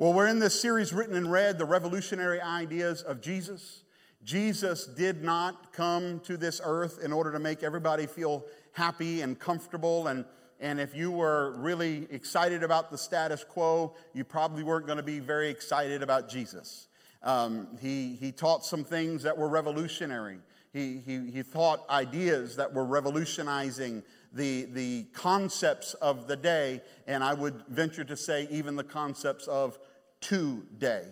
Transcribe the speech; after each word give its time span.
Well, 0.00 0.14
we're 0.14 0.28
in 0.28 0.38
this 0.38 0.58
series 0.58 0.94
written 0.94 1.14
in 1.14 1.28
red, 1.28 1.58
the 1.58 1.66
revolutionary 1.66 2.40
ideas 2.40 3.02
of 3.02 3.20
Jesus. 3.20 3.82
Jesus 4.24 4.86
did 4.86 5.22
not 5.22 5.74
come 5.74 6.20
to 6.20 6.38
this 6.38 6.58
earth 6.64 7.00
in 7.04 7.12
order 7.12 7.30
to 7.32 7.38
make 7.38 7.62
everybody 7.62 8.06
feel 8.06 8.46
happy 8.72 9.20
and 9.20 9.38
comfortable. 9.38 10.06
And, 10.06 10.24
and 10.58 10.80
if 10.80 10.96
you 10.96 11.10
were 11.10 11.54
really 11.58 12.08
excited 12.10 12.62
about 12.62 12.90
the 12.90 12.96
status 12.96 13.44
quo, 13.44 13.94
you 14.14 14.24
probably 14.24 14.62
weren't 14.62 14.86
going 14.86 14.96
to 14.96 15.02
be 15.02 15.18
very 15.18 15.50
excited 15.50 16.02
about 16.02 16.30
Jesus. 16.30 16.88
Um, 17.22 17.68
he, 17.78 18.16
he 18.18 18.32
taught 18.32 18.64
some 18.64 18.84
things 18.84 19.22
that 19.24 19.36
were 19.36 19.50
revolutionary. 19.50 20.38
He, 20.72 21.02
he, 21.04 21.30
he 21.30 21.42
taught 21.42 21.86
ideas 21.90 22.56
that 22.56 22.72
were 22.72 22.86
revolutionizing 22.86 24.02
the, 24.32 24.64
the 24.66 25.04
concepts 25.12 25.92
of 25.94 26.26
the 26.26 26.36
day, 26.36 26.80
and 27.06 27.22
I 27.22 27.34
would 27.34 27.64
venture 27.68 28.04
to 28.04 28.16
say, 28.16 28.48
even 28.50 28.76
the 28.76 28.84
concepts 28.84 29.46
of 29.46 29.78
today. 30.20 31.04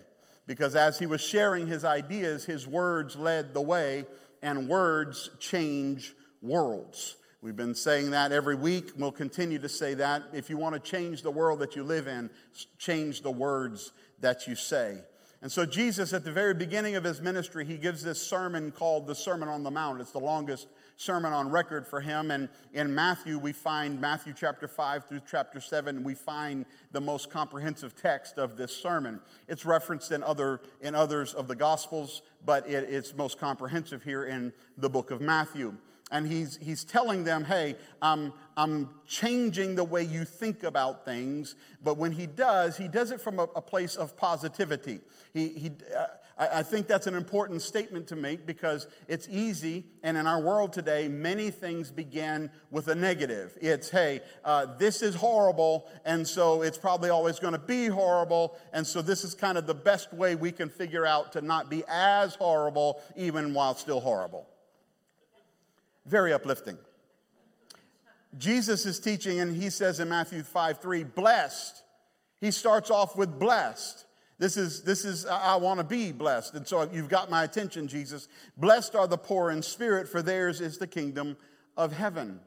Because 0.47 0.75
as 0.75 0.97
he 0.97 1.05
was 1.05 1.21
sharing 1.21 1.67
his 1.67 1.85
ideas, 1.85 2.45
his 2.45 2.67
words 2.67 3.15
led 3.15 3.53
the 3.53 3.61
way, 3.61 4.05
and 4.41 4.67
words 4.67 5.29
change 5.39 6.13
worlds. 6.41 7.17
We've 7.41 7.55
been 7.55 7.75
saying 7.75 8.11
that 8.11 8.31
every 8.31 8.55
week. 8.55 8.91
We'll 8.97 9.11
continue 9.11 9.59
to 9.59 9.69
say 9.69 9.93
that. 9.93 10.23
If 10.33 10.49
you 10.49 10.57
want 10.57 10.75
to 10.75 10.81
change 10.81 11.21
the 11.21 11.31
world 11.31 11.59
that 11.59 11.75
you 11.75 11.83
live 11.83 12.07
in, 12.07 12.29
change 12.77 13.21
the 13.21 13.31
words 13.31 13.91
that 14.19 14.47
you 14.47 14.55
say. 14.55 14.97
And 15.41 15.49
so, 15.49 15.65
Jesus, 15.65 16.11
at 16.11 16.25
the 16.25 16.33
very 16.33 16.53
beginning 16.53 16.95
of 16.95 17.03
his 17.05 17.21
ministry, 17.21 17.63
he 17.63 17.77
gives 17.77 18.03
this 18.03 18.21
sermon 18.21 18.71
called 18.71 19.07
the 19.07 19.15
Sermon 19.15 19.47
on 19.47 19.63
the 19.63 19.71
Mount. 19.71 20.01
It's 20.01 20.11
the 20.11 20.19
longest 20.19 20.67
sermon 20.99 21.31
on 21.31 21.49
record 21.49 21.87
for 21.87 22.01
him. 22.01 22.29
And 22.29 22.49
in 22.73 22.93
Matthew, 22.93 23.39
we 23.39 23.53
find 23.53 24.01
Matthew 24.01 24.33
chapter 24.37 24.67
5 24.67 25.05
through 25.05 25.21
chapter 25.31 25.61
7, 25.61 26.03
we 26.03 26.13
find 26.13 26.65
the 26.91 26.99
most 26.99 27.29
comprehensive 27.29 27.95
text 27.95 28.37
of 28.37 28.57
this 28.57 28.75
sermon. 28.75 29.21
It's 29.47 29.65
referenced 29.65 30.11
in, 30.11 30.23
other, 30.23 30.59
in 30.81 30.95
others 30.95 31.33
of 31.33 31.47
the 31.47 31.55
Gospels, 31.55 32.21
but 32.45 32.67
it, 32.67 32.89
it's 32.89 33.15
most 33.15 33.39
comprehensive 33.39 34.03
here 34.03 34.25
in 34.25 34.51
the 34.77 34.89
book 34.89 35.09
of 35.09 35.21
Matthew 35.21 35.73
and 36.11 36.27
he's, 36.27 36.57
he's 36.57 36.83
telling 36.83 37.23
them, 37.23 37.43
hey, 37.43 37.75
I'm, 38.01 38.33
I'm 38.57 38.89
changing 39.05 39.75
the 39.75 39.83
way 39.83 40.03
you 40.03 40.25
think 40.25 40.63
about 40.63 41.05
things. 41.05 41.55
But 41.83 41.97
when 41.97 42.11
he 42.11 42.25
does, 42.25 42.77
he 42.77 42.87
does 42.87 43.11
it 43.11 43.21
from 43.21 43.39
a, 43.39 43.43
a 43.43 43.61
place 43.61 43.95
of 43.95 44.17
positivity. 44.17 45.01
He, 45.33 45.49
he, 45.49 45.71
uh, 45.95 46.07
I, 46.39 46.59
I 46.59 46.63
think 46.63 46.87
that's 46.87 47.05
an 47.05 47.13
important 47.13 47.61
statement 47.61 48.07
to 48.07 48.15
make 48.15 48.45
because 48.45 48.87
it's 49.07 49.27
easy, 49.29 49.85
and 50.01 50.17
in 50.17 50.25
our 50.25 50.39
world 50.39 50.73
today, 50.73 51.07
many 51.07 51.51
things 51.51 51.91
begin 51.91 52.49
with 52.71 52.87
a 52.87 52.95
negative. 52.95 53.57
It's, 53.61 53.89
hey, 53.89 54.21
uh, 54.43 54.77
this 54.77 55.01
is 55.01 55.13
horrible, 55.13 55.87
and 56.05 56.27
so 56.27 56.61
it's 56.61 56.77
probably 56.77 57.09
always 57.09 57.37
going 57.39 57.53
to 57.53 57.59
be 57.59 57.87
horrible, 57.87 58.57
and 58.73 58.87
so 58.87 59.01
this 59.01 59.23
is 59.23 59.35
kind 59.35 59.57
of 59.57 59.67
the 59.67 59.75
best 59.75 60.13
way 60.13 60.35
we 60.35 60.51
can 60.51 60.69
figure 60.69 61.05
out 61.05 61.33
to 61.33 61.41
not 61.41 61.69
be 61.69 61.83
as 61.87 62.35
horrible, 62.35 63.01
even 63.15 63.53
while 63.53 63.75
still 63.75 63.99
horrible. 63.99 64.47
Very 66.05 66.33
uplifting. 66.33 66.77
Jesus 68.37 68.85
is 68.85 68.99
teaching, 68.99 69.39
and 69.39 69.55
he 69.55 69.69
says 69.69 69.99
in 69.99 70.09
Matthew 70.09 70.43
5 70.43 70.79
3, 70.79 71.03
blessed. 71.03 71.83
He 72.39 72.51
starts 72.51 72.89
off 72.89 73.17
with 73.17 73.37
blessed. 73.37 74.05
This 74.39 74.55
is, 74.55 74.81
this 74.83 75.03
is 75.03 75.25
I 75.25 75.57
want 75.57 75.79
to 75.79 75.83
be 75.83 76.11
blessed. 76.13 76.55
And 76.55 76.65
so 76.65 76.89
you've 76.91 77.09
got 77.09 77.29
my 77.29 77.43
attention, 77.43 77.87
Jesus. 77.87 78.29
Blessed 78.57 78.95
are 78.95 79.07
the 79.07 79.17
poor 79.17 79.51
in 79.51 79.61
spirit, 79.61 80.07
for 80.07 80.21
theirs 80.21 80.61
is 80.61 80.77
the 80.77 80.87
kingdom 80.87 81.37
of 81.77 81.91
heaven. 81.91 82.39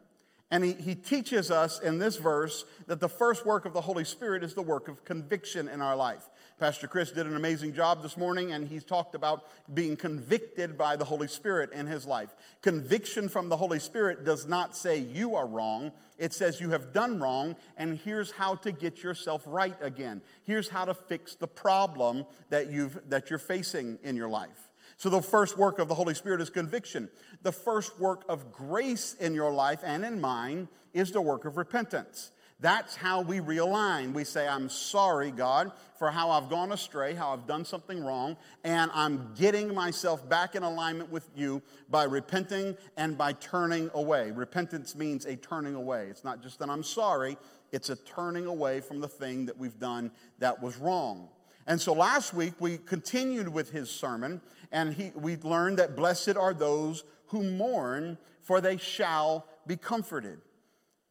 And 0.50 0.64
he, 0.64 0.72
he 0.72 0.94
teaches 0.94 1.50
us 1.50 1.80
in 1.80 1.98
this 1.98 2.16
verse 2.16 2.64
that 2.86 3.00
the 3.00 3.08
first 3.08 3.46
work 3.46 3.64
of 3.66 3.72
the 3.72 3.80
Holy 3.80 4.04
Spirit 4.04 4.42
is 4.42 4.54
the 4.54 4.62
work 4.62 4.88
of 4.88 5.04
conviction 5.04 5.68
in 5.68 5.80
our 5.80 5.96
life. 5.96 6.28
Pastor 6.58 6.86
Chris 6.86 7.11
did 7.11 7.27
an 7.27 7.36
amazing 7.36 7.75
job 7.75 8.03
this 8.03 8.17
morning, 8.17 8.53
and 8.53 8.69
he's 8.69 8.84
talked 8.84 9.14
about 9.14 9.47
being 9.75 9.97
convicted 9.97 10.78
by 10.78 10.97
the 10.97 11.05
Holy 11.05 11.27
Spirit 11.27 11.72
in 11.72 11.86
his 11.86 12.06
life. 12.06 12.34
Conviction 12.61 13.28
from 13.28 13.49
the 13.49 13.56
Holy 13.56 13.78
Spirit 13.78 14.25
does 14.25 14.47
not 14.47 14.76
say 14.76 14.99
you 14.99 15.34
are 15.34 15.47
wrong, 15.47 15.93
it 16.19 16.32
says 16.32 16.60
you 16.60 16.71
have 16.71 16.93
done 16.93 17.19
wrong, 17.19 17.56
and 17.76 17.99
here's 17.99 18.31
how 18.31 18.54
to 18.56 18.71
get 18.71 19.03
yourself 19.03 19.43
right 19.47 19.76
again. 19.81 20.22
Here's 20.44 20.69
how 20.69 20.84
to 20.84 20.94
fix 20.94 21.34
the 21.34 21.49
problem 21.49 22.25
that, 22.50 22.71
you've, 22.71 22.99
that 23.09 23.31
you're 23.31 23.38
facing 23.38 23.99
in 24.03 24.15
your 24.15 24.28
life. 24.28 24.69
So, 24.99 25.09
the 25.09 25.22
first 25.22 25.59
work 25.59 25.78
of 25.81 25.88
the 25.88 25.94
Holy 25.94 26.15
Spirit 26.15 26.41
is 26.41 26.50
conviction. 26.50 27.09
The 27.43 27.50
first 27.50 27.99
work 27.99 28.25
of 28.28 28.53
grace 28.53 29.15
in 29.15 29.34
your 29.34 29.53
life 29.53 29.81
and 29.82 30.05
in 30.05 30.21
mine 30.21 30.69
is 30.93 31.10
the 31.10 31.21
work 31.21 31.44
of 31.44 31.56
repentance. 31.56 32.31
That's 32.62 32.95
how 32.95 33.23
we 33.23 33.41
realign. 33.41 34.12
We 34.15 34.23
say, 34.23 34.47
I'm 34.47 34.69
sorry, 34.69 35.33
God, 35.33 35.73
for 35.99 36.12
how 36.12 36.31
I've 36.31 36.49
gone 36.49 36.71
astray, 36.71 37.12
how 37.12 37.33
I've 37.33 37.49
done 37.49 37.65
something 37.65 38.05
wrong, 38.05 38.37
and 38.62 38.89
I'm 38.95 39.33
getting 39.34 39.75
myself 39.75 40.28
back 40.28 40.55
in 40.55 40.62
alignment 40.62 41.11
with 41.11 41.28
you 41.34 41.61
by 41.91 42.05
repenting 42.05 42.77
and 42.97 43.19
by 43.19 43.33
turning 43.33 43.91
away. 43.95 44.31
Repentance 44.31 44.95
means 44.95 45.27
a 45.27 45.34
turning 45.34 45.75
away. 45.75 46.06
It's 46.06 46.23
not 46.23 46.41
just 46.41 46.61
that 46.61 46.71
I'm 46.71 46.84
sorry, 46.84 47.37
it's 47.73 47.91
a 47.91 47.97
turning 47.97 48.47
away 48.47 48.81
from 48.81 49.00
the 49.00 49.09
thing 49.09 49.47
that 49.47 49.59
we've 49.59 49.81
done 49.81 50.12
that 50.39 50.62
was 50.62 50.77
wrong. 50.77 51.31
And 51.67 51.81
so 51.81 51.93
last 51.93 52.33
week 52.33 52.55
we 52.61 52.79
continued 52.79 53.49
with 53.49 53.73
his 53.73 53.91
sermon, 53.91 54.41
and 54.71 54.94
he, 54.94 55.11
we 55.17 55.37
learned 55.39 55.81
that 55.81 55.97
blessed 55.97 56.37
are 56.37 56.55
those 56.55 57.03
who 57.27 57.43
mourn, 57.43 58.19
for 58.41 58.61
they 58.61 58.77
shall 58.77 59.49
be 59.67 59.77
comforted 59.77 60.39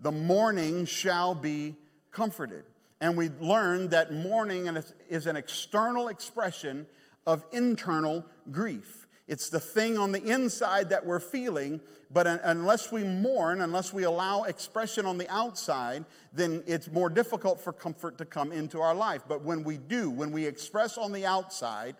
the 0.01 0.11
mourning 0.11 0.85
shall 0.85 1.35
be 1.35 1.75
comforted. 2.11 2.63
And 2.99 3.17
we 3.17 3.29
learn 3.39 3.89
that 3.89 4.13
mourning 4.13 4.67
is 5.09 5.27
an 5.27 5.35
external 5.35 6.07
expression 6.07 6.85
of 7.25 7.43
internal 7.51 8.25
grief. 8.51 9.07
It's 9.27 9.49
the 9.49 9.59
thing 9.59 9.97
on 9.97 10.11
the 10.11 10.21
inside 10.21 10.89
that 10.89 11.05
we're 11.05 11.19
feeling, 11.19 11.79
but 12.11 12.27
unless 12.27 12.91
we 12.91 13.03
mourn, 13.03 13.61
unless 13.61 13.93
we 13.93 14.03
allow 14.03 14.43
expression 14.43 15.05
on 15.05 15.17
the 15.17 15.29
outside, 15.29 16.05
then 16.33 16.63
it's 16.67 16.91
more 16.91 17.09
difficult 17.09 17.61
for 17.61 17.71
comfort 17.71 18.17
to 18.17 18.25
come 18.25 18.51
into 18.51 18.81
our 18.81 18.93
life. 18.93 19.21
But 19.27 19.43
when 19.43 19.63
we 19.63 19.77
do, 19.77 20.09
when 20.09 20.31
we 20.31 20.45
express 20.45 20.97
on 20.97 21.11
the 21.11 21.25
outside 21.25 21.95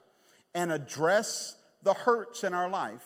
and 0.53 0.71
address 0.71 1.55
the 1.83 1.93
hurts 1.93 2.43
in 2.43 2.53
our 2.53 2.69
life, 2.69 3.05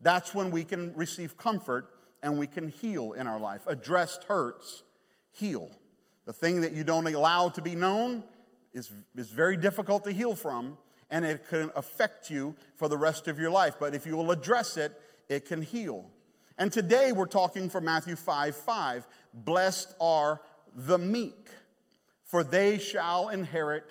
that's 0.00 0.34
when 0.34 0.50
we 0.50 0.62
can 0.62 0.94
receive 0.94 1.36
comfort 1.36 1.90
and 2.22 2.38
we 2.38 2.46
can 2.46 2.68
heal 2.68 3.12
in 3.12 3.26
our 3.26 3.38
life. 3.38 3.62
Addressed 3.66 4.24
hurts 4.24 4.82
heal. 5.32 5.70
The 6.26 6.32
thing 6.32 6.60
that 6.62 6.72
you 6.72 6.84
don't 6.84 7.06
allow 7.06 7.48
to 7.50 7.62
be 7.62 7.74
known 7.74 8.22
is, 8.74 8.90
is 9.16 9.30
very 9.30 9.56
difficult 9.56 10.04
to 10.04 10.12
heal 10.12 10.34
from, 10.34 10.76
and 11.10 11.24
it 11.24 11.48
can 11.48 11.70
affect 11.74 12.30
you 12.30 12.54
for 12.76 12.88
the 12.88 12.98
rest 12.98 13.28
of 13.28 13.38
your 13.38 13.50
life. 13.50 13.76
But 13.80 13.94
if 13.94 14.06
you 14.06 14.16
will 14.16 14.30
address 14.30 14.76
it, 14.76 15.00
it 15.28 15.46
can 15.46 15.62
heal. 15.62 16.04
And 16.58 16.72
today 16.72 17.12
we're 17.12 17.26
talking 17.26 17.70
from 17.70 17.84
Matthew 17.84 18.16
5 18.16 18.56
5. 18.56 19.06
Blessed 19.32 19.94
are 20.00 20.40
the 20.74 20.98
meek, 20.98 21.48
for 22.24 22.42
they 22.42 22.78
shall 22.78 23.28
inherit 23.28 23.84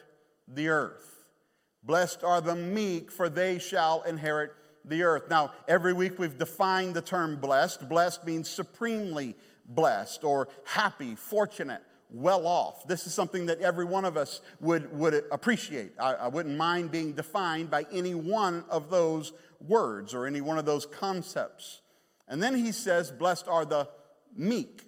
the 0.47 0.67
earth. 0.69 1.25
Blessed 1.83 2.23
are 2.23 2.41
the 2.41 2.55
meek, 2.55 3.11
for 3.11 3.29
they 3.29 3.59
shall 3.59 4.01
inherit 4.03 4.51
the 4.89 5.03
earth. 5.03 5.29
Now, 5.29 5.51
every 5.67 5.93
week 5.93 6.19
we've 6.19 6.37
defined 6.37 6.95
the 6.95 7.01
term 7.01 7.37
blessed. 7.37 7.87
Blessed 7.87 8.25
means 8.25 8.49
supremely 8.49 9.35
blessed 9.67 10.23
or 10.23 10.47
happy, 10.65 11.15
fortunate, 11.15 11.81
well 12.09 12.47
off. 12.47 12.87
This 12.87 13.05
is 13.05 13.13
something 13.13 13.47
that 13.47 13.59
every 13.59 13.85
one 13.85 14.05
of 14.05 14.17
us 14.17 14.41
would, 14.59 14.97
would 14.97 15.25
appreciate. 15.31 15.91
I, 15.99 16.13
I 16.13 16.27
wouldn't 16.27 16.57
mind 16.57 16.91
being 16.91 17.13
defined 17.13 17.69
by 17.69 17.85
any 17.91 18.15
one 18.15 18.63
of 18.69 18.89
those 18.89 19.33
words 19.59 20.13
or 20.13 20.25
any 20.25 20.41
one 20.41 20.57
of 20.57 20.65
those 20.65 20.85
concepts. 20.85 21.81
And 22.27 22.41
then 22.41 22.55
he 22.55 22.71
says, 22.71 23.11
Blessed 23.11 23.47
are 23.47 23.65
the 23.65 23.89
meek. 24.35 24.83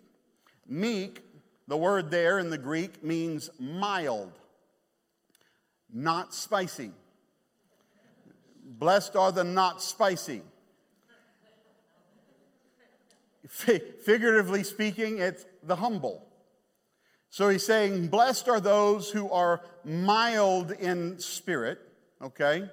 Meek, 0.68 1.24
the 1.68 1.78
word 1.78 2.12
there 2.12 2.40
in 2.40 2.50
the 2.50 2.58
Greek 2.58 3.04
means 3.04 3.50
mild, 3.60 4.32
not 5.92 6.34
spicy. 6.34 6.92
Blessed 8.80 9.18
are 9.18 9.32
the 9.34 9.44
not 9.44 9.82
spicy. 9.82 10.42
figuratively 13.48 14.64
speaking, 14.64 15.18
it's 15.18 15.46
the 15.64 15.76
humble. 15.76 16.26
So 17.30 17.50
he's 17.50 17.66
saying, 17.66 18.08
Blessed 18.08 18.48
are 18.48 18.62
those 18.62 19.12
who 19.12 19.30
are 19.30 19.62
mild 19.84 20.72
in 20.72 21.20
spirit, 21.20 21.80
okay? 22.22 22.70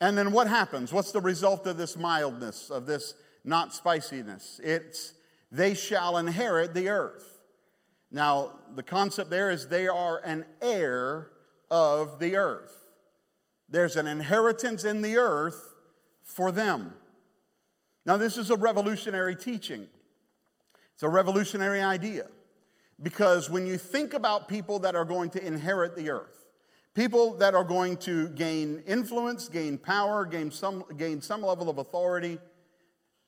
And 0.00 0.16
then 0.16 0.32
what 0.32 0.48
happens? 0.48 0.92
What's 0.92 1.12
the 1.12 1.20
result 1.20 1.66
of 1.66 1.76
this 1.76 1.96
mildness, 1.96 2.70
of 2.70 2.86
this 2.86 3.14
not 3.44 3.74
spiciness? 3.74 4.58
It's 4.64 5.12
they 5.52 5.74
shall 5.74 6.16
inherit 6.16 6.72
the 6.72 6.88
earth. 6.88 7.42
Now, 8.10 8.52
the 8.74 8.82
concept 8.82 9.28
there 9.28 9.50
is 9.50 9.68
they 9.68 9.86
are 9.86 10.18
an 10.24 10.46
heir 10.62 11.28
of 11.70 12.18
the 12.18 12.36
earth. 12.36 12.79
There's 13.70 13.96
an 13.96 14.06
inheritance 14.06 14.84
in 14.84 15.02
the 15.02 15.16
earth 15.16 15.74
for 16.22 16.50
them. 16.52 16.94
Now, 18.04 18.16
this 18.16 18.36
is 18.36 18.50
a 18.50 18.56
revolutionary 18.56 19.36
teaching. 19.36 19.86
It's 20.94 21.02
a 21.02 21.08
revolutionary 21.08 21.82
idea. 21.82 22.26
Because 23.02 23.48
when 23.48 23.66
you 23.66 23.78
think 23.78 24.12
about 24.12 24.48
people 24.48 24.80
that 24.80 24.94
are 24.94 25.04
going 25.04 25.30
to 25.30 25.46
inherit 25.46 25.96
the 25.96 26.10
earth, 26.10 26.40
People 26.94 27.34
that 27.34 27.54
are 27.54 27.64
going 27.64 27.96
to 27.98 28.28
gain 28.30 28.82
influence, 28.86 29.48
gain 29.48 29.78
power, 29.78 30.26
gain 30.26 30.50
some, 30.50 30.84
gain 30.96 31.22
some 31.22 31.42
level 31.42 31.70
of 31.70 31.78
authority 31.78 32.38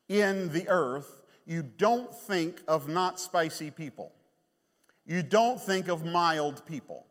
in 0.09 0.53
the 0.53 0.69
earth, 0.69 1.23
you 1.47 1.63
don't 1.63 2.13
think 2.13 2.61
of 2.67 2.89
not 2.89 3.21
spicy 3.21 3.71
people. 3.71 4.13
You 5.07 5.23
don't 5.23 5.61
think 5.61 5.89
of 5.89 6.05
mild 6.05 6.67
people. 6.67 7.07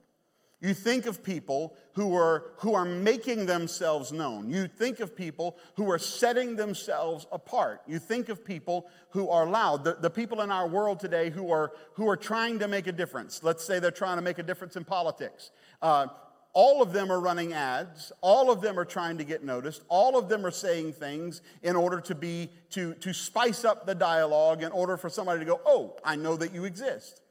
You 0.61 0.75
think 0.75 1.07
of 1.07 1.23
people 1.23 1.75
who 1.93 2.15
are, 2.15 2.51
who 2.57 2.75
are 2.75 2.85
making 2.85 3.47
themselves 3.47 4.11
known. 4.11 4.51
You 4.51 4.67
think 4.67 4.99
of 4.99 5.15
people 5.15 5.57
who 5.75 5.89
are 5.89 5.97
setting 5.97 6.55
themselves 6.55 7.25
apart. 7.31 7.81
You 7.87 7.97
think 7.97 8.29
of 8.29 8.45
people 8.45 8.87
who 9.09 9.29
are 9.29 9.47
loud. 9.47 9.83
The, 9.83 9.97
the 9.99 10.11
people 10.11 10.41
in 10.41 10.51
our 10.51 10.67
world 10.67 10.99
today 10.99 11.31
who 11.31 11.51
are, 11.51 11.73
who 11.95 12.07
are 12.07 12.15
trying 12.15 12.59
to 12.59 12.67
make 12.67 12.85
a 12.85 12.91
difference. 12.91 13.43
Let's 13.43 13.65
say 13.65 13.79
they're 13.79 13.89
trying 13.89 14.17
to 14.17 14.21
make 14.21 14.37
a 14.37 14.43
difference 14.43 14.75
in 14.75 14.83
politics. 14.85 15.49
Uh, 15.81 16.07
all 16.53 16.81
of 16.81 16.93
them 16.93 17.11
are 17.11 17.19
running 17.19 17.53
ads. 17.53 18.11
All 18.21 18.51
of 18.51 18.61
them 18.61 18.77
are 18.77 18.85
trying 18.85 19.17
to 19.17 19.23
get 19.23 19.43
noticed. 19.43 19.81
All 19.87 20.17
of 20.17 20.29
them 20.29 20.45
are 20.45 20.51
saying 20.51 20.93
things 20.93 21.41
in 21.63 21.75
order 21.75 21.99
to 22.01 22.13
be, 22.13 22.51
to, 22.71 22.93
to 22.95 23.13
spice 23.13 23.65
up 23.65 23.87
the 23.87 23.95
dialogue 23.95 24.61
in 24.61 24.71
order 24.71 24.95
for 24.97 25.09
somebody 25.09 25.39
to 25.39 25.45
go, 25.45 25.61
oh, 25.65 25.97
I 26.03 26.17
know 26.17 26.35
that 26.35 26.53
you 26.53 26.65
exist. 26.65 27.21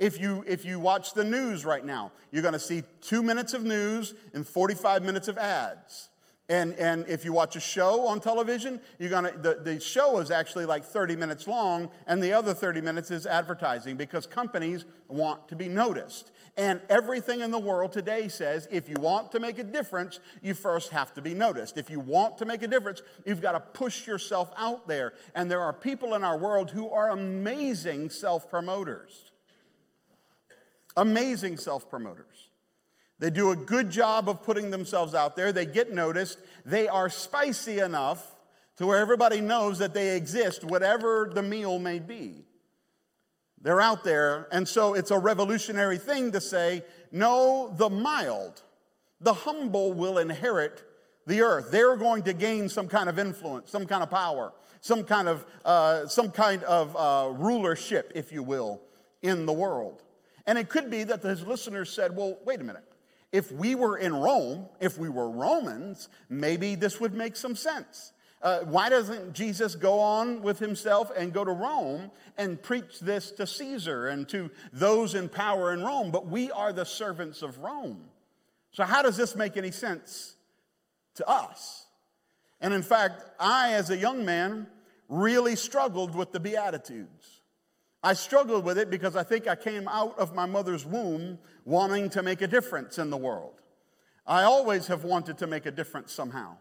If 0.00 0.18
you, 0.18 0.42
if 0.48 0.64
you 0.64 0.80
watch 0.80 1.12
the 1.12 1.24
news 1.24 1.66
right 1.66 1.84
now, 1.84 2.10
you're 2.32 2.42
going 2.42 2.54
to 2.54 2.58
see 2.58 2.82
two 3.02 3.22
minutes 3.22 3.52
of 3.52 3.64
news 3.64 4.14
and 4.32 4.46
45 4.46 5.02
minutes 5.02 5.28
of 5.28 5.36
ads. 5.36 6.08
And, 6.48 6.74
and 6.80 7.06
if 7.06 7.24
you 7.24 7.32
watch 7.32 7.54
a 7.54 7.60
show 7.60 8.08
on 8.08 8.18
television, 8.18 8.80
you're 8.98 9.10
gonna, 9.10 9.30
the, 9.38 9.60
the 9.62 9.78
show 9.78 10.18
is 10.18 10.32
actually 10.32 10.66
like 10.66 10.84
30 10.84 11.14
minutes 11.14 11.46
long, 11.46 11.90
and 12.08 12.20
the 12.20 12.32
other 12.32 12.54
30 12.54 12.80
minutes 12.80 13.12
is 13.12 13.24
advertising 13.24 13.96
because 13.96 14.26
companies 14.26 14.84
want 15.06 15.46
to 15.48 15.54
be 15.54 15.68
noticed. 15.68 16.32
And 16.56 16.80
everything 16.88 17.40
in 17.40 17.52
the 17.52 17.58
world 17.58 17.92
today 17.92 18.26
says 18.26 18.66
if 18.72 18.88
you 18.88 18.96
want 18.98 19.30
to 19.32 19.38
make 19.38 19.60
a 19.60 19.64
difference, 19.64 20.18
you 20.42 20.54
first 20.54 20.90
have 20.90 21.14
to 21.14 21.22
be 21.22 21.34
noticed. 21.34 21.78
If 21.78 21.88
you 21.88 22.00
want 22.00 22.38
to 22.38 22.46
make 22.46 22.62
a 22.62 22.68
difference, 22.68 23.02
you've 23.24 23.40
got 23.40 23.52
to 23.52 23.60
push 23.60 24.06
yourself 24.06 24.50
out 24.56 24.88
there. 24.88 25.12
And 25.36 25.48
there 25.48 25.60
are 25.60 25.72
people 25.72 26.14
in 26.14 26.24
our 26.24 26.36
world 26.36 26.72
who 26.72 26.90
are 26.90 27.10
amazing 27.10 28.10
self 28.10 28.50
promoters. 28.50 29.29
Amazing 30.96 31.56
self 31.56 31.88
promoters. 31.88 32.48
They 33.18 33.30
do 33.30 33.50
a 33.50 33.56
good 33.56 33.90
job 33.90 34.28
of 34.28 34.42
putting 34.42 34.70
themselves 34.70 35.14
out 35.14 35.36
there. 35.36 35.52
They 35.52 35.66
get 35.66 35.92
noticed. 35.92 36.38
They 36.64 36.88
are 36.88 37.10
spicy 37.10 37.78
enough 37.78 38.36
to 38.76 38.86
where 38.86 38.98
everybody 38.98 39.42
knows 39.42 39.78
that 39.78 39.92
they 39.92 40.16
exist, 40.16 40.64
whatever 40.64 41.30
the 41.32 41.42
meal 41.42 41.78
may 41.78 41.98
be. 41.98 42.46
They're 43.60 43.80
out 43.80 44.04
there. 44.04 44.48
And 44.52 44.66
so 44.66 44.94
it's 44.94 45.10
a 45.10 45.18
revolutionary 45.18 45.98
thing 45.98 46.32
to 46.32 46.40
say, 46.40 46.82
no, 47.12 47.74
the 47.76 47.90
mild, 47.90 48.62
the 49.20 49.34
humble 49.34 49.92
will 49.92 50.16
inherit 50.16 50.82
the 51.26 51.42
earth. 51.42 51.70
They're 51.70 51.96
going 51.96 52.22
to 52.22 52.32
gain 52.32 52.70
some 52.70 52.88
kind 52.88 53.10
of 53.10 53.18
influence, 53.18 53.70
some 53.70 53.84
kind 53.84 54.02
of 54.02 54.10
power, 54.10 54.54
some 54.80 55.04
kind 55.04 55.28
of, 55.28 55.44
uh, 55.64 56.06
some 56.06 56.30
kind 56.30 56.62
of 56.64 56.96
uh, 56.96 57.30
rulership, 57.34 58.12
if 58.14 58.32
you 58.32 58.42
will, 58.42 58.80
in 59.20 59.44
the 59.44 59.52
world. 59.52 60.02
And 60.46 60.58
it 60.58 60.68
could 60.68 60.90
be 60.90 61.04
that 61.04 61.22
his 61.22 61.46
listeners 61.46 61.90
said, 61.90 62.16
well, 62.16 62.38
wait 62.44 62.60
a 62.60 62.64
minute. 62.64 62.84
If 63.32 63.52
we 63.52 63.74
were 63.74 63.96
in 63.96 64.14
Rome, 64.14 64.66
if 64.80 64.98
we 64.98 65.08
were 65.08 65.30
Romans, 65.30 66.08
maybe 66.28 66.74
this 66.74 67.00
would 67.00 67.14
make 67.14 67.36
some 67.36 67.54
sense. 67.54 68.12
Uh, 68.42 68.60
why 68.60 68.88
doesn't 68.88 69.34
Jesus 69.34 69.74
go 69.74 70.00
on 70.00 70.40
with 70.40 70.58
himself 70.58 71.12
and 71.14 71.32
go 71.32 71.44
to 71.44 71.52
Rome 71.52 72.10
and 72.38 72.60
preach 72.60 72.98
this 73.00 73.30
to 73.32 73.46
Caesar 73.46 74.08
and 74.08 74.26
to 74.30 74.50
those 74.72 75.14
in 75.14 75.28
power 75.28 75.74
in 75.74 75.82
Rome? 75.82 76.10
But 76.10 76.26
we 76.26 76.50
are 76.50 76.72
the 76.72 76.86
servants 76.86 77.42
of 77.42 77.58
Rome. 77.58 78.00
So, 78.72 78.84
how 78.84 79.02
does 79.02 79.16
this 79.16 79.36
make 79.36 79.56
any 79.58 79.70
sense 79.70 80.36
to 81.16 81.28
us? 81.28 81.86
And 82.62 82.72
in 82.72 82.82
fact, 82.82 83.22
I, 83.38 83.74
as 83.74 83.90
a 83.90 83.96
young 83.96 84.24
man, 84.24 84.66
really 85.08 85.56
struggled 85.56 86.14
with 86.14 86.32
the 86.32 86.40
Beatitudes. 86.40 87.39
I 88.02 88.14
struggled 88.14 88.64
with 88.64 88.78
it 88.78 88.90
because 88.90 89.14
I 89.14 89.22
think 89.22 89.46
I 89.46 89.54
came 89.54 89.86
out 89.86 90.18
of 90.18 90.34
my 90.34 90.46
mother's 90.46 90.86
womb 90.86 91.38
wanting 91.64 92.08
to 92.10 92.22
make 92.22 92.40
a 92.40 92.46
difference 92.46 92.98
in 92.98 93.10
the 93.10 93.16
world. 93.16 93.60
I 94.26 94.44
always 94.44 94.86
have 94.86 95.04
wanted 95.04 95.38
to 95.38 95.46
make 95.46 95.66
a 95.66 95.70
difference 95.70 96.12
somehow. 96.12 96.56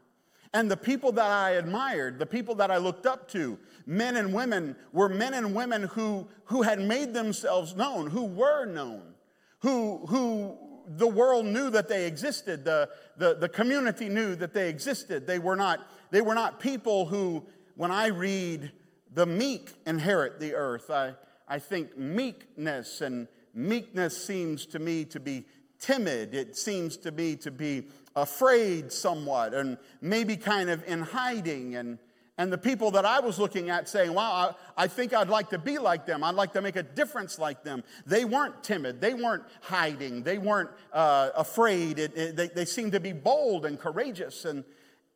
And 0.54 0.70
the 0.70 0.78
people 0.78 1.12
that 1.14 1.30
I 1.30 1.52
admired, 1.52 2.18
the 2.18 2.26
people 2.26 2.56
that 2.56 2.72
I 2.72 2.78
looked 2.78 3.06
up 3.06 3.30
to, 3.30 3.58
men 3.86 4.18
and 4.18 4.34
women, 4.34 4.76
were 4.92 5.08
men 5.08 5.34
and 5.34 5.54
women 5.54 5.84
who, 5.84 6.28
who 6.46 6.64
had 6.64 6.82
made 6.82 7.14
themselves 7.14 7.76
known, 7.76 8.10
who 8.10 8.26
were 8.26 8.66
known, 8.66 9.14
who, 9.60 10.06
who 10.08 10.58
the 10.88 11.08
world 11.08 11.46
knew 11.46 11.70
that 11.70 11.88
they 11.88 12.08
existed, 12.08 12.66
the, 12.66 12.90
the, 13.18 13.36
the 13.36 13.48
community 13.48 14.10
knew 14.10 14.36
that 14.36 14.54
they 14.54 14.70
existed. 14.70 15.28
They 15.28 15.38
were, 15.38 15.56
not, 15.56 15.88
they 16.10 16.22
were 16.22 16.34
not 16.34 16.60
people 16.60 17.06
who, 17.06 17.46
when 17.76 17.92
I 17.92 18.08
read, 18.08 18.72
the 19.14 19.26
meek 19.26 19.72
inherit 19.86 20.40
the 20.40 20.56
earth, 20.56 20.90
I, 20.90 21.14
I 21.50 21.60
think 21.60 21.98
meekness, 21.98 23.02
and 23.02 23.28
meekness 23.56 24.16
seems 24.24 24.68
to 24.68 24.80
me 24.80 25.04
to 25.06 25.20
be 25.20 25.46
timid. 25.80 26.36
It 26.36 26.56
seems 26.56 26.96
to 26.98 27.12
me 27.12 27.36
to 27.38 27.50
be 27.50 27.88
afraid 28.16 28.92
somewhat, 28.92 29.54
and 29.54 29.78
maybe 30.00 30.38
kind 30.38 30.70
of 30.70 30.84
in 30.88 31.02
hiding. 31.02 31.76
And, 31.76 31.98
and 32.38 32.54
the 32.54 32.58
people 32.58 32.92
that 32.92 33.06
I 33.06 33.20
was 33.20 33.40
looking 33.40 33.70
at 33.70 33.90
saying, 33.90 34.14
wow, 34.14 34.56
I, 34.78 34.84
I 34.84 34.88
think 34.88 35.14
I'd 35.14 35.30
like 35.30 35.50
to 35.50 35.58
be 35.58 35.78
like 35.78 36.06
them. 36.06 36.24
I'd 36.24 36.36
like 36.36 36.54
to 36.54 36.62
make 36.62 36.76
a 36.76 36.84
difference 36.84 37.40
like 37.40 37.64
them. 37.64 37.84
They 38.06 38.26
weren't 38.26 38.64
timid. 38.64 39.02
They 39.02 39.14
weren't 39.14 39.44
hiding. 39.62 40.24
They 40.24 40.38
weren't 40.38 40.70
uh, 40.94 41.32
afraid. 41.36 41.98
It, 41.98 42.16
it, 42.16 42.36
they, 42.36 42.48
they 42.50 42.66
seemed 42.66 42.92
to 42.92 43.00
be 43.00 43.14
bold 43.14 43.66
and 43.66 43.80
courageous. 43.80 44.46
And, 44.46 44.64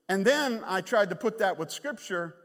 and 0.10 0.26
then 0.26 0.64
I 0.66 0.82
tried 0.82 1.10
to 1.12 1.16
put 1.16 1.38
that 1.40 1.60
with 1.60 1.72
Scripture, 1.72 2.36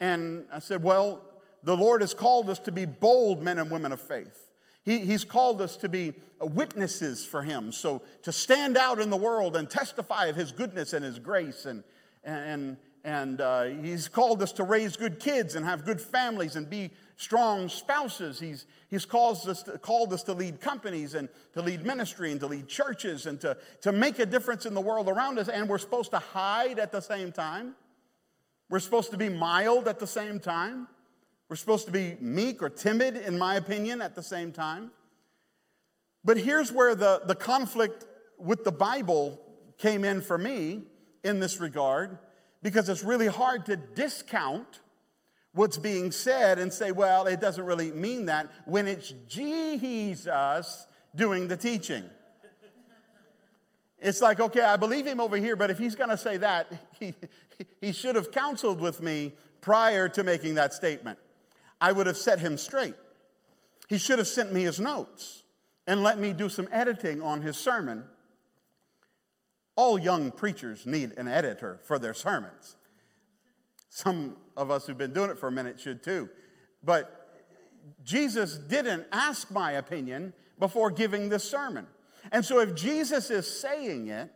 and 0.00 0.44
I 0.52 0.58
said, 0.58 0.82
well, 0.82 1.22
the 1.68 1.76
Lord 1.76 2.00
has 2.00 2.14
called 2.14 2.48
us 2.48 2.58
to 2.60 2.72
be 2.72 2.86
bold 2.86 3.42
men 3.42 3.58
and 3.58 3.70
women 3.70 3.92
of 3.92 4.00
faith. 4.00 4.48
He, 4.86 5.00
he's 5.00 5.22
called 5.22 5.60
us 5.60 5.76
to 5.76 5.88
be 5.90 6.14
witnesses 6.40 7.26
for 7.26 7.42
Him. 7.42 7.72
So 7.72 8.00
to 8.22 8.32
stand 8.32 8.78
out 8.78 9.00
in 9.00 9.10
the 9.10 9.18
world 9.18 9.54
and 9.54 9.68
testify 9.68 10.28
of 10.28 10.36
His 10.36 10.50
goodness 10.50 10.94
and 10.94 11.04
His 11.04 11.18
grace. 11.18 11.66
And, 11.66 11.84
and, 12.24 12.78
and 13.04 13.42
uh, 13.42 13.64
He's 13.64 14.08
called 14.08 14.42
us 14.42 14.52
to 14.52 14.62
raise 14.62 14.96
good 14.96 15.20
kids 15.20 15.56
and 15.56 15.66
have 15.66 15.84
good 15.84 16.00
families 16.00 16.56
and 16.56 16.70
be 16.70 16.90
strong 17.18 17.68
spouses. 17.68 18.40
He's, 18.40 18.64
he's 18.88 19.04
called, 19.04 19.46
us 19.46 19.62
to, 19.64 19.76
called 19.76 20.14
us 20.14 20.22
to 20.22 20.32
lead 20.32 20.62
companies 20.62 21.14
and 21.14 21.28
to 21.52 21.60
lead 21.60 21.84
ministry 21.84 22.32
and 22.32 22.40
to 22.40 22.46
lead 22.46 22.66
churches 22.66 23.26
and 23.26 23.38
to, 23.42 23.58
to 23.82 23.92
make 23.92 24.18
a 24.20 24.24
difference 24.24 24.64
in 24.64 24.72
the 24.72 24.80
world 24.80 25.06
around 25.06 25.38
us. 25.38 25.50
And 25.50 25.68
we're 25.68 25.76
supposed 25.76 26.12
to 26.12 26.18
hide 26.18 26.78
at 26.78 26.92
the 26.92 27.02
same 27.02 27.30
time. 27.30 27.74
We're 28.70 28.80
supposed 28.80 29.10
to 29.10 29.18
be 29.18 29.28
mild 29.28 29.86
at 29.86 29.98
the 29.98 30.06
same 30.06 30.40
time. 30.40 30.88
We're 31.48 31.56
supposed 31.56 31.86
to 31.86 31.92
be 31.92 32.16
meek 32.20 32.62
or 32.62 32.68
timid, 32.68 33.16
in 33.16 33.38
my 33.38 33.54
opinion, 33.54 34.02
at 34.02 34.14
the 34.14 34.22
same 34.22 34.52
time. 34.52 34.90
But 36.24 36.36
here's 36.36 36.70
where 36.70 36.94
the, 36.94 37.22
the 37.24 37.34
conflict 37.34 38.04
with 38.38 38.64
the 38.64 38.72
Bible 38.72 39.40
came 39.78 40.04
in 40.04 40.20
for 40.20 40.36
me 40.36 40.82
in 41.24 41.40
this 41.40 41.58
regard, 41.58 42.18
because 42.62 42.88
it's 42.88 43.02
really 43.02 43.28
hard 43.28 43.66
to 43.66 43.76
discount 43.76 44.80
what's 45.52 45.78
being 45.78 46.12
said 46.12 46.58
and 46.58 46.72
say, 46.72 46.92
well, 46.92 47.26
it 47.26 47.40
doesn't 47.40 47.64
really 47.64 47.92
mean 47.92 48.26
that 48.26 48.50
when 48.66 48.86
it's 48.86 49.14
Jesus 49.26 50.86
doing 51.14 51.48
the 51.48 51.56
teaching. 51.56 52.04
It's 54.00 54.20
like, 54.20 54.38
okay, 54.38 54.60
I 54.60 54.76
believe 54.76 55.06
him 55.06 55.18
over 55.18 55.36
here, 55.36 55.56
but 55.56 55.70
if 55.70 55.78
he's 55.78 55.96
going 55.96 56.10
to 56.10 56.16
say 56.16 56.36
that, 56.36 56.70
he, 57.00 57.14
he 57.80 57.92
should 57.92 58.16
have 58.16 58.30
counseled 58.30 58.80
with 58.80 59.00
me 59.00 59.32
prior 59.60 60.08
to 60.10 60.22
making 60.22 60.54
that 60.54 60.74
statement. 60.74 61.18
I 61.80 61.92
would 61.92 62.06
have 62.06 62.16
set 62.16 62.40
him 62.40 62.56
straight. 62.56 62.94
He 63.88 63.98
should 63.98 64.18
have 64.18 64.28
sent 64.28 64.52
me 64.52 64.62
his 64.62 64.80
notes 64.80 65.42
and 65.86 66.02
let 66.02 66.18
me 66.18 66.32
do 66.32 66.48
some 66.48 66.68
editing 66.70 67.22
on 67.22 67.40
his 67.40 67.56
sermon. 67.56 68.04
All 69.76 69.98
young 69.98 70.30
preachers 70.30 70.86
need 70.86 71.12
an 71.16 71.28
editor 71.28 71.80
for 71.84 71.98
their 71.98 72.14
sermons. 72.14 72.76
Some 73.88 74.36
of 74.56 74.70
us 74.70 74.86
who've 74.86 74.98
been 74.98 75.12
doing 75.12 75.30
it 75.30 75.38
for 75.38 75.48
a 75.48 75.52
minute 75.52 75.80
should 75.80 76.02
too. 76.02 76.28
But 76.84 77.14
Jesus 78.04 78.58
didn't 78.58 79.06
ask 79.12 79.50
my 79.50 79.72
opinion 79.72 80.34
before 80.58 80.90
giving 80.90 81.28
this 81.28 81.44
sermon. 81.44 81.86
And 82.32 82.44
so 82.44 82.60
if 82.60 82.74
Jesus 82.74 83.30
is 83.30 83.48
saying 83.48 84.08
it, 84.08 84.30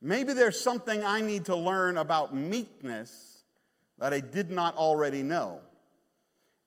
maybe 0.00 0.32
there's 0.32 0.60
something 0.60 1.02
I 1.02 1.20
need 1.20 1.46
to 1.46 1.56
learn 1.56 1.96
about 1.96 2.34
meekness 2.34 3.42
that 3.98 4.12
I 4.12 4.20
did 4.20 4.50
not 4.50 4.76
already 4.76 5.22
know. 5.22 5.60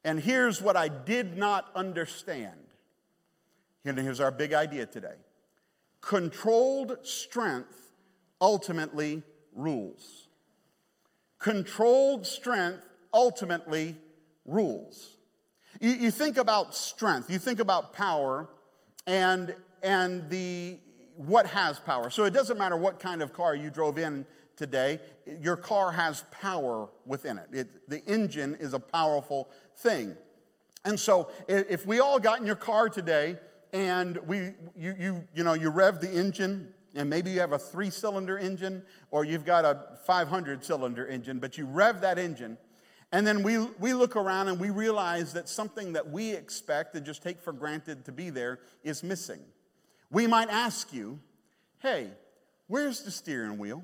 And 0.03 0.19
here's 0.19 0.61
what 0.61 0.75
I 0.75 0.87
did 0.87 1.37
not 1.37 1.69
understand. 1.75 2.57
Here's 3.83 4.19
our 4.19 4.31
big 4.31 4.53
idea 4.53 4.85
today 4.85 5.15
controlled 6.01 6.97
strength 7.03 7.93
ultimately 8.39 9.21
rules. 9.53 10.27
Controlled 11.39 12.25
strength 12.25 12.83
ultimately 13.13 13.95
rules. 14.45 15.17
You, 15.79 15.91
you, 15.91 16.11
think 16.11 16.37
about 16.37 16.75
strength, 16.75 17.29
you 17.29 17.39
think 17.39 17.59
about 17.59 17.93
power, 17.93 18.49
and, 19.07 19.55
and 19.81 20.29
the 20.29 20.77
what 21.15 21.45
has 21.47 21.79
power. 21.79 22.09
So 22.09 22.25
it 22.25 22.31
doesn't 22.33 22.57
matter 22.57 22.77
what 22.77 22.99
kind 22.99 23.21
of 23.21 23.33
car 23.33 23.55
you 23.55 23.69
drove 23.69 23.97
in 23.97 24.25
today, 24.55 24.99
your 25.41 25.55
car 25.55 25.91
has 25.91 26.23
power 26.31 26.89
within 27.05 27.37
it. 27.37 27.47
it 27.51 27.89
the 27.89 28.03
engine 28.05 28.55
is 28.59 28.73
a 28.73 28.79
powerful 28.79 29.49
thing. 29.77 30.15
And 30.83 30.99
so 30.99 31.29
if 31.47 31.85
we 31.85 31.99
all 31.99 32.19
got 32.19 32.39
in 32.39 32.45
your 32.45 32.55
car 32.55 32.89
today 32.89 33.37
and 33.71 34.17
we, 34.27 34.37
you, 34.75 34.95
you, 34.99 35.23
you 35.33 35.43
know, 35.43 35.53
you 35.53 35.69
rev 35.69 36.01
the 36.01 36.11
engine, 36.11 36.73
and 36.95 37.09
maybe 37.09 37.31
you 37.31 37.39
have 37.39 37.53
a 37.53 37.59
three 37.59 37.89
cylinder 37.89 38.37
engine 38.37 38.83
or 39.11 39.23
you've 39.23 39.45
got 39.45 39.63
a 39.63 39.97
500 40.05 40.63
cylinder 40.63 41.07
engine, 41.07 41.39
but 41.39 41.57
you 41.57 41.65
rev 41.65 42.01
that 42.01 42.17
engine, 42.17 42.57
and 43.11 43.27
then 43.27 43.43
we, 43.43 43.57
we 43.79 43.93
look 43.93 44.15
around 44.15 44.47
and 44.47 44.59
we 44.59 44.69
realize 44.69 45.33
that 45.33 45.49
something 45.49 45.93
that 45.93 46.09
we 46.09 46.33
expect 46.33 46.95
and 46.95 47.05
just 47.05 47.21
take 47.21 47.41
for 47.41 47.51
granted 47.51 48.05
to 48.05 48.11
be 48.11 48.29
there 48.29 48.59
is 48.83 49.03
missing. 49.03 49.41
We 50.09 50.27
might 50.27 50.49
ask 50.49 50.93
you, 50.93 51.19
hey, 51.79 52.11
where's 52.67 53.01
the 53.01 53.11
steering 53.11 53.57
wheel? 53.57 53.83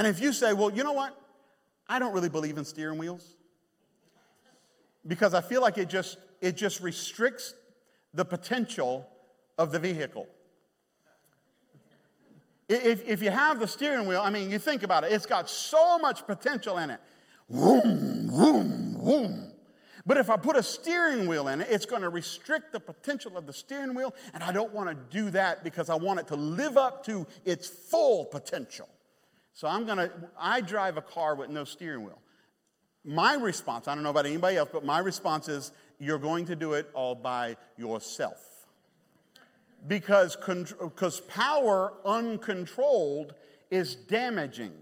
And 0.00 0.06
if 0.06 0.18
you 0.18 0.32
say, 0.32 0.54
well, 0.54 0.72
you 0.72 0.82
know 0.82 0.94
what? 0.94 1.14
I 1.86 1.98
don't 1.98 2.14
really 2.14 2.30
believe 2.30 2.56
in 2.56 2.64
steering 2.64 2.96
wheels 2.96 3.36
because 5.06 5.34
I 5.34 5.42
feel 5.42 5.60
like 5.60 5.76
it 5.76 5.90
just, 5.90 6.16
it 6.40 6.56
just 6.56 6.80
restricts 6.80 7.52
the 8.14 8.24
potential 8.24 9.06
of 9.58 9.72
the 9.72 9.78
vehicle. 9.78 10.26
If, 12.66 13.06
if 13.06 13.20
you 13.20 13.30
have 13.30 13.60
the 13.60 13.68
steering 13.68 14.06
wheel, 14.06 14.22
I 14.22 14.30
mean, 14.30 14.48
you 14.48 14.58
think 14.58 14.84
about 14.84 15.04
it, 15.04 15.12
it's 15.12 15.26
got 15.26 15.50
so 15.50 15.98
much 15.98 16.26
potential 16.26 16.78
in 16.78 16.88
it. 16.88 17.00
Vroom, 17.50 18.30
vroom, 18.30 18.96
vroom. 18.98 19.52
But 20.06 20.16
if 20.16 20.30
I 20.30 20.38
put 20.38 20.56
a 20.56 20.62
steering 20.62 21.26
wheel 21.26 21.46
in 21.48 21.60
it, 21.60 21.68
it's 21.70 21.84
going 21.84 22.00
to 22.00 22.08
restrict 22.08 22.72
the 22.72 22.80
potential 22.80 23.36
of 23.36 23.46
the 23.46 23.52
steering 23.52 23.94
wheel, 23.94 24.14
and 24.32 24.42
I 24.42 24.50
don't 24.50 24.72
want 24.72 24.88
to 24.88 24.94
do 25.14 25.28
that 25.32 25.62
because 25.62 25.90
I 25.90 25.94
want 25.94 26.20
it 26.20 26.26
to 26.28 26.36
live 26.36 26.78
up 26.78 27.04
to 27.04 27.26
its 27.44 27.68
full 27.68 28.24
potential. 28.24 28.88
So 29.52 29.68
I'm 29.68 29.84
going 29.84 29.98
to, 29.98 30.10
I 30.38 30.60
drive 30.60 30.96
a 30.96 31.02
car 31.02 31.34
with 31.34 31.50
no 31.50 31.64
steering 31.64 32.04
wheel. 32.04 32.20
My 33.04 33.34
response, 33.34 33.88
I 33.88 33.94
don't 33.94 34.04
know 34.04 34.10
about 34.10 34.26
anybody 34.26 34.56
else, 34.56 34.70
but 34.72 34.84
my 34.84 34.98
response 34.98 35.48
is 35.48 35.72
you're 35.98 36.18
going 36.18 36.46
to 36.46 36.56
do 36.56 36.74
it 36.74 36.90
all 36.94 37.14
by 37.14 37.56
yourself. 37.76 38.46
Because, 39.86 40.36
because 40.36 41.20
power 41.20 41.94
uncontrolled 42.04 43.34
is 43.70 43.94
damaging. 43.94 44.72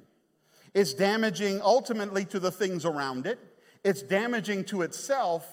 It's 0.75 0.95
damaging 0.95 1.61
ultimately 1.63 2.25
to 2.27 2.41
the 2.41 2.51
things 2.51 2.85
around 2.85 3.27
it, 3.27 3.39
it's 3.85 4.03
damaging 4.03 4.65
to 4.67 4.83
itself. 4.83 5.47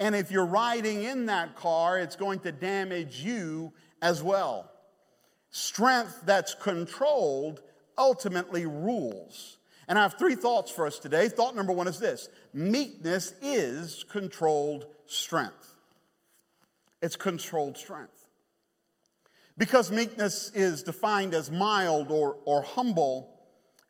And 0.00 0.14
if 0.16 0.30
you're 0.30 0.46
riding 0.46 1.04
in 1.04 1.26
that 1.26 1.54
car, 1.54 1.98
it's 1.98 2.16
going 2.16 2.40
to 2.40 2.50
damage 2.50 3.20
you 3.20 3.72
as 4.00 4.22
well. 4.22 4.70
Strength 5.50 6.22
that's 6.24 6.54
controlled 6.54 7.60
ultimately 7.98 8.66
rules. 8.66 9.58
And 9.88 9.98
I 9.98 10.02
have 10.02 10.14
three 10.14 10.34
thoughts 10.34 10.70
for 10.70 10.86
us 10.86 10.98
today. 10.98 11.28
Thought 11.28 11.56
number 11.56 11.72
one 11.72 11.88
is 11.88 11.98
this 11.98 12.28
meekness 12.54 13.34
is 13.42 14.04
controlled 14.10 14.86
strength. 15.06 15.76
It's 17.00 17.16
controlled 17.16 17.76
strength. 17.76 18.28
Because 19.58 19.90
meekness 19.90 20.50
is 20.54 20.82
defined 20.82 21.34
as 21.34 21.50
mild 21.50 22.10
or, 22.10 22.38
or 22.44 22.62
humble, 22.62 23.28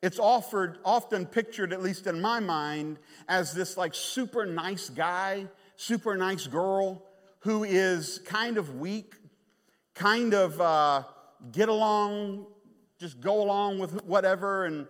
it's 0.02 0.18
offered, 0.18 0.78
often 0.84 1.26
pictured, 1.26 1.72
at 1.72 1.82
least 1.82 2.08
in 2.08 2.20
my 2.20 2.40
mind, 2.40 2.98
as 3.28 3.54
this 3.54 3.76
like 3.76 3.94
super 3.94 4.44
nice 4.44 4.90
guy, 4.90 5.46
super 5.76 6.16
nice 6.16 6.46
girl 6.48 7.04
who 7.40 7.64
is 7.64 8.20
kind 8.24 8.56
of 8.56 8.80
weak, 8.80 9.14
kind 9.94 10.34
of 10.34 10.60
uh, 10.60 11.04
get 11.52 11.68
along, 11.68 12.46
just 13.02 13.20
go 13.20 13.42
along 13.42 13.80
with 13.80 14.04
whatever, 14.04 14.64
and 14.64 14.86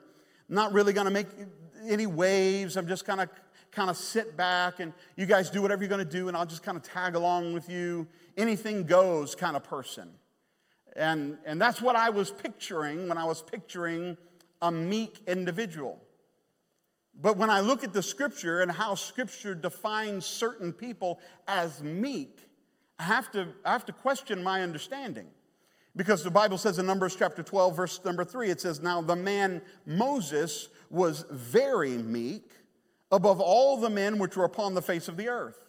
not 0.49 0.73
really 0.73 0.93
going 0.93 1.07
to 1.07 1.11
make 1.11 1.27
any 1.89 2.07
waves. 2.07 2.77
I'm 2.77 2.87
just 2.87 3.05
kind 3.05 3.21
of 3.21 3.29
kind 3.73 3.89
of 3.89 3.97
sit 3.97 4.37
back 4.37 4.81
and 4.81 4.93
you 5.17 5.25
guys 5.25 5.49
do 5.49 5.63
whatever 5.63 5.83
you're 5.83 5.89
going 5.89 6.07
to 6.07 6.19
do, 6.19 6.29
and 6.29 6.37
I'll 6.37 6.47
just 6.47 6.63
kind 6.63 6.77
of 6.77 6.83
tag 6.83 7.15
along 7.15 7.55
with 7.55 7.71
you. 7.71 8.07
Anything 8.37 8.85
goes 8.85 9.35
kind 9.35 9.57
of 9.57 9.65
person. 9.65 10.11
And, 10.95 11.39
and 11.47 11.59
that's 11.59 11.81
what 11.81 11.97
I 11.97 12.11
was 12.11 12.31
picturing 12.31 13.09
when 13.09 13.17
I 13.17 13.25
was 13.25 13.41
picturing 13.41 14.19
a 14.61 14.71
meek 14.71 15.21
individual. 15.27 15.99
But 17.19 17.39
when 17.39 17.49
I 17.49 17.61
look 17.61 17.83
at 17.83 17.95
the 17.95 18.03
scripture 18.03 18.61
and 18.61 18.71
how 18.71 18.95
scripture 18.95 19.55
defines 19.55 20.27
certain 20.27 20.73
people 20.73 21.19
as 21.49 21.83
meek, 21.83 22.41
I 22.99 23.05
have 23.05 23.31
to, 23.33 23.49
I 23.65 23.73
have 23.73 23.87
to 23.87 23.93
question 23.93 24.43
my 24.43 24.63
understanding. 24.63 25.29
Because 25.95 26.25
the 26.25 26.31
Bible 26.31 26.57
says 26.57 26.79
in 26.79 26.87
Numbers 26.87 27.17
chapter 27.17 27.43
12, 27.43 27.77
verse 27.77 28.05
number 28.05 28.25
3, 28.25 28.51
it 28.51 28.61
says, 28.61 28.81
Now 28.81 29.03
the 29.03 29.17
man 29.17 29.61
Moses 29.85 30.69
was 30.89 31.25
very 31.31 31.99
meek 31.99 32.51
above 33.11 33.41
all 33.41 33.77
the 33.77 33.91
men 33.91 34.19
which 34.19 34.37
were 34.37 34.45
upon 34.45 34.75
the 34.75 34.83
face 34.83 35.09
of 35.09 35.19
the 35.19 35.29
earth. 35.29 35.69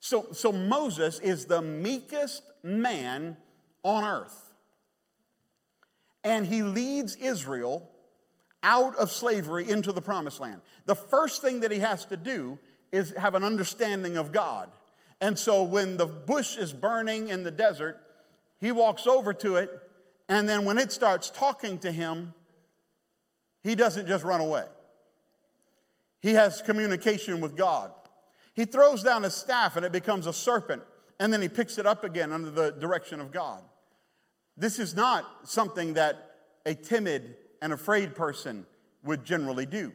So, 0.00 0.28
so 0.32 0.50
Moses 0.50 1.18
is 1.20 1.44
the 1.44 1.60
meekest 1.60 2.42
man 2.62 3.36
on 3.82 4.04
earth. 4.04 4.54
And 6.24 6.46
he 6.46 6.62
leads 6.62 7.16
Israel 7.16 7.88
out 8.62 8.96
of 8.96 9.10
slavery 9.10 9.68
into 9.68 9.92
the 9.92 10.00
promised 10.00 10.40
land. 10.40 10.60
The 10.86 10.94
first 10.94 11.42
thing 11.42 11.60
that 11.60 11.70
he 11.70 11.78
has 11.80 12.04
to 12.06 12.16
do 12.16 12.58
is 12.92 13.12
have 13.12 13.34
an 13.34 13.44
understanding 13.44 14.16
of 14.16 14.32
God. 14.32 14.70
And 15.20 15.38
so 15.38 15.62
when 15.62 15.96
the 15.96 16.06
bush 16.06 16.56
is 16.56 16.72
burning 16.72 17.28
in 17.28 17.42
the 17.42 17.50
desert, 17.50 18.00
he 18.60 18.72
walks 18.72 19.06
over 19.06 19.32
to 19.34 19.56
it, 19.56 19.70
and 20.28 20.48
then 20.48 20.64
when 20.64 20.78
it 20.78 20.92
starts 20.92 21.30
talking 21.30 21.78
to 21.78 21.92
him, 21.92 22.34
he 23.62 23.74
doesn't 23.74 24.06
just 24.06 24.24
run 24.24 24.40
away. 24.40 24.64
He 26.20 26.34
has 26.34 26.62
communication 26.62 27.40
with 27.40 27.56
God. 27.56 27.92
He 28.54 28.64
throws 28.64 29.02
down 29.02 29.22
his 29.22 29.34
staff 29.34 29.76
and 29.76 29.86
it 29.86 29.92
becomes 29.92 30.26
a 30.26 30.32
serpent, 30.32 30.82
and 31.20 31.32
then 31.32 31.40
he 31.40 31.48
picks 31.48 31.78
it 31.78 31.86
up 31.86 32.04
again 32.04 32.32
under 32.32 32.50
the 32.50 32.72
direction 32.72 33.20
of 33.20 33.30
God. 33.30 33.62
This 34.56 34.78
is 34.80 34.96
not 34.96 35.24
something 35.44 35.94
that 35.94 36.34
a 36.66 36.74
timid 36.74 37.36
and 37.62 37.72
afraid 37.72 38.16
person 38.16 38.66
would 39.04 39.24
generally 39.24 39.66
do. 39.66 39.92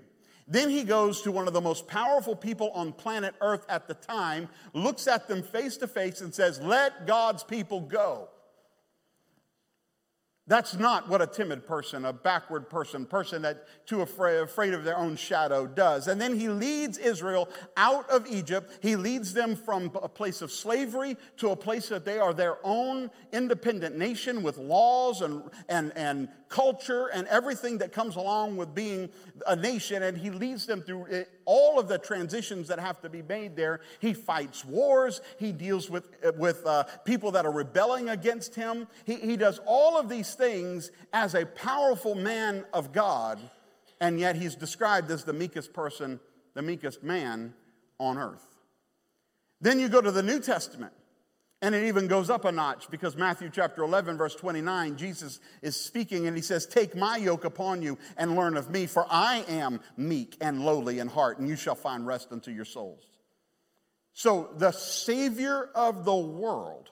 Then 0.48 0.70
he 0.70 0.84
goes 0.84 1.22
to 1.22 1.32
one 1.32 1.48
of 1.48 1.54
the 1.54 1.62
most 1.62 1.88
powerful 1.88 2.36
people 2.36 2.70
on 2.72 2.94
planet 2.94 3.36
Earth 3.42 3.66
at 3.70 3.88
the 3.88 3.94
time, 3.94 4.50
looks 4.74 5.08
at 5.08 5.28
them 5.28 5.42
face 5.42 5.78
to 5.78 5.88
face, 5.88 6.22
and 6.22 6.34
says, 6.34 6.60
Let 6.60 7.08
God's 7.08 7.44
people 7.44 7.82
go. 7.82 8.30
That's 10.46 10.74
not 10.74 11.08
what 11.08 11.22
a 11.22 11.28
timid 11.28 11.66
person, 11.66 12.04
a 12.04 12.12
backward 12.12 12.70
person, 12.70 13.06
person 13.06 13.44
that 13.44 13.66
too 13.86 14.02
afraid, 14.02 14.40
afraid 14.40 14.74
of 14.74 14.84
their 14.84 14.98
own 14.98 15.16
shadow 15.16 15.66
does. 15.66 16.10
And 16.10 16.20
then 16.20 16.38
he 16.38 16.50
leads 16.50 16.98
Israel 16.98 17.48
out 17.78 18.10
of 18.10 18.28
Egypt. 18.28 18.80
He 18.82 18.98
leads 18.98 19.34
them 19.34 19.56
from 19.56 19.90
a 20.04 20.10
place 20.10 20.42
of 20.42 20.52
slavery 20.52 21.16
to 21.38 21.52
a 21.52 21.56
place 21.56 21.88
that 21.88 22.04
they 22.04 22.20
are 22.20 22.34
their 22.34 22.58
own 22.62 23.10
independent 23.32 23.98
nation 23.98 24.44
with 24.44 24.58
laws 24.58 25.22
and, 25.22 25.44
and, 25.70 25.94
and 25.96 26.28
culture 26.54 27.08
and 27.08 27.28
everything 27.30 27.80
that 27.80 27.92
comes 27.92 28.16
along 28.16 28.58
with 28.58 28.76
being 28.76 29.10
a 29.48 29.56
nation. 29.56 30.04
And 30.04 30.16
he 30.16 30.30
leads 30.30 30.68
them 30.68 30.84
through 30.84 31.06
it, 31.06 31.32
all 31.46 31.80
of 31.80 31.88
the 31.88 31.98
transitions 31.98 32.68
that 32.68 32.80
have 32.80 33.02
to 33.02 33.10
be 33.10 33.24
made 33.24 33.56
there. 33.56 33.82
He 34.00 34.14
fights 34.14 34.64
wars. 34.64 35.20
He 35.40 35.52
deals 35.52 35.90
with, 35.90 36.16
with 36.38 36.64
uh, 36.68 36.84
people 37.06 37.32
that 37.32 37.48
are 37.48 37.52
rebelling 37.52 38.10
against 38.10 38.54
him. 38.54 38.88
He, 39.04 39.16
he 39.16 39.36
does 39.36 39.60
all 39.66 40.00
of 40.00 40.10
these 40.10 40.36
things 40.36 40.92
as 41.12 41.34
a 41.34 41.44
powerful 41.48 42.14
man 42.14 42.66
of 42.72 42.94
God, 42.94 43.40
and 44.00 44.20
yet 44.20 44.36
he's 44.36 44.54
described 44.54 45.10
as 45.10 45.24
the 45.24 45.34
meekest 45.34 45.74
person, 45.74 46.20
the 46.54 46.62
meekest 46.62 47.02
man 47.02 47.56
on 47.98 48.20
earth. 48.20 48.46
Then 49.60 49.80
you 49.80 49.90
go 49.90 50.02
to 50.02 50.12
the 50.12 50.24
New 50.24 50.40
Testament. 50.40 50.94
And 51.64 51.74
it 51.74 51.86
even 51.86 52.08
goes 52.08 52.30
up 52.30 52.44
a 52.44 52.52
notch 52.52 52.92
because 52.92 53.16
Matthew 53.16 53.50
chapter 53.50 53.84
11, 53.84 54.18
verse 54.18 54.36
29, 54.36 54.98
Jesus 54.98 55.40
is 55.62 55.78
speaking 55.78 56.28
and 56.28 56.36
he 56.36 56.44
says, 56.44 56.66
Take 56.66 56.94
my 56.94 57.16
yoke 57.16 57.46
upon 57.46 57.82
you 57.82 57.98
and 58.18 58.36
learn 58.36 58.58
of 58.58 58.70
me, 58.70 58.86
for 58.86 59.08
I 59.10 59.46
am 59.48 59.80
meek 59.96 60.36
and 60.42 60.66
lowly 60.66 61.00
in 61.00 61.08
heart, 61.08 61.40
and 61.40 61.48
you 61.48 61.56
shall 61.56 61.76
find 61.76 62.06
rest 62.06 62.34
unto 62.34 62.52
your 62.52 62.66
souls. 62.66 63.06
So, 64.12 64.50
the 64.58 64.72
Savior 64.72 65.70
of 65.74 66.04
the 66.04 66.14
world, 66.14 66.90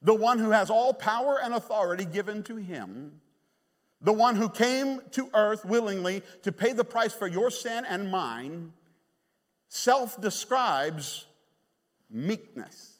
the 0.00 0.14
one 0.14 0.38
who 0.38 0.52
has 0.52 0.70
all 0.70 0.94
power 0.94 1.40
and 1.42 1.52
authority 1.52 2.04
given 2.04 2.44
to 2.44 2.54
him, 2.54 3.20
the 4.00 4.12
one 4.12 4.36
who 4.36 4.48
came 4.48 5.00
to 5.10 5.28
earth 5.34 5.64
willingly 5.64 6.22
to 6.44 6.52
pay 6.52 6.72
the 6.72 6.84
price 6.84 7.12
for 7.12 7.26
your 7.26 7.50
sin 7.50 7.84
and 7.84 8.12
mine, 8.12 8.74
self 9.66 10.20
describes 10.20 11.26
meekness. 12.08 12.97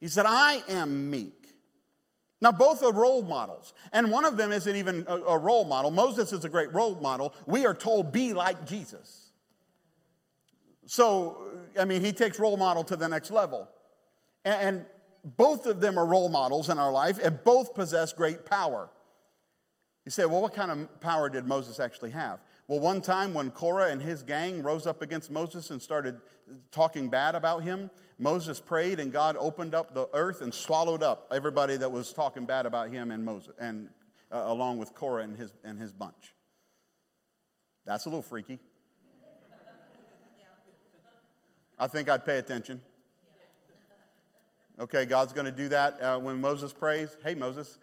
He 0.00 0.08
said, 0.08 0.26
I 0.26 0.62
am 0.68 1.10
meek. 1.10 1.34
Now, 2.40 2.52
both 2.52 2.84
are 2.84 2.92
role 2.92 3.22
models, 3.22 3.74
and 3.92 4.12
one 4.12 4.24
of 4.24 4.36
them 4.36 4.52
isn't 4.52 4.76
even 4.76 5.04
a, 5.08 5.16
a, 5.16 5.38
role 5.38 5.64
model. 5.64 5.90
Moses 5.90 6.32
is 6.32 6.44
a 6.44 6.48
great 6.48 6.72
role 6.72 6.94
model. 7.00 7.34
We 7.46 7.66
are 7.66 7.74
told, 7.74 8.12
be 8.12 8.32
like 8.32 8.64
Jesus. 8.64 9.32
So, 10.86 11.42
I 11.78 11.84
mean, 11.84 12.04
he 12.04 12.12
takes 12.12 12.38
role 12.38 12.56
model 12.56 12.84
to 12.84 12.96
the 12.96 13.08
next 13.08 13.32
level. 13.32 13.68
And, 14.44 14.76
and 14.76 14.86
both 15.36 15.66
of 15.66 15.80
them 15.80 15.98
are 15.98 16.06
role 16.06 16.28
models 16.28 16.68
in 16.68 16.78
our 16.78 16.92
life, 16.92 17.18
and 17.20 17.42
both 17.42 17.74
possess 17.74 18.12
great 18.12 18.46
power. 18.46 18.88
You 20.04 20.10
say, 20.12 20.24
well, 20.24 20.40
what 20.40 20.54
kind 20.54 20.70
of 20.70 21.00
power 21.00 21.28
did 21.28 21.44
Moses 21.44 21.80
actually 21.80 22.10
have? 22.12 22.38
Well, 22.68 22.80
one 22.80 23.00
time 23.00 23.34
when 23.34 23.50
Korah 23.50 23.90
and 23.90 24.00
his 24.00 24.22
gang 24.22 24.62
rose 24.62 24.86
up 24.86 25.02
against 25.02 25.30
Moses 25.30 25.70
and 25.70 25.82
started 25.82 26.20
talking 26.70 27.08
bad 27.08 27.34
about 27.34 27.64
him, 27.64 27.90
Moses 28.18 28.60
prayed 28.60 28.98
and 28.98 29.12
God 29.12 29.36
opened 29.38 29.74
up 29.74 29.94
the 29.94 30.08
earth 30.12 30.40
and 30.40 30.52
swallowed 30.52 31.02
up 31.02 31.28
everybody 31.30 31.76
that 31.76 31.90
was 31.90 32.12
talking 32.12 32.44
bad 32.44 32.66
about 32.66 32.90
him 32.90 33.12
and 33.12 33.24
Moses, 33.24 33.54
and 33.60 33.88
uh, 34.32 34.42
along 34.46 34.78
with 34.78 34.92
Korah 34.94 35.22
and 35.22 35.36
his, 35.36 35.52
and 35.62 35.78
his 35.78 35.92
bunch. 35.92 36.34
That's 37.86 38.06
a 38.06 38.08
little 38.08 38.22
freaky. 38.22 38.58
I 41.78 41.86
think 41.86 42.08
I'd 42.08 42.26
pay 42.26 42.38
attention. 42.38 42.80
Okay, 44.80 45.06
God's 45.06 45.32
going 45.32 45.46
to 45.46 45.52
do 45.52 45.68
that 45.68 46.02
uh, 46.02 46.18
when 46.18 46.40
Moses 46.40 46.72
prays. 46.72 47.16
Hey, 47.24 47.34
Moses, 47.34 47.78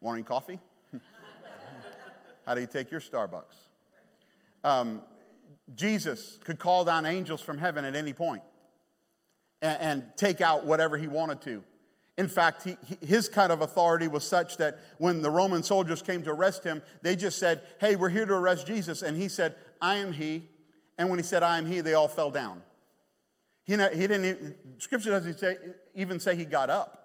wanting 0.00 0.24
coffee? 0.24 0.60
How 2.46 2.54
do 2.54 2.60
you 2.60 2.66
take 2.68 2.92
your 2.92 3.00
Starbucks? 3.00 3.68
Um, 4.62 5.02
Jesus 5.74 6.38
could 6.44 6.58
call 6.58 6.84
down 6.84 7.06
angels 7.06 7.40
from 7.40 7.58
heaven 7.58 7.84
at 7.84 7.96
any 7.96 8.12
point 8.12 8.42
and, 9.62 9.80
and 9.80 10.04
take 10.16 10.40
out 10.40 10.64
whatever 10.64 10.96
he 10.96 11.06
wanted 11.06 11.40
to. 11.42 11.62
In 12.18 12.28
fact, 12.28 12.64
he, 12.64 12.76
his 13.00 13.28
kind 13.28 13.50
of 13.50 13.62
authority 13.62 14.06
was 14.06 14.24
such 14.24 14.58
that 14.58 14.78
when 14.98 15.22
the 15.22 15.30
Roman 15.30 15.62
soldiers 15.62 16.02
came 16.02 16.22
to 16.24 16.30
arrest 16.30 16.64
him, 16.64 16.82
they 17.02 17.16
just 17.16 17.38
said, 17.38 17.62
Hey, 17.80 17.96
we're 17.96 18.10
here 18.10 18.26
to 18.26 18.34
arrest 18.34 18.66
Jesus. 18.66 19.02
And 19.02 19.16
he 19.16 19.28
said, 19.28 19.54
I 19.80 19.96
am 19.96 20.12
he. 20.12 20.48
And 20.98 21.08
when 21.08 21.18
he 21.18 21.22
said, 21.22 21.42
I 21.42 21.56
am 21.56 21.64
he, 21.64 21.80
they 21.80 21.94
all 21.94 22.08
fell 22.08 22.30
down. 22.30 22.62
He, 23.64 23.72
he 23.72 23.78
didn't, 23.78 24.24
even, 24.24 24.54
scripture 24.78 25.10
doesn't 25.10 25.38
say, 25.38 25.56
even 25.94 26.20
say 26.20 26.36
he 26.36 26.44
got 26.44 26.68
up. 26.68 27.00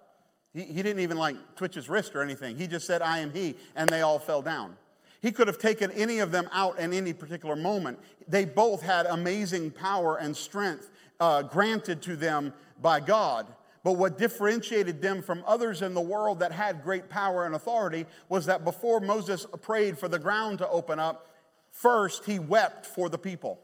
He, 0.52 0.64
he 0.64 0.82
didn't 0.82 1.00
even 1.00 1.16
like 1.16 1.36
twitch 1.56 1.76
his 1.76 1.88
wrist 1.88 2.14
or 2.14 2.22
anything. 2.22 2.58
He 2.58 2.66
just 2.66 2.86
said, 2.86 3.00
I 3.00 3.20
am 3.20 3.32
he. 3.32 3.56
And 3.74 3.88
they 3.88 4.02
all 4.02 4.18
fell 4.18 4.42
down. 4.42 4.76
He 5.22 5.32
could 5.32 5.46
have 5.46 5.58
taken 5.58 5.90
any 5.92 6.18
of 6.18 6.30
them 6.30 6.48
out 6.52 6.78
in 6.78 6.92
any 6.92 7.12
particular 7.12 7.56
moment. 7.56 7.98
They 8.28 8.44
both 8.44 8.82
had 8.82 9.06
amazing 9.06 9.70
power 9.70 10.18
and 10.18 10.36
strength 10.36 10.90
uh, 11.20 11.42
granted 11.42 12.02
to 12.02 12.16
them 12.16 12.52
by 12.80 13.00
God. 13.00 13.46
But 13.82 13.92
what 13.92 14.18
differentiated 14.18 15.00
them 15.00 15.22
from 15.22 15.44
others 15.46 15.80
in 15.80 15.94
the 15.94 16.00
world 16.00 16.40
that 16.40 16.50
had 16.50 16.82
great 16.82 17.08
power 17.08 17.46
and 17.46 17.54
authority 17.54 18.06
was 18.28 18.46
that 18.46 18.64
before 18.64 19.00
Moses 19.00 19.46
prayed 19.62 19.96
for 19.96 20.08
the 20.08 20.18
ground 20.18 20.58
to 20.58 20.68
open 20.68 20.98
up, 20.98 21.28
first 21.70 22.24
he 22.24 22.38
wept 22.38 22.84
for 22.84 23.08
the 23.08 23.18
people. 23.18 23.60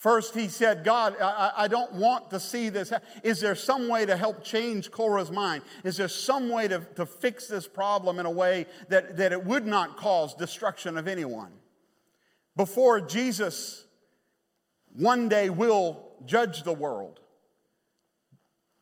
First, 0.00 0.34
he 0.34 0.48
said, 0.48 0.82
God, 0.82 1.14
I, 1.20 1.52
I, 1.54 1.68
don't 1.68 1.92
want 1.92 2.30
to 2.30 2.40
see 2.40 2.70
this. 2.70 2.90
Is 3.22 3.38
there 3.38 3.54
some 3.54 3.86
way 3.86 4.06
to 4.06 4.16
help 4.16 4.42
change 4.42 4.90
Korah's 4.90 5.30
mind? 5.30 5.62
Is 5.84 5.98
there 5.98 6.08
some 6.08 6.48
way 6.48 6.68
to, 6.68 6.78
to 6.96 7.04
fix 7.04 7.48
this 7.48 7.68
problem 7.68 8.18
in 8.18 8.24
a 8.24 8.30
way 8.30 8.64
that, 8.88 9.18
that 9.18 9.32
it 9.32 9.44
would 9.44 9.66
not 9.66 9.98
cause 9.98 10.34
destruction 10.34 10.96
of 10.96 11.06
anyone? 11.06 11.52
Before 12.56 13.02
Jesus 13.02 13.84
one 14.94 15.28
day 15.28 15.50
will 15.50 16.02
judge 16.24 16.62
the 16.62 16.72
world, 16.72 17.20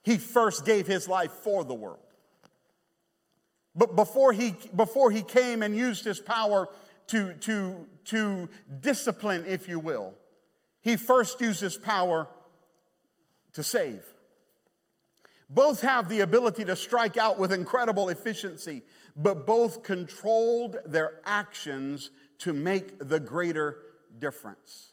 he 0.03 0.17
first 0.17 0.65
gave 0.65 0.87
his 0.87 1.09
life 1.09 1.31
for 1.31 1.65
the 1.65 1.75
world. 1.75 1.99
But 3.75 3.95
before 3.95 4.33
he, 4.33 4.55
before 4.75 5.11
he 5.11 5.23
came 5.23 5.63
and 5.63 5.77
used 5.77 6.05
his 6.05 6.19
power 6.19 6.69
to, 7.09 7.35
to, 7.35 7.87
to 8.07 8.49
discipline, 8.81 9.45
if 9.47 9.69
you 9.69 9.79
will, 9.79 10.15
he 10.81 10.97
first 10.97 11.41
uses 11.41 11.77
power 11.77 12.29
to 13.53 13.63
save. 13.63 14.03
Both 15.51 15.81
have 15.81 16.09
the 16.09 16.21
ability 16.21 16.65
to 16.67 16.77
strike 16.77 17.17
out 17.17 17.39
with 17.39 17.53
incredible 17.53 18.09
efficiency, 18.09 18.83
but 19.17 19.47
both 19.47 19.83
controlled 19.83 20.77
their 20.85 21.21
actions 21.25 22.11
to 22.39 22.53
make 22.53 22.99
the 22.99 23.21
greater 23.21 23.79
difference. 24.19 24.93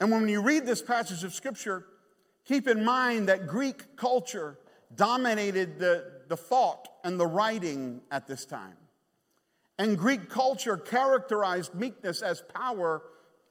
And 0.00 0.10
when 0.10 0.28
you 0.28 0.42
read 0.42 0.66
this 0.66 0.82
passage 0.82 1.24
of 1.24 1.32
Scripture, 1.32 1.86
keep 2.44 2.68
in 2.68 2.84
mind 2.84 3.28
that 3.28 3.46
Greek 3.46 3.96
culture 3.96 4.58
dominated 4.94 5.78
the, 5.78 6.04
the 6.28 6.36
thought 6.36 6.88
and 7.04 7.18
the 7.18 7.26
writing 7.26 8.02
at 8.10 8.26
this 8.26 8.44
time. 8.44 8.76
And 9.78 9.98
Greek 9.98 10.28
culture 10.28 10.76
characterized 10.76 11.74
meekness 11.74 12.22
as 12.22 12.42
power 12.54 13.02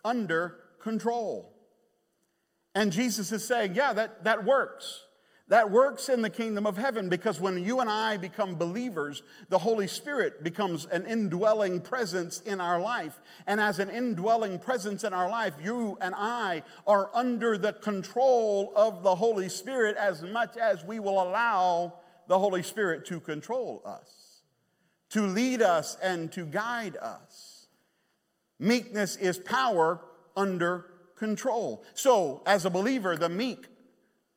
under 0.04 0.58
control. 0.80 1.54
And 2.74 2.92
Jesus 2.92 3.32
is 3.32 3.46
saying, 3.48 3.76
yeah, 3.76 3.94
that, 3.94 4.24
that 4.24 4.44
works. 4.44 5.05
That 5.48 5.70
works 5.70 6.10
in 6.10 6.24
the 6.24 6.30
kingdom 6.30 6.66
of 6.66 6.76
heaven 6.76 7.08
because 7.08 7.40
when 7.40 7.64
you 7.64 7.80
and 7.80 7.90
I 7.90 8.18
become 8.18 8.56
believers, 8.56 9.22
the 9.50 9.60
Holy 9.60 9.88
Spirit 9.88 10.44
becomes 10.44 10.86
an 10.88 11.06
indwelling 11.06 11.82
presence 11.82 12.42
in 12.42 12.60
our 12.60 12.80
life. 12.80 13.22
And 13.46 13.62
as 13.62 13.78
an 13.78 13.92
indwelling 13.92 14.58
presence 14.58 15.04
in 15.04 15.14
our 15.14 15.30
life, 15.30 15.54
you 15.64 16.00
and 16.02 16.16
I 16.18 16.64
are 16.88 17.12
under 17.14 17.60
the 17.60 17.74
control 17.74 18.74
of 18.76 19.04
the 19.04 19.14
Holy 19.14 19.50
Spirit 19.50 19.98
as 19.98 20.24
much 20.24 20.58
as 20.58 20.84
we 20.84 21.00
will 21.00 21.22
allow 21.22 21.94
the 22.28 22.40
Holy 22.40 22.64
Spirit 22.64 23.06
to 23.06 23.20
control 23.20 23.84
us, 23.86 24.42
to 25.12 25.28
lead 25.28 25.62
us, 25.62 25.96
and 26.02 26.32
to 26.32 26.48
guide 26.48 26.98
us. 26.98 27.68
Meekness 28.58 29.16
is 29.18 29.38
power 29.38 30.02
under 30.36 30.88
control. 31.16 31.84
So, 31.94 32.42
as 32.48 32.66
a 32.66 32.72
believer, 32.72 33.16
the 33.16 33.30
meek, 33.30 33.68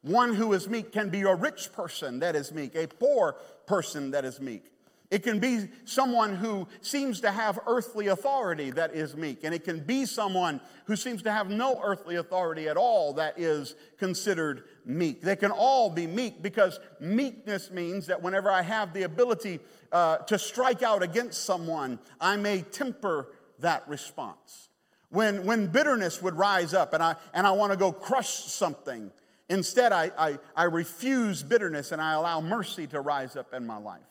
one 0.03 0.35
who 0.35 0.53
is 0.53 0.69
meek 0.69 0.93
can 0.93 1.11
be 1.11 1.23
a 1.23 1.35
rich 1.35 1.73
person 1.73 2.21
that 2.21 2.37
is 2.37 2.53
meek, 2.53 2.75
a 2.75 2.87
poor 2.87 3.37
person 3.67 4.13
that 4.13 4.25
is 4.25 4.41
meek. 4.41 4.73
It 5.11 5.23
can 5.23 5.39
be 5.39 5.69
someone 5.87 6.35
who 6.35 6.69
seems 6.83 7.23
to 7.23 7.31
have 7.31 7.59
earthly 7.67 8.09
authority 8.09 8.71
that 8.73 8.95
is 8.95 9.17
meek. 9.17 9.43
And 9.43 9.55
it 9.55 9.65
can 9.65 9.81
be 9.81 10.05
someone 10.05 10.61
who 10.85 10.97
seems 10.97 11.23
to 11.23 11.33
have 11.33 11.49
no 11.49 11.81
earthly 11.83 12.17
authority 12.17 12.69
at 12.69 12.77
all 12.77 13.15
that 13.15 13.39
is 13.39 13.75
considered 13.97 14.65
meek. 14.85 15.23
They 15.23 15.37
can 15.37 15.51
all 15.51 15.89
be 15.89 16.07
meek 16.07 16.43
because 16.43 16.79
meekness 17.01 17.71
means 17.71 18.07
that 18.09 18.23
whenever 18.23 18.51
I 18.51 18.61
have 18.61 18.93
the 18.93 19.05
ability 19.05 19.61
uh, 19.93 20.19
to 20.19 20.39
strike 20.39 20.83
out 20.83 21.03
against 21.03 21.43
someone, 21.45 21.99
I 22.21 22.37
may 22.37 22.61
temper 22.61 23.33
that 23.61 23.89
response. 23.89 24.69
When, 25.09 25.47
when 25.47 25.69
bitterness 25.69 26.21
would 26.21 26.35
rise 26.35 26.75
up 26.75 26.93
and 26.93 27.03
I, 27.03 27.17
and 27.33 27.47
I 27.47 27.53
want 27.53 27.73
to 27.73 27.79
go 27.79 27.93
crush 27.93 28.29
something, 28.29 29.11
instead 29.49 29.93
I, 29.93 30.11
I, 30.19 30.39
I 30.57 30.65
refuse 30.65 31.43
bitterness 31.43 31.93
and 31.93 32.01
I 32.01 32.15
allow 32.15 32.41
mercy 32.41 32.87
to 32.89 33.01
rise 33.01 33.37
up 33.37 33.55
in 33.55 33.67
my 33.67 33.79
life. 33.79 34.03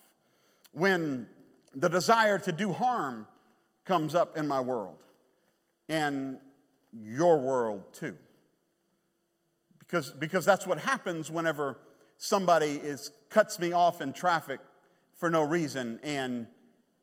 When 0.72 1.28
the 1.76 1.90
desire 1.90 2.40
to 2.40 2.52
do 2.52 2.74
harm 2.74 3.28
comes 3.86 4.16
up 4.16 4.38
in 4.38 4.48
my 4.48 4.60
world 4.60 4.98
and 5.90 6.38
your 6.92 7.40
world 7.40 7.84
too. 7.94 8.16
Because, 9.80 10.12
because 10.12 10.44
that's 10.44 10.68
what 10.68 10.80
happens 10.80 11.32
whenever 11.32 11.78
somebody 12.18 12.72
is, 12.72 13.12
cuts 13.30 13.60
me 13.60 13.72
off 13.72 14.02
in 14.02 14.12
traffic 14.12 14.60
for 15.16 15.30
no 15.30 15.44
reason 15.44 16.00
and, 16.04 16.48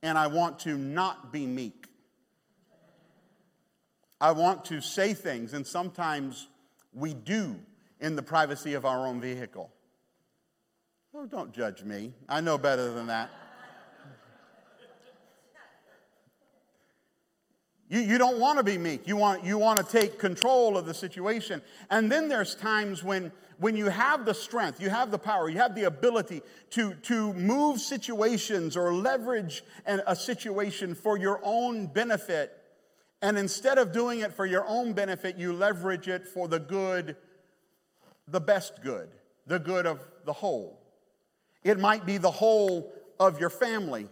and 0.03 0.19
I 0.19 0.27
want 0.27 0.59
to 0.61 0.77
not 0.77 1.33
be 1.33 1.47
meek. 1.47 1.87
I 4.21 4.33
want 4.33 4.65
to 4.67 4.81
say 4.81 5.13
things, 5.13 5.53
and 5.53 5.67
sometimes 5.67 6.49
we 6.95 7.13
do 7.13 7.57
in 8.05 8.17
the 8.17 8.23
privacy 8.23 8.75
of 8.75 8.85
our 8.85 9.07
own 9.07 9.19
vehicle. 9.19 9.71
Oh, 11.15 11.25
don't 11.25 11.55
judge 11.55 11.83
me. 11.83 12.13
I 12.29 12.43
know 12.43 12.59
better 12.59 12.93
than 12.93 13.07
that. 13.07 13.31
You, 17.89 18.01
you 18.01 18.19
don't 18.19 18.39
want 18.39 18.59
to 18.59 18.65
be 18.65 18.77
meek. 18.77 19.09
You 19.09 19.17
want, 19.17 19.43
you 19.43 19.57
want 19.57 19.79
to 19.79 19.85
take 19.85 20.19
control 20.19 20.77
of 20.77 20.85
the 20.85 20.93
situation. 20.93 21.63
And 21.91 22.13
then 22.13 22.29
there's 22.29 22.55
times 22.55 23.03
when, 23.03 23.33
when 23.59 23.75
you 23.75 23.87
have 23.87 24.27
the 24.27 24.35
strength, 24.35 24.83
you 24.83 24.91
have 24.91 25.11
the 25.11 25.19
power, 25.19 25.49
you 25.49 25.59
have 25.59 25.75
the 25.75 25.85
ability 25.85 26.43
to, 26.71 26.95
to 26.95 27.33
move 27.33 27.81
situations 27.81 28.77
or 28.77 28.93
leverage 28.93 29.65
an, 29.87 30.03
a 30.07 30.15
situation 30.15 30.95
for 30.95 31.17
your 31.17 31.41
own 31.43 31.87
benefit 31.87 32.65
and 33.25 33.39
instead 33.39 33.79
of 33.79 33.91
doing 33.91 34.21
it 34.21 34.35
for 34.35 34.45
your 34.45 34.67
own 34.69 34.93
benefit, 34.93 35.39
you 35.39 35.55
leverage 35.55 36.09
it 36.09 36.29
for 36.29 36.47
the 36.47 36.59
good, 36.59 37.17
the 38.29 38.41
best 38.41 38.83
good, 38.83 39.09
the 39.47 39.59
good 39.59 39.87
of 39.87 40.01
the 40.25 40.33
whole. 40.33 40.81
It 41.63 41.79
might 41.79 42.07
be 42.07 42.19
the 42.19 42.31
whole 42.31 42.93
of 43.19 43.41
your 43.41 43.51
family. 43.51 44.09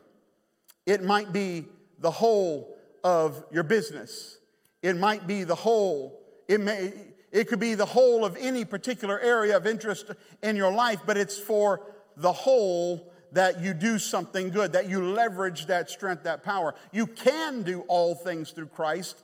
It 0.87 1.03
might 1.03 1.33
be 1.33 1.67
the 1.99 2.11
whole 2.11 2.77
of 3.05 3.45
your 3.51 3.63
business. 3.63 4.39
It 4.83 4.97
might 4.97 5.27
be 5.27 5.45
the 5.45 5.55
whole, 5.55 6.21
it, 6.49 6.61
may, 6.61 6.93
it 7.31 7.49
could 7.49 7.61
be 7.61 7.75
the 7.75 7.87
whole 7.87 8.25
of 8.25 8.37
any 8.37 8.65
particular 8.65 9.21
area 9.21 9.57
of 9.57 9.67
interest 9.67 10.11
in 10.43 10.57
your 10.57 10.73
life, 10.73 11.01
but 11.07 11.17
it's 11.17 11.39
for 11.39 11.83
the 12.17 12.33
whole 12.33 13.13
that 13.33 13.61
you 13.61 13.73
do 13.73 13.99
something 13.99 14.51
good, 14.51 14.73
that 14.73 14.89
you 14.89 15.03
leverage 15.03 15.67
that 15.67 15.89
strength, 15.89 16.25
that 16.25 16.43
power. 16.43 16.75
You 16.93 17.07
can 17.07 17.63
do 17.63 17.81
all 17.89 18.15
things 18.15 18.51
through 18.51 18.67
Christ 18.67 19.23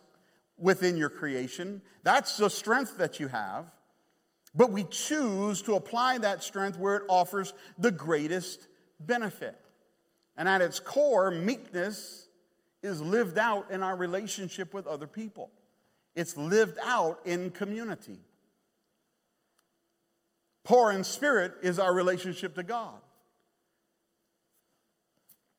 within 0.56 0.96
your 0.96 1.10
creation. 1.10 1.82
That's 2.02 2.36
the 2.36 2.48
strength 2.48 2.98
that 2.98 3.20
you 3.20 3.28
have. 3.28 3.66
But 4.54 4.70
we 4.70 4.84
choose 4.84 5.62
to 5.62 5.74
apply 5.74 6.18
that 6.18 6.42
strength 6.42 6.78
where 6.78 6.96
it 6.96 7.02
offers 7.08 7.52
the 7.78 7.90
greatest 7.90 8.66
benefit. 9.00 9.58
And 10.36 10.48
at 10.48 10.62
its 10.62 10.80
core, 10.80 11.30
meekness 11.30 12.28
is 12.82 13.00
lived 13.00 13.38
out 13.38 13.70
in 13.70 13.82
our 13.82 13.96
relationship 13.96 14.72
with 14.72 14.86
other 14.86 15.06
people, 15.06 15.50
it's 16.14 16.36
lived 16.36 16.78
out 16.82 17.20
in 17.24 17.50
community. 17.50 18.18
Poor 20.64 20.92
in 20.92 21.02
spirit 21.02 21.54
is 21.62 21.78
our 21.78 21.94
relationship 21.94 22.54
to 22.56 22.62
God. 22.62 23.00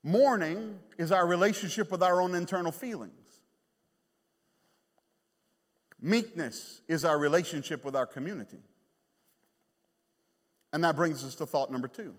Mourning 0.04 0.78
is 1.00 1.12
our 1.12 1.26
relationship 1.26 1.92
with 1.92 2.04
our 2.04 2.22
own 2.22 2.36
internal 2.36 2.72
feelings. 2.72 3.14
Meekness 6.00 6.82
is 6.88 7.04
our 7.04 7.18
relationship 7.18 7.84
with 7.84 7.96
our 7.96 8.06
community. 8.06 8.60
And 10.72 10.84
that 10.84 10.96
brings 10.96 11.24
us 11.24 11.36
to 11.36 11.46
thought 11.46 11.72
number 11.72 11.88
two 11.88 12.16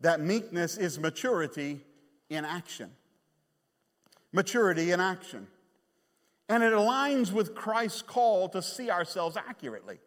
that 0.00 0.20
meekness 0.20 0.76
is 0.76 0.98
maturity 0.98 1.80
in 2.28 2.44
action. 2.44 2.90
Maturity 4.32 4.90
in 4.90 5.00
action. 5.00 5.46
And 6.48 6.62
it 6.62 6.72
aligns 6.72 7.32
with 7.32 7.54
Christ's 7.54 8.02
call 8.02 8.48
to 8.50 8.60
see 8.60 8.90
ourselves 8.90 9.36
accurately. 9.36 9.98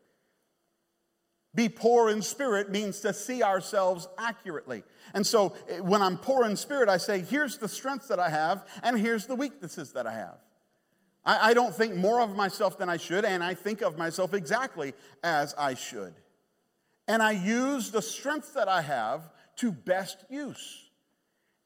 Be 1.56 1.70
poor 1.70 2.10
in 2.12 2.22
spirit 2.22 2.70
means 2.70 3.00
to 3.00 3.14
see 3.14 3.42
ourselves 3.42 4.08
accurately. 4.20 4.84
And 5.16 5.26
so 5.26 5.56
eh, 5.68 5.80
when 5.80 6.04
I'm 6.04 6.18
poor 6.18 6.46
in 6.46 6.56
spirit, 6.56 6.90
I 6.90 6.98
say, 6.98 7.22
here's 7.22 7.58
the 7.58 7.68
strengths 7.68 8.10
that 8.10 8.20
I 8.20 8.30
have, 8.30 8.68
and 8.84 9.00
here's 9.00 9.26
the 9.26 9.36
weaknesses 9.36 9.94
that 9.94 10.06
I 10.06 10.14
have. 10.14 10.38
I, 11.26 11.50
I 11.50 11.54
don't 11.56 11.74
think 11.74 11.96
more 11.96 12.22
of 12.22 12.36
myself 12.36 12.78
than 12.78 12.90
I 12.90 12.98
should, 12.98 13.26
and 13.26 13.44
I 13.44 13.56
think 13.56 13.82
of 13.82 13.98
myself 13.98 14.36
exactly 14.36 14.94
as 15.24 15.56
I 15.58 15.74
should. 15.74 16.14
And 17.08 17.24
I 17.24 17.32
use 17.32 17.92
the 17.92 18.02
strength 18.02 18.54
that 18.54 18.68
I 18.68 18.82
have 18.82 19.30
to 19.58 19.72
best 19.72 20.26
use. 20.30 20.84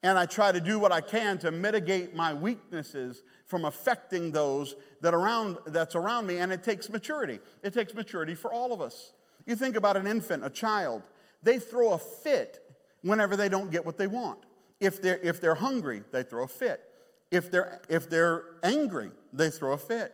And 0.04 0.18
I 0.18 0.26
try 0.26 0.52
to 0.52 0.60
do 0.60 0.80
what 0.80 0.92
I 0.92 1.02
can 1.02 1.38
to 1.40 1.52
mitigate 1.52 2.16
my 2.16 2.34
weaknesses 2.34 3.24
from 3.46 3.66
affecting 3.66 4.32
those 4.32 4.76
that 5.02 5.14
around, 5.14 5.58
that's 5.68 5.96
around 5.96 6.26
me. 6.26 6.38
And 6.38 6.52
it 6.52 6.64
takes 6.64 6.90
maturity. 6.90 7.40
It 7.64 7.74
takes 7.74 7.94
maturity 7.94 8.34
for 8.34 8.52
all 8.52 8.74
of 8.74 8.82
us. 8.82 9.14
You 9.46 9.56
think 9.56 9.76
about 9.76 9.98
an 9.98 10.08
infant, 10.08 10.46
a 10.46 10.50
child, 10.50 11.04
they 11.44 11.60
throw 11.60 11.94
a 11.94 11.98
fit 11.98 12.60
whenever 13.02 13.36
they 13.36 13.50
don't 13.50 13.72
get 13.72 13.86
what 13.86 13.98
they 13.98 14.08
want. 14.08 14.40
If 14.80 15.02
they're, 15.02 15.20
if 15.20 15.42
they're 15.42 15.56
hungry, 15.56 16.04
they 16.12 16.24
throw 16.24 16.44
a 16.44 16.48
fit. 16.48 16.82
If 17.30 17.52
they're, 17.52 17.82
if 17.90 18.10
they're 18.10 18.44
angry, 18.64 19.12
they 19.34 19.50
throw 19.50 19.74
a 19.74 19.78
fit. 19.78 20.14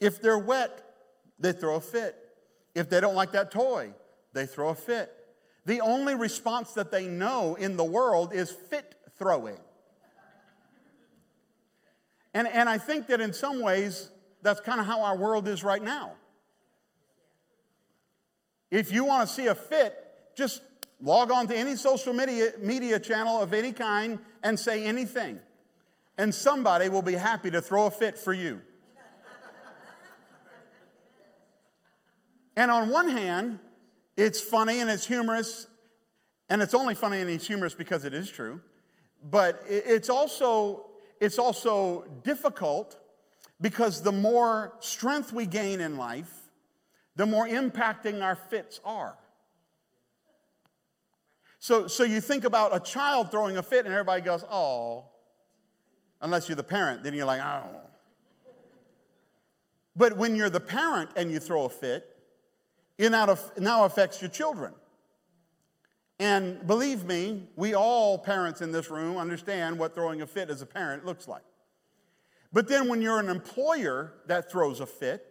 If 0.00 0.20
they're 0.20 0.38
wet, 0.38 0.82
they 1.38 1.52
throw 1.52 1.76
a 1.76 1.80
fit. 1.80 2.16
If 2.74 2.90
they 2.90 3.00
don't 3.00 3.14
like 3.14 3.32
that 3.32 3.50
toy, 3.50 3.92
they 4.32 4.46
throw 4.46 4.68
a 4.70 4.74
fit. 4.74 5.12
The 5.64 5.80
only 5.80 6.14
response 6.14 6.72
that 6.74 6.90
they 6.90 7.06
know 7.06 7.54
in 7.54 7.76
the 7.76 7.84
world 7.84 8.32
is 8.32 8.50
fit 8.50 8.94
throwing. 9.18 9.58
And, 12.34 12.46
and 12.46 12.68
I 12.68 12.78
think 12.78 13.08
that 13.08 13.20
in 13.20 13.32
some 13.32 13.60
ways, 13.60 14.10
that's 14.42 14.60
kind 14.60 14.80
of 14.80 14.86
how 14.86 15.02
our 15.02 15.16
world 15.16 15.48
is 15.48 15.64
right 15.64 15.82
now. 15.82 16.12
If 18.70 18.92
you 18.92 19.04
want 19.04 19.28
to 19.28 19.34
see 19.34 19.46
a 19.46 19.54
fit, 19.54 19.94
just 20.36 20.62
log 21.00 21.30
on 21.30 21.46
to 21.48 21.56
any 21.56 21.76
social 21.76 22.12
media, 22.12 22.52
media 22.60 22.98
channel 23.00 23.40
of 23.40 23.52
any 23.52 23.72
kind 23.72 24.18
and 24.42 24.58
say 24.58 24.84
anything. 24.84 25.40
And 26.16 26.34
somebody 26.34 26.88
will 26.88 27.02
be 27.02 27.14
happy 27.14 27.50
to 27.50 27.60
throw 27.60 27.86
a 27.86 27.90
fit 27.90 28.18
for 28.18 28.32
you. 28.32 28.60
and 32.56 32.70
on 32.70 32.90
one 32.90 33.08
hand, 33.08 33.58
it's 34.18 34.40
funny 34.40 34.80
and 34.80 34.90
it's 34.90 35.06
humorous, 35.06 35.68
and 36.50 36.60
it's 36.60 36.74
only 36.74 36.96
funny 36.96 37.20
and 37.20 37.30
it's 37.30 37.46
humorous 37.46 37.72
because 37.72 38.04
it 38.04 38.12
is 38.12 38.28
true. 38.28 38.60
But 39.30 39.62
it's 39.68 40.10
also, 40.10 40.86
it's 41.20 41.38
also 41.38 42.04
difficult 42.24 42.98
because 43.60 44.02
the 44.02 44.10
more 44.10 44.74
strength 44.80 45.32
we 45.32 45.46
gain 45.46 45.80
in 45.80 45.96
life, 45.96 46.32
the 47.14 47.26
more 47.26 47.46
impacting 47.46 48.20
our 48.20 48.34
fits 48.34 48.80
are. 48.84 49.16
So, 51.60 51.86
so 51.86 52.02
you 52.02 52.20
think 52.20 52.42
about 52.42 52.74
a 52.74 52.80
child 52.80 53.30
throwing 53.30 53.56
a 53.56 53.62
fit 53.62 53.84
and 53.84 53.94
everybody 53.94 54.22
goes, 54.22 54.44
oh, 54.50 55.04
unless 56.20 56.48
you're 56.48 56.56
the 56.56 56.64
parent, 56.64 57.04
then 57.04 57.14
you're 57.14 57.24
like, 57.24 57.40
oh. 57.40 57.82
But 59.94 60.16
when 60.16 60.34
you're 60.34 60.50
the 60.50 60.60
parent 60.60 61.10
and 61.14 61.30
you 61.30 61.38
throw 61.38 61.66
a 61.66 61.68
fit, 61.68 62.17
it 62.98 63.10
now 63.10 63.84
affects 63.84 64.20
your 64.20 64.30
children. 64.30 64.74
And 66.18 66.66
believe 66.66 67.04
me, 67.04 67.44
we 67.54 67.74
all 67.74 68.18
parents 68.18 68.60
in 68.60 68.72
this 68.72 68.90
room 68.90 69.16
understand 69.16 69.78
what 69.78 69.94
throwing 69.94 70.20
a 70.20 70.26
fit 70.26 70.50
as 70.50 70.62
a 70.62 70.66
parent 70.66 71.06
looks 71.06 71.28
like. 71.28 71.44
But 72.52 72.68
then 72.68 72.88
when 72.88 73.00
you're 73.00 73.20
an 73.20 73.28
employer 73.28 74.14
that 74.26 74.50
throws 74.50 74.80
a 74.80 74.86
fit, 74.86 75.24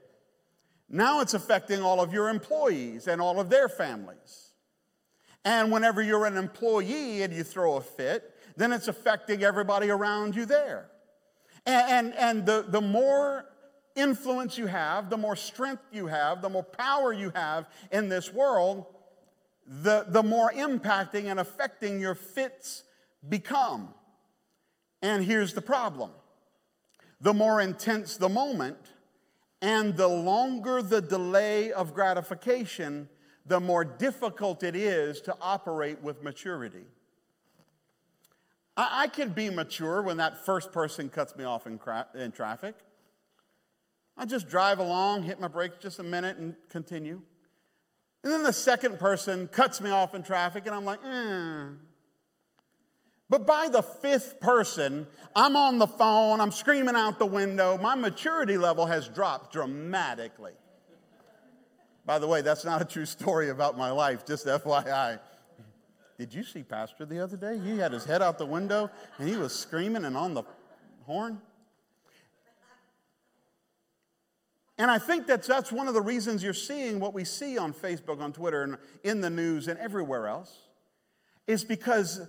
now 0.89 1.19
it's 1.19 1.33
affecting 1.33 1.81
all 1.81 1.99
of 1.99 2.13
your 2.13 2.29
employees 2.29 3.07
and 3.07 3.19
all 3.19 3.39
of 3.39 3.49
their 3.49 3.67
families. 3.67 4.51
And 5.43 5.71
whenever 5.71 6.01
you're 6.01 6.25
an 6.25 6.37
employee 6.37 7.21
and 7.21 7.33
you 7.33 7.43
throw 7.43 7.75
a 7.75 7.81
fit, 7.81 8.33
then 8.55 8.71
it's 8.71 8.87
affecting 8.87 9.43
everybody 9.43 9.89
around 9.89 10.35
you 10.35 10.45
there. 10.45 10.89
And, 11.65 11.91
and, 11.91 12.15
and 12.15 12.45
the, 12.45 12.65
the 12.67 12.81
more 12.81 13.45
influence 13.97 14.57
you 14.57 14.67
have, 14.67 15.09
the 15.09 15.17
more 15.17 15.35
strength 15.35 15.83
you 15.91 16.07
have, 16.07 16.41
the 16.41 16.49
more 16.49 16.63
power 16.63 17.11
you 17.11 17.31
have 17.35 17.67
in 17.91 18.07
this 18.07 18.31
world, 18.31 18.85
the, 19.65 20.05
the 20.07 20.23
more 20.23 20.51
impacting 20.51 21.25
and 21.25 21.39
affecting 21.39 21.99
your 21.99 22.15
fits 22.15 22.83
become. 23.27 23.93
And 25.01 25.25
here's 25.25 25.53
the 25.53 25.61
problem 25.61 26.11
the 27.19 27.33
more 27.33 27.59
intense 27.59 28.17
the 28.17 28.29
moment, 28.29 28.77
and 29.61 29.97
the 29.97 30.07
longer 30.07 30.81
the 30.81 31.01
delay 31.01 31.71
of 31.71 31.93
gratification, 31.93 33.09
the 33.45 33.59
more 33.59 33.83
difficult 33.83 34.61
it 34.61 34.75
is 34.75 35.19
to 35.21 35.35
operate 35.41 36.01
with 36.03 36.23
maturity. 36.23 36.85
I, 38.75 39.03
I 39.03 39.07
can 39.07 39.29
be 39.29 39.49
mature 39.49 40.01
when 40.03 40.17
that 40.17 40.45
first 40.45 40.71
person 40.71 41.09
cuts 41.09 41.35
me 41.35 41.43
off 41.43 41.65
in, 41.65 41.79
cra- 41.79 42.07
in 42.13 42.31
traffic. 42.31 42.75
I 44.17 44.25
just 44.25 44.49
drive 44.49 44.79
along, 44.79 45.23
hit 45.23 45.39
my 45.39 45.47
brakes 45.47 45.75
just 45.79 45.99
a 45.99 46.03
minute, 46.03 46.37
and 46.37 46.55
continue. 46.69 47.21
And 48.23 48.33
then 48.33 48.43
the 48.43 48.53
second 48.53 48.99
person 48.99 49.47
cuts 49.47 49.79
me 49.79 49.91
off 49.91 50.15
in 50.15 50.23
traffic, 50.23 50.65
and 50.65 50.75
I'm 50.75 50.85
like, 50.85 50.99
eh. 51.05 51.65
But 53.29 53.45
by 53.45 53.67
the 53.69 53.81
fifth 53.83 54.39
person, 54.39 55.05
I'm 55.35 55.55
on 55.55 55.79
the 55.79 55.87
phone, 55.87 56.39
I'm 56.39 56.51
screaming 56.51 56.95
out 56.95 57.19
the 57.19 57.25
window. 57.25 57.77
My 57.77 57.93
maturity 57.93 58.57
level 58.57 58.85
has 58.85 59.07
dropped 59.09 59.51
dramatically. 59.53 60.53
By 62.05 62.19
the 62.19 62.27
way, 62.27 62.41
that's 62.41 62.63
not 62.63 62.81
a 62.81 62.85
true 62.85 63.05
story 63.05 63.49
about 63.49 63.77
my 63.77 63.91
life, 63.91 64.25
just 64.25 64.47
FYI. 64.47 65.19
Did 66.17 66.33
you 66.33 66.43
see 66.43 66.63
Pastor 66.63 67.05
the 67.05 67.19
other 67.19 67.37
day? 67.37 67.59
He 67.59 67.77
had 67.77 67.91
his 67.91 68.05
head 68.05 68.21
out 68.21 68.37
the 68.37 68.45
window 68.45 68.89
and 69.19 69.29
he 69.29 69.35
was 69.35 69.53
screaming 69.53 70.05
and 70.05 70.17
on 70.17 70.33
the 70.33 70.43
horn. 71.05 71.39
And 74.77 74.91
I 74.91 74.99
think 74.99 75.27
that 75.27 75.43
that's 75.43 75.71
one 75.71 75.87
of 75.87 75.93
the 75.93 76.01
reasons 76.01 76.43
you're 76.43 76.53
seeing 76.53 76.99
what 76.99 77.13
we 77.13 77.23
see 77.23 77.57
on 77.57 77.73
Facebook, 77.73 78.21
on 78.21 78.31
Twitter, 78.31 78.63
and 78.63 78.77
in 79.03 79.21
the 79.21 79.29
news 79.29 79.67
and 79.67 79.79
everywhere 79.79 80.27
else, 80.27 80.55
is 81.47 81.63
because 81.63 82.21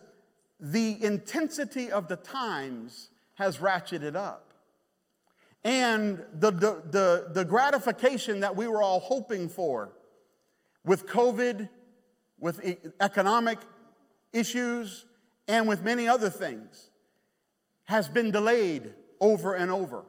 the 0.59 1.03
intensity 1.05 1.93
of 1.93 2.09
the 2.09 2.17
times 2.17 3.11
has 3.35 3.59
ratcheted 3.59 4.17
up. 4.17 4.53
And 5.63 6.25
the, 6.33 6.51
the, 6.51 6.83
the, 6.91 7.29
the 7.33 7.45
gratification 7.45 8.41
that 8.41 8.57
we 8.57 8.67
were 8.67 8.83
all 8.83 9.01
hoping 9.01 9.49
for 9.49 9.93
with 10.85 11.07
COVID, 11.07 11.69
with 12.39 12.61
economic 13.01 13.59
issues, 14.33 15.05
and 15.47 15.69
with 15.69 15.83
many 15.83 16.09
other 16.09 16.31
things 16.31 16.91
has 17.85 18.09
been 18.09 18.31
delayed 18.31 18.95
over 19.21 19.55
and 19.55 19.71
over. 19.71 20.05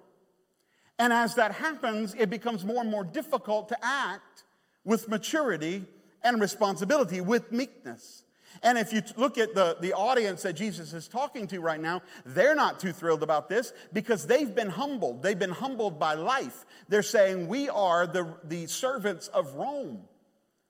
And 1.00 1.14
as 1.14 1.36
that 1.36 1.54
happens, 1.54 2.14
it 2.14 2.30
becomes 2.30 2.66
more 2.66 2.82
and 2.82 2.92
more 2.92 3.06
difficult 3.06 3.70
to 3.70 3.78
act 3.82 4.44
with 4.84 5.08
maturity 5.08 5.86
and 6.24 6.42
responsibility, 6.42 7.22
with 7.22 7.52
meekness. 7.52 8.26
And 8.64 8.78
if 8.78 8.92
you 8.92 9.02
look 9.16 9.38
at 9.38 9.56
the, 9.56 9.78
the 9.80 9.94
audience 9.94 10.42
that 10.42 10.54
Jesus 10.54 10.94
is 10.94 11.08
talking 11.08 11.48
to 11.48 11.60
right 11.60 11.80
now, 11.80 12.02
they're 12.26 12.56
not 12.56 12.80
too 12.80 12.92
thrilled 12.92 13.24
about 13.24 13.48
this 13.48 13.72
because 13.94 14.28
they've 14.28 14.54
been 14.54 14.70
humbled. 14.70 15.24
They've 15.24 15.40
been 15.40 15.52
humbled 15.52 16.00
by 16.00 16.16
life. 16.16 16.66
They're 16.90 17.04
saying, 17.04 17.48
We 17.48 17.70
are 17.70 18.06
the, 18.06 18.36
the 18.44 18.66
servants 18.68 19.28
of 19.30 19.54
Rome. 19.54 20.02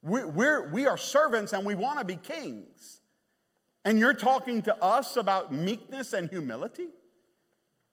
We're, 0.03 0.27
we're, 0.27 0.69
we 0.69 0.85
are 0.85 0.97
servants 0.97 1.53
and 1.53 1.65
we 1.65 1.75
want 1.75 1.99
to 1.99 2.05
be 2.05 2.17
kings. 2.17 3.01
And 3.83 3.97
you're 3.97 4.13
talking 4.13 4.61
to 4.63 4.83
us 4.83 5.17
about 5.17 5.53
meekness 5.53 6.13
and 6.13 6.29
humility? 6.29 6.89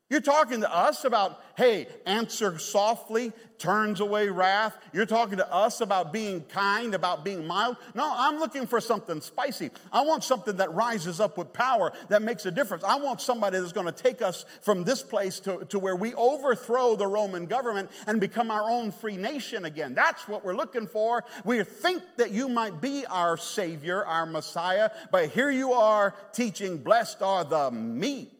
You're 0.09 0.21
talking 0.21 0.61
to 0.61 0.73
us 0.73 1.05
about, 1.05 1.43
hey, 1.57 1.89
answer 2.07 2.61
softly, 2.61 3.33
turns 3.59 3.99
away 3.99 4.29
wrath. 4.29 4.77
You're 4.93 5.05
talking 5.05 5.39
to 5.39 5.53
us 5.53 5.81
about 5.81 6.13
being 6.13 6.43
kind, 6.43 6.95
about 6.95 7.25
being 7.25 7.45
mild. 7.45 7.77
No, 7.93 8.13
I'm 8.17 8.39
looking 8.39 8.69
for 8.69 8.81
something 8.81 9.21
spicy. 9.21 9.71
I 9.93 10.03
want 10.03 10.23
something 10.23 10.59
that 10.59 10.73
rises 10.73 11.19
up 11.19 11.37
with 11.37 11.53
power, 11.53 11.93
that 12.09 12.23
makes 12.23 12.47
a 12.47 12.53
difference. 12.53 12.85
I 12.85 12.95
want 12.97 13.21
somebody 13.21 13.59
that's 13.59 13.73
going 13.73 13.87
to 13.87 13.93
take 13.93 14.23
us 14.23 14.45
from 14.63 14.85
this 14.85 15.03
place 15.03 15.41
to, 15.41 15.65
to 15.71 15.79
where 15.81 15.97
we 15.97 16.15
overthrow 16.15 16.95
the 16.95 17.09
Roman 17.09 17.47
government 17.47 17.91
and 18.07 18.21
become 18.21 18.53
our 18.53 18.71
own 18.71 18.93
free 18.93 19.17
nation 19.17 19.65
again. 19.65 19.93
That's 19.93 20.29
what 20.29 20.45
we're 20.45 20.55
looking 20.55 20.87
for. 20.87 21.25
We 21.45 21.65
think 21.65 22.05
that 22.17 22.31
you 22.31 22.49
might 22.49 22.81
be 22.81 23.07
our 23.07 23.37
Savior, 23.37 24.05
our 24.05 24.25
Messiah, 24.25 24.91
but 25.11 25.31
here 25.31 25.51
you 25.51 25.73
are 25.73 26.15
teaching, 26.33 26.79
blessed 26.79 27.23
are 27.23 27.43
the 27.43 27.73
meek 27.73 28.36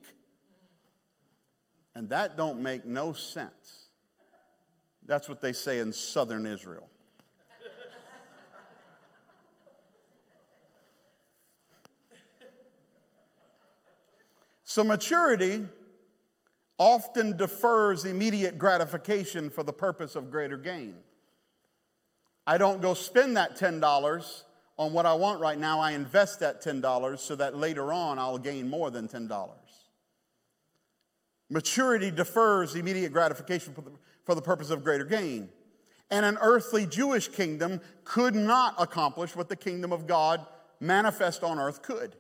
and 1.97 2.11
that 2.11 2.37
don't 2.37 2.61
make 2.61 2.85
no 2.85 3.15
sense. 3.15 3.89
That's 5.07 5.31
what 5.31 5.41
they 5.41 5.55
say 5.55 5.79
in 5.79 5.95
southern 5.95 6.45
Israel. 6.45 6.91
so 14.65 14.85
maturity 14.85 15.65
often 16.77 17.35
defers 17.35 18.05
immediate 18.05 18.59
gratification 18.59 19.49
for 19.49 19.63
the 19.63 19.73
purpose 19.73 20.17
of 20.17 20.31
greater 20.31 20.59
gain. 20.59 20.97
I 22.47 22.59
don't 22.59 22.83
go 22.83 22.93
spend 22.93 23.39
that 23.39 23.57
$10 23.57 24.43
on 24.77 24.93
what 24.93 25.07
I 25.07 25.15
want 25.15 25.41
right 25.41 25.59
now. 25.59 25.81
I 25.81 25.93
invest 25.93 26.41
that 26.41 26.63
$10 26.63 27.19
so 27.19 27.37
that 27.37 27.57
later 27.57 27.91
on 27.91 28.19
I'll 28.19 28.37
gain 28.37 28.69
more 28.69 28.91
than 28.91 29.09
$10. 29.09 29.31
Maturity 31.49 32.11
defers 32.11 32.75
immediate 32.75 33.13
gratification 33.13 33.73
for 33.73 33.83
the, 33.83 33.93
for 34.25 34.35
the 34.35 34.43
purpose 34.43 34.71
of 34.71 34.83
greater 34.83 35.05
gain. 35.05 35.49
And 36.11 36.25
an 36.25 36.39
earthly 36.41 36.87
Jewish 36.87 37.29
kingdom 37.29 37.81
could 38.05 38.35
not 38.35 38.75
accomplish 38.79 39.35
what 39.35 39.49
the 39.49 39.57
kingdom 39.57 39.93
of 39.93 40.07
God 40.07 40.45
manifest 40.81 41.43
on 41.43 41.59
earth 41.59 41.83
could. 41.83 42.17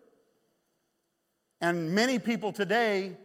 And 1.60 1.94
many 1.94 2.18
people 2.18 2.52
today 2.52 3.16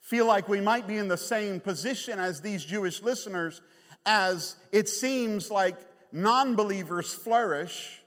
feel 0.00 0.26
like 0.26 0.48
we 0.48 0.60
might 0.60 0.86
be 0.86 0.96
in 0.96 1.08
the 1.08 1.16
same 1.16 1.60
position 1.60 2.18
as 2.18 2.40
these 2.40 2.64
Jewish 2.64 3.02
listeners, 3.02 3.60
as 4.04 4.56
it 4.72 4.88
seems 4.88 5.50
like 5.50 5.76
non 6.12 6.54
believers 6.54 7.12
flourish 7.12 8.02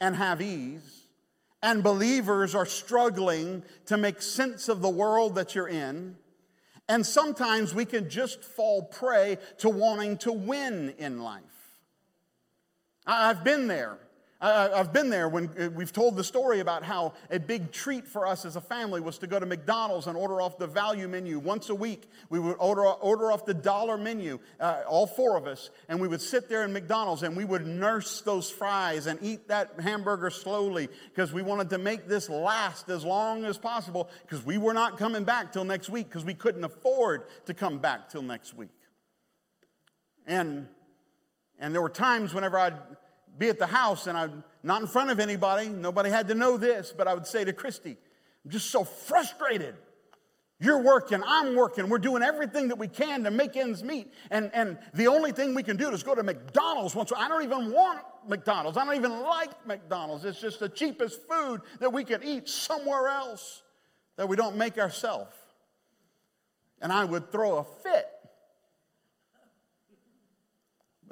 and 0.00 0.14
have 0.16 0.42
ease, 0.42 1.06
and 1.62 1.82
believers 1.82 2.54
are 2.54 2.66
struggling 2.66 3.62
to 3.86 3.96
make 3.96 4.20
sense 4.20 4.68
of 4.68 4.82
the 4.82 4.90
world 4.90 5.36
that 5.36 5.54
you're 5.54 5.68
in 5.68 6.16
and 6.88 7.06
sometimes 7.06 7.74
we 7.74 7.84
can 7.84 8.08
just 8.10 8.44
fall 8.44 8.82
prey 8.82 9.38
to 9.58 9.68
wanting 9.68 10.18
to 10.18 10.32
win 10.32 10.94
in 10.98 11.22
life. 11.22 11.42
I've 13.06 13.44
been 13.44 13.66
there. 13.66 13.98
I've 14.42 14.92
been 14.92 15.08
there 15.08 15.28
when 15.28 15.50
uh, 15.56 15.70
we've 15.70 15.92
told 15.92 16.16
the 16.16 16.24
story 16.24 16.58
about 16.58 16.82
how 16.82 17.12
a 17.30 17.38
big 17.38 17.70
treat 17.70 18.08
for 18.08 18.26
us 18.26 18.44
as 18.44 18.56
a 18.56 18.60
family 18.60 19.00
was 19.00 19.18
to 19.18 19.28
go 19.28 19.38
to 19.38 19.46
McDonald's 19.46 20.08
and 20.08 20.16
order 20.16 20.42
off 20.42 20.58
the 20.58 20.66
value 20.66 21.06
menu 21.06 21.38
once 21.38 21.68
a 21.68 21.74
week. 21.74 22.10
We 22.28 22.40
would 22.40 22.56
order, 22.58 22.84
order 22.84 23.30
off 23.30 23.46
the 23.46 23.54
dollar 23.54 23.96
menu, 23.96 24.40
uh, 24.58 24.82
all 24.88 25.06
four 25.06 25.36
of 25.36 25.46
us, 25.46 25.70
and 25.88 26.00
we 26.00 26.08
would 26.08 26.20
sit 26.20 26.48
there 26.48 26.64
in 26.64 26.72
McDonald's 26.72 27.22
and 27.22 27.36
we 27.36 27.44
would 27.44 27.66
nurse 27.66 28.20
those 28.22 28.50
fries 28.50 29.06
and 29.06 29.20
eat 29.22 29.46
that 29.46 29.74
hamburger 29.80 30.30
slowly 30.30 30.88
because 31.10 31.32
we 31.32 31.42
wanted 31.42 31.70
to 31.70 31.78
make 31.78 32.08
this 32.08 32.28
last 32.28 32.88
as 32.88 33.04
long 33.04 33.44
as 33.44 33.58
possible 33.58 34.10
because 34.22 34.44
we 34.44 34.58
were 34.58 34.74
not 34.74 34.98
coming 34.98 35.22
back 35.22 35.52
till 35.52 35.64
next 35.64 35.88
week 35.88 36.08
because 36.08 36.24
we 36.24 36.34
couldn't 36.34 36.64
afford 36.64 37.26
to 37.46 37.54
come 37.54 37.78
back 37.78 38.08
till 38.08 38.22
next 38.22 38.54
week. 38.54 38.70
And, 40.26 40.66
and 41.60 41.72
there 41.72 41.82
were 41.82 41.88
times 41.88 42.34
whenever 42.34 42.58
I'd 42.58 42.74
be 43.38 43.48
at 43.48 43.58
the 43.58 43.66
house 43.66 44.06
and 44.06 44.16
I'm 44.16 44.44
not 44.62 44.80
in 44.80 44.86
front 44.86 45.10
of 45.10 45.18
anybody, 45.18 45.68
nobody 45.68 46.10
had 46.10 46.28
to 46.28 46.34
know 46.34 46.56
this, 46.56 46.92
but 46.96 47.08
I 47.08 47.14
would 47.14 47.26
say 47.26 47.44
to 47.44 47.52
Christy, 47.52 47.96
I'm 48.44 48.50
just 48.50 48.70
so 48.70 48.84
frustrated. 48.84 49.74
You're 50.60 50.82
working, 50.82 51.22
I'm 51.26 51.56
working, 51.56 51.88
we're 51.88 51.98
doing 51.98 52.22
everything 52.22 52.68
that 52.68 52.78
we 52.78 52.86
can 52.86 53.24
to 53.24 53.32
make 53.32 53.56
ends 53.56 53.82
meet. 53.82 54.12
And, 54.30 54.50
and 54.54 54.78
the 54.94 55.08
only 55.08 55.32
thing 55.32 55.54
we 55.54 55.64
can 55.64 55.76
do 55.76 55.90
is 55.90 56.04
go 56.04 56.14
to 56.14 56.22
McDonald's 56.22 56.94
once. 56.94 57.12
I 57.16 57.28
don't 57.28 57.42
even 57.42 57.72
want 57.72 58.00
McDonald's. 58.28 58.78
I 58.78 58.84
don't 58.84 58.94
even 58.94 59.22
like 59.22 59.66
McDonald's. 59.66 60.24
It's 60.24 60.40
just 60.40 60.60
the 60.60 60.68
cheapest 60.68 61.20
food 61.28 61.62
that 61.80 61.92
we 61.92 62.04
can 62.04 62.22
eat 62.22 62.48
somewhere 62.48 63.08
else 63.08 63.62
that 64.16 64.28
we 64.28 64.36
don't 64.36 64.56
make 64.56 64.78
ourselves. 64.78 65.34
And 66.80 66.92
I 66.92 67.04
would 67.04 67.32
throw 67.32 67.58
a 67.58 67.64
fit 67.64 68.08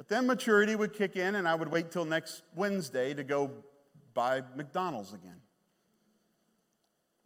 then 0.11 0.27
maturity 0.27 0.75
would 0.75 0.93
kick 0.93 1.15
in, 1.15 1.35
and 1.35 1.47
I 1.47 1.55
would 1.55 1.71
wait 1.71 1.89
till 1.89 2.03
next 2.03 2.43
Wednesday 2.53 3.13
to 3.13 3.23
go 3.23 3.49
buy 4.13 4.43
McDonald's 4.57 5.13
again. 5.13 5.39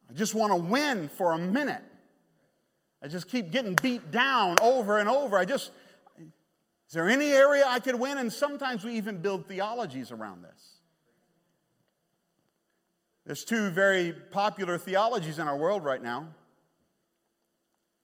I 0.08 0.14
just 0.14 0.36
want 0.36 0.52
to 0.52 0.58
win 0.58 1.10
for 1.10 1.32
a 1.32 1.38
minute. 1.38 1.82
I 3.02 3.08
just 3.08 3.28
keep 3.28 3.52
getting 3.52 3.74
beat 3.82 4.12
down 4.12 4.58
over 4.62 5.00
and 5.00 5.10
over. 5.10 5.36
I 5.36 5.46
just, 5.46 5.72
is 6.20 6.94
there 6.94 7.10
any 7.10 7.32
area 7.32 7.64
I 7.68 7.80
could 7.80 7.96
win? 7.96 8.20
And 8.20 8.32
sometimes 8.32 8.84
we 8.84 8.94
even 8.94 9.18
build 9.18 9.48
theologies 9.48 10.12
around 10.12 10.44
this. 10.44 10.76
There's 13.26 13.44
two 13.44 13.72
very 13.72 14.14
popular 14.14 14.78
theologies 14.78 15.40
in 15.40 15.48
our 15.48 15.58
world 15.58 15.84
right 15.84 16.04
now, 16.04 16.28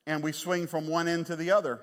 and 0.08 0.24
we 0.24 0.32
swing 0.32 0.66
from 0.66 0.88
one 0.88 1.08
end 1.08 1.28
to 1.28 1.36
the 1.36 1.52
other. 1.52 1.82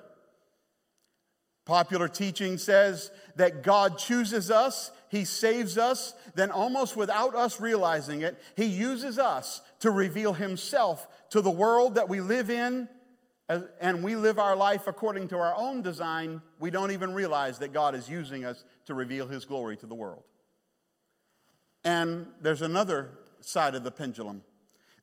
Popular 1.69 2.07
teaching 2.07 2.57
says 2.57 3.11
that 3.35 3.61
God 3.61 3.99
chooses 3.99 4.49
us, 4.49 4.91
He 5.07 5.23
saves 5.23 5.77
us, 5.77 6.15
then 6.33 6.49
almost 6.49 6.97
without 6.97 7.35
us 7.35 7.61
realizing 7.61 8.23
it, 8.23 8.41
He 8.57 8.65
uses 8.65 9.19
us 9.19 9.61
to 9.81 9.91
reveal 9.91 10.33
Himself 10.33 11.07
to 11.29 11.41
the 11.41 11.51
world 11.51 11.93
that 11.93 12.09
we 12.09 12.21
live 12.21 12.49
in, 12.49 12.89
and 13.79 14.03
we 14.03 14.15
live 14.15 14.39
our 14.39 14.55
life 14.55 14.87
according 14.87 15.27
to 15.27 15.37
our 15.37 15.53
own 15.55 15.83
design. 15.83 16.41
We 16.57 16.71
don't 16.71 16.89
even 16.89 17.13
realize 17.13 17.59
that 17.59 17.71
God 17.71 17.93
is 17.93 18.09
using 18.09 18.45
us 18.45 18.63
to 18.87 18.95
reveal 18.95 19.27
His 19.27 19.45
glory 19.45 19.77
to 19.77 19.85
the 19.85 19.93
world. 19.93 20.23
And 21.83 22.25
there's 22.41 22.63
another 22.63 23.11
side 23.41 23.75
of 23.75 23.83
the 23.83 23.91
pendulum 23.91 24.41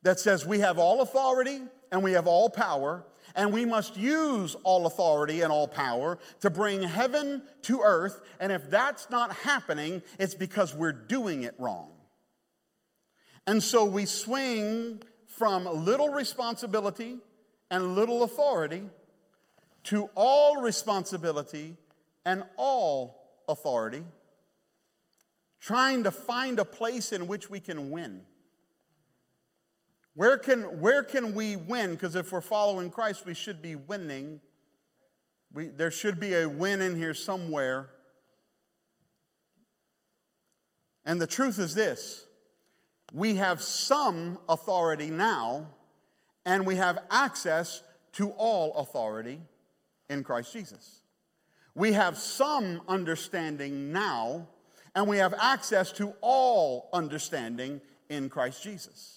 that 0.03 0.19
says 0.19 0.45
we 0.45 0.59
have 0.59 0.77
all 0.77 0.99
authority 0.99 1.61
and 1.93 2.03
we 2.03 2.11
have 2.11 2.27
all 2.27 2.49
power 2.49 3.05
and 3.37 3.53
we 3.53 3.65
must 3.65 3.95
use 3.95 4.55
all 4.63 4.87
authority 4.87 5.41
and 5.41 5.53
all 5.53 5.67
power 5.67 6.17
to 6.41 6.49
bring 6.49 6.81
heaven 6.81 7.43
to 7.61 7.81
earth. 7.81 8.19
And 8.39 8.51
if 8.51 8.67
that's 8.71 9.11
not 9.11 9.31
happening, 9.31 10.01
it's 10.19 10.33
because 10.33 10.73
we're 10.73 10.91
doing 10.91 11.43
it 11.43 11.53
wrong. 11.59 11.91
And 13.45 13.61
so 13.61 13.85
we 13.85 14.05
swing 14.05 15.03
from 15.27 15.65
little 15.65 16.09
responsibility 16.09 17.19
and 17.69 17.95
little 17.95 18.23
authority 18.23 18.83
to 19.83 20.09
all 20.15 20.59
responsibility 20.61 21.77
and 22.25 22.43
all 22.57 23.23
authority, 23.47 24.03
trying 25.61 26.03
to 26.03 26.11
find 26.11 26.59
a 26.59 26.65
place 26.65 27.13
in 27.13 27.27
which 27.27 27.51
we 27.51 27.59
can 27.59 27.91
win. 27.91 28.21
Where 30.17 30.39
can, 30.39 30.81
where 30.81 31.03
can 31.03 31.35
we 31.35 31.57
win? 31.57 31.91
Because 31.91 32.15
if 32.15 32.31
we're 32.31 32.41
following 32.41 32.89
Christ, 32.89 33.23
we 33.23 33.35
should 33.35 33.61
be 33.61 33.75
winning. 33.75 34.41
We, 35.53 35.67
there 35.67 35.91
should 35.91 36.19
be 36.19 36.33
a 36.33 36.49
win 36.49 36.81
in 36.81 36.95
here 36.95 37.13
somewhere. 37.13 37.91
And 41.05 41.21
the 41.21 41.27
truth 41.27 41.59
is 41.59 41.75
this 41.75 42.25
we 43.13 43.35
have 43.35 43.61
some 43.61 44.39
authority 44.49 45.11
now, 45.11 45.67
and 46.47 46.65
we 46.65 46.77
have 46.77 46.97
access 47.11 47.83
to 48.13 48.31
all 48.31 48.73
authority 48.73 49.39
in 50.09 50.23
Christ 50.23 50.51
Jesus. 50.51 51.01
We 51.75 51.93
have 51.93 52.17
some 52.17 52.81
understanding 52.87 53.91
now, 53.91 54.47
and 54.95 55.07
we 55.07 55.17
have 55.17 55.35
access 55.39 55.91
to 55.91 56.15
all 56.21 56.89
understanding 56.91 57.81
in 58.09 58.29
Christ 58.29 58.63
Jesus. 58.63 59.16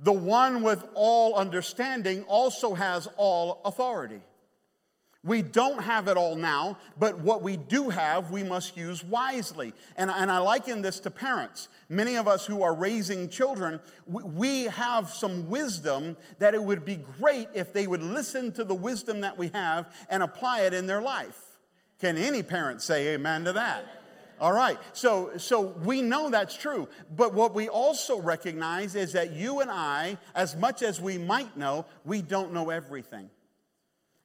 The 0.00 0.12
one 0.12 0.62
with 0.62 0.84
all 0.94 1.34
understanding 1.34 2.24
also 2.24 2.74
has 2.74 3.08
all 3.16 3.60
authority. 3.64 4.20
We 5.24 5.40
don't 5.40 5.82
have 5.82 6.08
it 6.08 6.18
all 6.18 6.36
now, 6.36 6.76
but 6.98 7.18
what 7.18 7.40
we 7.40 7.56
do 7.56 7.88
have, 7.88 8.30
we 8.30 8.42
must 8.42 8.76
use 8.76 9.02
wisely. 9.02 9.72
And, 9.96 10.10
and 10.10 10.30
I 10.30 10.36
liken 10.36 10.82
this 10.82 11.00
to 11.00 11.10
parents. 11.10 11.68
Many 11.88 12.16
of 12.16 12.28
us 12.28 12.44
who 12.44 12.62
are 12.62 12.74
raising 12.74 13.30
children, 13.30 13.80
we 14.06 14.64
have 14.64 15.08
some 15.08 15.48
wisdom 15.48 16.18
that 16.40 16.52
it 16.52 16.62
would 16.62 16.84
be 16.84 16.96
great 17.18 17.48
if 17.54 17.72
they 17.72 17.86
would 17.86 18.02
listen 18.02 18.52
to 18.52 18.64
the 18.64 18.74
wisdom 18.74 19.22
that 19.22 19.38
we 19.38 19.48
have 19.54 19.86
and 20.10 20.22
apply 20.22 20.62
it 20.62 20.74
in 20.74 20.86
their 20.86 21.00
life. 21.00 21.40
Can 22.00 22.18
any 22.18 22.42
parent 22.42 22.82
say 22.82 23.14
amen 23.14 23.44
to 23.44 23.54
that? 23.54 24.03
All 24.44 24.52
right. 24.52 24.78
So, 24.92 25.38
so 25.38 25.74
we 25.84 26.02
know 26.02 26.28
that's 26.28 26.54
true. 26.54 26.86
But 27.16 27.32
what 27.32 27.54
we 27.54 27.70
also 27.70 28.20
recognize 28.20 28.94
is 28.94 29.12
that 29.12 29.32
you 29.32 29.60
and 29.60 29.70
I, 29.70 30.18
as 30.34 30.54
much 30.54 30.82
as 30.82 31.00
we 31.00 31.16
might 31.16 31.56
know, 31.56 31.86
we 32.04 32.20
don't 32.20 32.52
know 32.52 32.68
everything. 32.68 33.30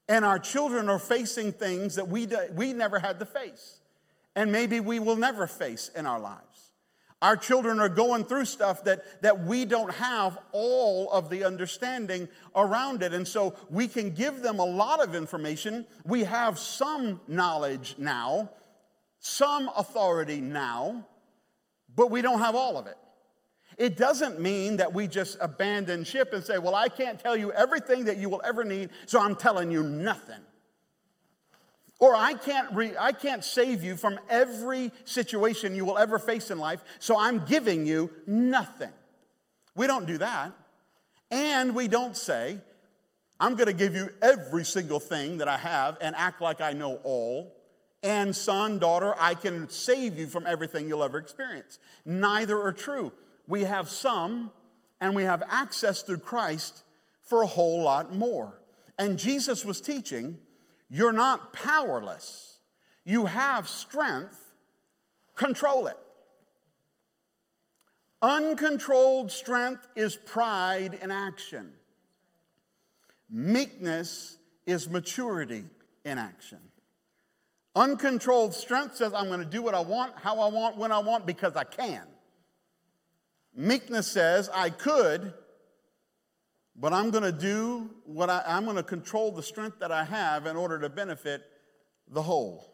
And 0.10 0.26
our 0.26 0.38
children 0.38 0.90
are 0.90 1.00
facing 1.00 1.54
things 1.54 1.96
that 1.96 2.10
we, 2.10 2.28
we 2.54 2.74
never 2.74 3.00
had 3.00 3.18
to 3.20 3.26
face. 3.26 3.80
And 4.36 4.52
maybe 4.52 4.82
we 4.82 5.00
will 5.00 5.16
never 5.16 5.48
face 5.48 5.90
in 5.96 6.06
our 6.06 6.20
lives. 6.20 6.72
Our 7.22 7.38
children 7.38 7.80
are 7.80 7.88
going 7.88 8.26
through 8.26 8.44
stuff 8.44 8.84
that, 8.84 9.22
that 9.22 9.46
we 9.46 9.64
don't 9.64 9.94
have 9.94 10.38
all 10.52 11.10
of 11.14 11.30
the 11.30 11.46
understanding 11.46 12.28
around 12.58 13.04
it. 13.04 13.14
And 13.14 13.26
so 13.26 13.56
we 13.70 13.88
can 13.88 14.10
give 14.10 14.42
them 14.42 14.60
a 14.60 14.66
lot 14.66 15.02
of 15.02 15.16
information. 15.16 15.86
We 16.04 16.26
have 16.26 16.60
some 16.60 17.22
knowledge 17.26 17.96
now, 17.98 18.50
some 19.20 19.70
authority 19.76 20.42
now, 20.42 21.06
but 21.96 22.10
we 22.10 22.22
don't 22.22 22.40
have 22.40 22.56
all 22.56 22.78
of 22.78 22.88
it. 22.88 22.98
It 23.78 23.96
doesn't 23.96 24.40
mean 24.40 24.78
that 24.78 24.94
we 24.94 25.08
just 25.08 25.38
abandon 25.40 26.04
ship 26.04 26.34
and 26.34 26.44
say, 26.44 26.58
Well, 26.58 26.76
I 26.76 26.90
can't 26.90 27.20
tell 27.20 27.38
you 27.38 27.52
everything 27.54 28.06
that 28.06 28.18
you 28.18 28.30
will 28.30 28.42
ever 28.44 28.66
need, 28.66 28.90
so 29.06 29.22
I'm 29.22 29.36
telling 29.36 29.72
you 29.72 29.84
nothing. 29.84 30.42
Or 32.00 32.16
I 32.16 32.34
can't, 32.34 32.74
re- 32.74 32.96
I 32.98 33.12
can't 33.12 33.44
save 33.44 33.84
you 33.84 33.98
from 33.98 34.20
every 34.30 34.92
situation 35.04 35.76
you 35.76 35.84
will 35.84 35.98
ever 35.98 36.18
face 36.18 36.50
in 36.50 36.58
life, 36.58 36.82
so 37.00 37.18
I'm 37.18 37.46
giving 37.46 37.86
you 37.86 38.10
nothing. 38.26 38.92
We 39.76 39.88
don't 39.88 40.06
do 40.06 40.18
that. 40.18 40.54
And 41.32 41.76
we 41.76 41.88
don't 41.88 42.18
say, 42.18 42.58
I'm 43.40 43.56
going 43.56 43.68
to 43.68 43.74
give 43.74 43.96
you 43.96 44.10
every 44.22 44.66
single 44.66 45.00
thing 45.00 45.38
that 45.38 45.48
I 45.48 45.58
have 45.58 45.98
and 46.02 46.16
act 46.16 46.42
like 46.42 46.60
I 46.60 46.74
know 46.74 46.96
all. 47.04 47.56
And 48.02 48.36
son, 48.36 48.80
daughter, 48.80 49.14
I 49.20 49.36
can 49.36 49.70
save 49.70 50.18
you 50.18 50.28
from 50.28 50.48
everything 50.48 50.88
you'll 50.88 51.04
ever 51.04 51.18
experience. 51.18 51.80
Neither 52.06 52.60
are 52.60 52.72
true 52.72 53.12
we 53.50 53.64
have 53.64 53.90
some, 53.90 54.52
and 55.02 55.16
we 55.16 55.24
have 55.24 55.42
access 55.50 56.04
through 56.04 56.20
Christ 56.20 56.84
for 57.24 57.42
a 57.42 57.48
whole 57.48 57.82
lot 57.82 58.14
more. 58.14 58.62
And 58.98 59.18
Jesus 59.18 59.66
was 59.66 59.82
teaching 59.82 60.38
you're 60.90 61.14
not 61.14 61.52
powerless, 61.54 62.60
you 63.04 63.26
have 63.26 63.68
strength, 63.68 64.40
control 65.36 65.88
it. 65.88 65.98
Uncontrolled 68.22 69.32
strength 69.32 69.88
is 69.96 70.16
pride 70.16 71.00
in 71.02 71.10
action. 71.10 71.72
Meekness 73.30 74.38
is 74.66 74.90
maturity 74.90 75.64
in 76.04 76.18
action. 76.18 76.60
Uncontrolled 77.76 78.54
strength 78.54 78.96
says, 78.96 79.14
I'm 79.14 79.28
going 79.28 79.40
to 79.40 79.46
do 79.46 79.62
what 79.62 79.76
I 79.76 79.80
want, 79.80 80.14
how 80.16 80.40
I 80.40 80.50
want, 80.50 80.78
when 80.78 80.92
I 80.92 81.00
want, 81.00 81.26
because 81.26 81.56
I 81.56 81.64
can. 81.64 82.04
Meekness 83.56 84.08
says, 84.08 84.50
I 84.54 84.70
could, 84.70 85.34
but 86.76 86.94
I'm 86.94 87.12
going 87.12 87.24
to 87.24 87.32
do 87.32 87.90
what 88.06 88.30
I, 88.30 88.44
I'm 88.46 88.64
going 88.64 88.78
to 88.78 88.84
control 88.84 89.32
the 89.32 89.44
strength 89.44 89.80
that 89.80 89.92
I 89.92 90.04
have 90.04 90.46
in 90.46 90.56
order 90.56 90.80
to 90.80 90.90
benefit 90.90 91.44
the 92.08 92.22
whole. 92.22 92.72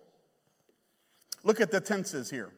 Look 1.43 1.59
at 1.59 1.71
the 1.71 1.81
tenses 1.81 2.29
here. 2.29 2.51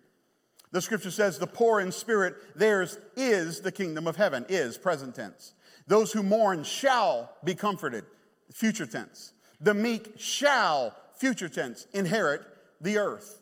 The 0.71 0.81
scripture 0.81 1.11
says, 1.11 1.39
the 1.39 1.47
poor 1.47 1.79
in 1.79 1.91
spirit, 1.91 2.35
theirs 2.55 2.97
is 3.15 3.61
the 3.61 3.71
kingdom 3.71 4.07
of 4.07 4.17
heaven, 4.17 4.45
is 4.49 4.77
present 4.77 5.15
tense. 5.15 5.53
Those 5.87 6.11
who 6.11 6.21
mourn 6.21 6.63
shall 6.63 7.31
be 7.43 7.55
comforted, 7.55 8.03
future 8.51 8.85
tense. 8.85 9.33
The 9.61 9.73
meek 9.73 10.15
shall, 10.17 10.93
future 11.17 11.49
tense, 11.49 11.87
inherit 11.93 12.41
the 12.81 12.97
earth. 12.97 13.41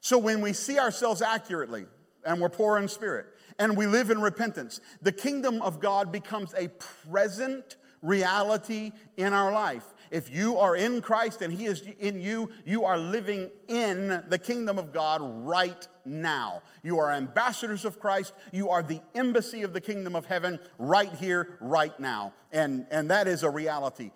So 0.00 0.18
when 0.18 0.40
we 0.40 0.52
see 0.52 0.78
ourselves 0.78 1.22
accurately 1.22 1.86
and 2.24 2.40
we're 2.40 2.48
poor 2.48 2.78
in 2.78 2.88
spirit, 2.88 3.26
and 3.58 3.76
we 3.76 3.86
live 3.86 4.10
in 4.10 4.20
repentance, 4.20 4.80
the 5.00 5.12
kingdom 5.12 5.62
of 5.62 5.80
God 5.80 6.12
becomes 6.12 6.52
a 6.54 6.68
present 7.08 7.76
reality 8.02 8.92
in 9.16 9.32
our 9.32 9.50
life. 9.50 9.84
If 10.10 10.32
you 10.32 10.58
are 10.58 10.76
in 10.76 11.00
Christ 11.00 11.42
and 11.42 11.52
He 11.52 11.66
is 11.66 11.82
in 11.98 12.20
you, 12.20 12.50
you 12.64 12.84
are 12.84 12.98
living 12.98 13.50
in 13.68 14.22
the 14.28 14.38
kingdom 14.38 14.78
of 14.78 14.92
God 14.92 15.20
right 15.22 15.88
now. 16.04 16.62
You 16.82 16.98
are 17.00 17.10
ambassadors 17.10 17.84
of 17.84 17.98
Christ. 17.98 18.32
You 18.52 18.70
are 18.70 18.82
the 18.82 19.00
embassy 19.14 19.62
of 19.62 19.72
the 19.72 19.80
kingdom 19.80 20.14
of 20.14 20.26
heaven 20.26 20.60
right 20.78 21.12
here, 21.14 21.58
right 21.60 21.98
now. 21.98 22.34
And, 22.52 22.86
and 22.90 23.10
that 23.10 23.26
is 23.26 23.42
a 23.42 23.50
reality 23.50 24.12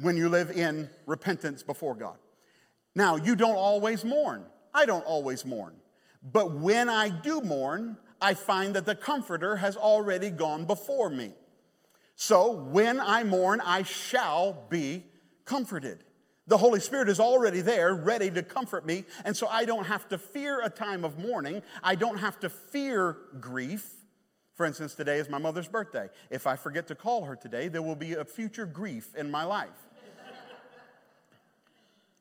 when 0.00 0.16
you 0.16 0.28
live 0.28 0.50
in 0.50 0.88
repentance 1.06 1.62
before 1.62 1.94
God. 1.94 2.16
Now, 2.94 3.16
you 3.16 3.36
don't 3.36 3.56
always 3.56 4.04
mourn. 4.04 4.44
I 4.74 4.86
don't 4.86 5.04
always 5.04 5.44
mourn. 5.44 5.74
But 6.22 6.52
when 6.52 6.88
I 6.88 7.08
do 7.08 7.40
mourn, 7.40 7.96
I 8.20 8.34
find 8.34 8.74
that 8.76 8.86
the 8.86 8.94
Comforter 8.94 9.56
has 9.56 9.76
already 9.76 10.30
gone 10.30 10.64
before 10.64 11.10
me. 11.10 11.32
So 12.14 12.52
when 12.52 13.00
I 13.00 13.24
mourn, 13.24 13.60
I 13.64 13.82
shall 13.82 14.66
be 14.68 15.04
comforted. 15.44 16.04
The 16.46 16.56
Holy 16.56 16.80
Spirit 16.80 17.08
is 17.08 17.20
already 17.20 17.60
there, 17.60 17.94
ready 17.94 18.30
to 18.30 18.42
comfort 18.42 18.84
me. 18.84 19.04
And 19.24 19.36
so 19.36 19.46
I 19.48 19.64
don't 19.64 19.86
have 19.86 20.08
to 20.08 20.18
fear 20.18 20.60
a 20.62 20.70
time 20.70 21.04
of 21.04 21.18
mourning. 21.18 21.62
I 21.82 21.94
don't 21.94 22.18
have 22.18 22.38
to 22.40 22.48
fear 22.48 23.16
grief. 23.40 23.88
For 24.62 24.66
instance, 24.66 24.94
today 24.94 25.18
is 25.18 25.28
my 25.28 25.38
mother's 25.38 25.66
birthday. 25.66 26.08
If 26.30 26.46
I 26.46 26.54
forget 26.54 26.86
to 26.86 26.94
call 26.94 27.24
her 27.24 27.34
today, 27.34 27.66
there 27.66 27.82
will 27.82 27.96
be 27.96 28.12
a 28.12 28.24
future 28.24 28.64
grief 28.64 29.12
in 29.16 29.28
my 29.28 29.42
life. 29.42 29.88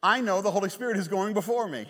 I 0.02 0.22
know 0.22 0.42
the 0.42 0.50
Holy 0.50 0.70
Spirit 0.70 0.98
is 0.98 1.08
going 1.08 1.36
before 1.36 1.68
me, 1.68 1.86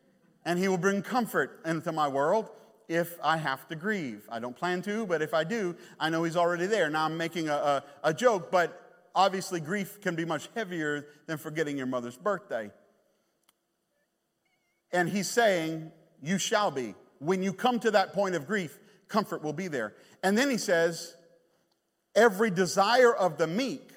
and 0.44 0.58
He 0.58 0.68
will 0.68 0.76
bring 0.76 1.00
comfort 1.00 1.58
into 1.64 1.90
my 1.90 2.06
world 2.06 2.50
if 2.86 3.18
I 3.22 3.38
have 3.38 3.66
to 3.68 3.76
grieve. 3.76 4.28
I 4.30 4.40
don't 4.40 4.54
plan 4.54 4.82
to, 4.82 5.06
but 5.06 5.22
if 5.22 5.32
I 5.32 5.42
do, 5.42 5.74
I 5.98 6.10
know 6.10 6.22
He's 6.24 6.36
already 6.36 6.66
there. 6.66 6.90
Now 6.90 7.06
I'm 7.06 7.16
making 7.16 7.48
a, 7.48 7.54
a, 7.54 7.84
a 8.02 8.12
joke, 8.12 8.50
but 8.50 9.06
obviously 9.14 9.58
grief 9.58 10.02
can 10.02 10.14
be 10.14 10.26
much 10.26 10.50
heavier 10.54 11.06
than 11.24 11.38
forgetting 11.38 11.78
your 11.78 11.86
mother's 11.86 12.18
birthday. 12.18 12.70
And 14.92 15.08
He's 15.08 15.30
saying, 15.30 15.92
You 16.20 16.36
shall 16.36 16.70
be. 16.70 16.94
When 17.20 17.42
you 17.42 17.54
come 17.54 17.80
to 17.80 17.92
that 17.92 18.12
point 18.12 18.34
of 18.34 18.46
grief, 18.46 18.78
comfort 19.08 19.42
will 19.42 19.52
be 19.52 19.68
there. 19.68 19.94
And 20.22 20.36
then 20.36 20.50
He 20.50 20.58
says, 20.58 21.16
Every 22.14 22.50
desire 22.50 23.12
of 23.12 23.38
the 23.38 23.46
meek 23.46 23.90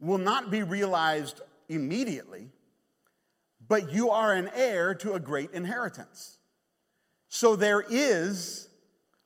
will 0.00 0.18
not 0.18 0.50
be 0.50 0.62
realized 0.62 1.40
immediately, 1.68 2.48
but 3.68 3.92
you 3.92 4.10
are 4.10 4.32
an 4.32 4.50
heir 4.54 4.94
to 4.96 5.12
a 5.14 5.20
great 5.20 5.52
inheritance. 5.52 6.38
So 7.28 7.56
there 7.56 7.84
is 7.88 8.68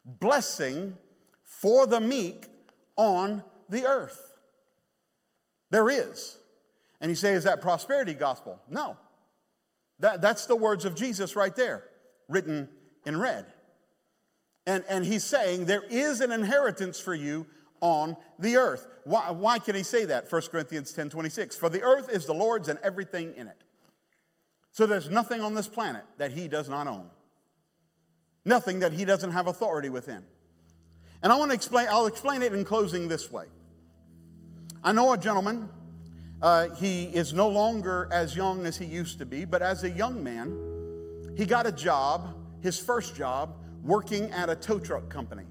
blessing 0.04 0.96
for 1.42 1.86
the 1.86 2.00
meek 2.00 2.46
on 2.96 3.42
the 3.68 3.86
earth. 3.86 4.38
There 5.70 5.88
is. 5.88 6.38
And 7.00 7.10
you 7.10 7.16
say, 7.16 7.32
is 7.32 7.44
that 7.44 7.60
prosperity 7.60 8.14
gospel? 8.14 8.60
No. 8.68 8.96
That, 9.98 10.20
that's 10.20 10.46
the 10.46 10.56
words 10.56 10.84
of 10.84 10.94
Jesus 10.94 11.36
right 11.36 11.54
there, 11.56 11.84
written 12.28 12.68
in 13.04 13.18
red. 13.18 13.46
And, 14.66 14.84
and 14.88 15.04
he's 15.04 15.24
saying 15.24 15.66
there 15.66 15.84
is 15.88 16.20
an 16.20 16.32
inheritance 16.32 16.98
for 16.98 17.14
you 17.14 17.46
on 17.80 18.16
the 18.38 18.56
earth. 18.56 18.86
Why, 19.04 19.30
why 19.30 19.58
can 19.58 19.74
he 19.74 19.82
say 19.82 20.04
that? 20.06 20.30
1 20.30 20.42
Corinthians 20.50 20.92
10 20.92 21.10
26. 21.10 21.56
For 21.56 21.68
the 21.68 21.82
earth 21.82 22.08
is 22.08 22.26
the 22.26 22.34
Lord's 22.34 22.68
and 22.68 22.78
everything 22.82 23.34
in 23.36 23.46
it. 23.46 23.62
So 24.72 24.86
there's 24.86 25.08
nothing 25.08 25.40
on 25.40 25.54
this 25.54 25.68
planet 25.68 26.02
that 26.18 26.32
he 26.32 26.48
does 26.48 26.68
not 26.68 26.86
own. 26.86 27.08
Nothing 28.44 28.80
that 28.80 28.92
he 28.92 29.04
doesn't 29.04 29.30
have 29.30 29.46
authority 29.46 29.88
within. 29.88 30.22
And 31.22 31.32
I 31.32 31.36
want 31.36 31.50
to 31.50 31.54
explain, 31.54 31.86
I'll 31.90 32.06
explain 32.06 32.42
it 32.42 32.52
in 32.52 32.64
closing 32.64 33.08
this 33.08 33.30
way. 33.30 33.46
I 34.84 34.92
know 34.92 35.12
a 35.12 35.18
gentleman, 35.18 35.68
uh, 36.42 36.68
he 36.74 37.04
is 37.04 37.32
no 37.32 37.48
longer 37.48 38.08
as 38.12 38.36
young 38.36 38.66
as 38.66 38.76
he 38.76 38.84
used 38.84 39.18
to 39.18 39.26
be, 39.26 39.44
but 39.44 39.62
as 39.62 39.84
a 39.84 39.90
young 39.90 40.22
man, 40.22 40.56
he 41.36 41.46
got 41.46 41.66
a 41.66 41.72
job, 41.72 42.34
his 42.60 42.78
first 42.78 43.16
job, 43.16 43.56
working 43.86 44.30
at 44.32 44.50
a 44.50 44.56
tow 44.56 44.78
truck 44.78 45.08
company. 45.08 45.44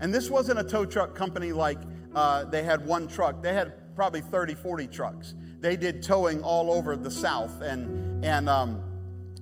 And 0.00 0.12
this 0.12 0.28
wasn't 0.30 0.58
a 0.58 0.64
tow 0.64 0.84
truck 0.84 1.14
company 1.14 1.52
like 1.52 1.78
uh, 2.14 2.44
they 2.44 2.62
had 2.62 2.84
one 2.84 3.08
truck, 3.08 3.42
they 3.42 3.52
had 3.52 3.94
probably 3.94 4.20
30, 4.20 4.54
40 4.54 4.86
trucks. 4.88 5.34
They 5.60 5.76
did 5.76 6.02
towing 6.02 6.42
all 6.42 6.70
over 6.70 6.96
the 6.96 7.10
South, 7.10 7.62
and, 7.62 8.24
and 8.24 8.48
um, 8.48 8.82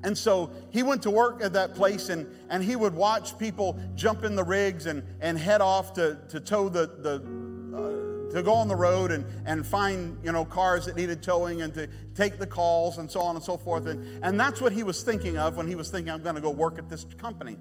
and 0.05 0.17
so 0.17 0.51
he 0.71 0.83
went 0.83 1.03
to 1.05 1.11
work 1.11 1.43
at 1.43 1.55
that 1.55 1.75
place 1.75 2.11
and, 2.11 2.27
and 2.51 2.63
he 2.63 2.77
would 2.77 2.95
watch 2.95 3.39
people 3.39 3.81
jump 3.95 4.23
in 4.23 4.37
the 4.37 4.45
rigs 4.45 4.85
and, 4.85 5.03
and 5.21 5.39
head 5.39 5.63
off 5.63 5.95
to, 5.95 6.19
to 6.29 6.41
tow 6.41 6.69
the, 6.69 6.87
the 6.99 7.45
uh, 7.75 8.35
to 8.35 8.43
go 8.43 8.53
on 8.53 8.69
the 8.69 8.77
road 8.77 9.13
and, 9.13 9.25
and 9.47 9.67
find 9.67 10.19
you 10.23 10.31
know 10.31 10.45
cars 10.45 10.85
that 10.87 10.97
needed 10.97 11.23
towing 11.23 11.63
and 11.63 11.73
to 11.73 11.89
take 12.15 12.39
the 12.39 12.47
calls 12.47 12.99
and 12.99 13.11
so 13.11 13.21
on 13.21 13.35
and 13.35 13.45
so 13.45 13.57
forth. 13.57 13.87
And, 13.87 14.23
and 14.23 14.39
that's 14.39 14.61
what 14.61 14.73
he 14.73 14.83
was 14.83 15.03
thinking 15.03 15.39
of 15.39 15.57
when 15.57 15.67
he 15.67 15.75
was 15.75 15.89
thinking, 15.91 16.13
I'm 16.13 16.23
going 16.23 16.35
to 16.35 16.41
go 16.41 16.51
work 16.51 16.79
at 16.79 16.91
this 16.91 17.07
company. 17.17 17.57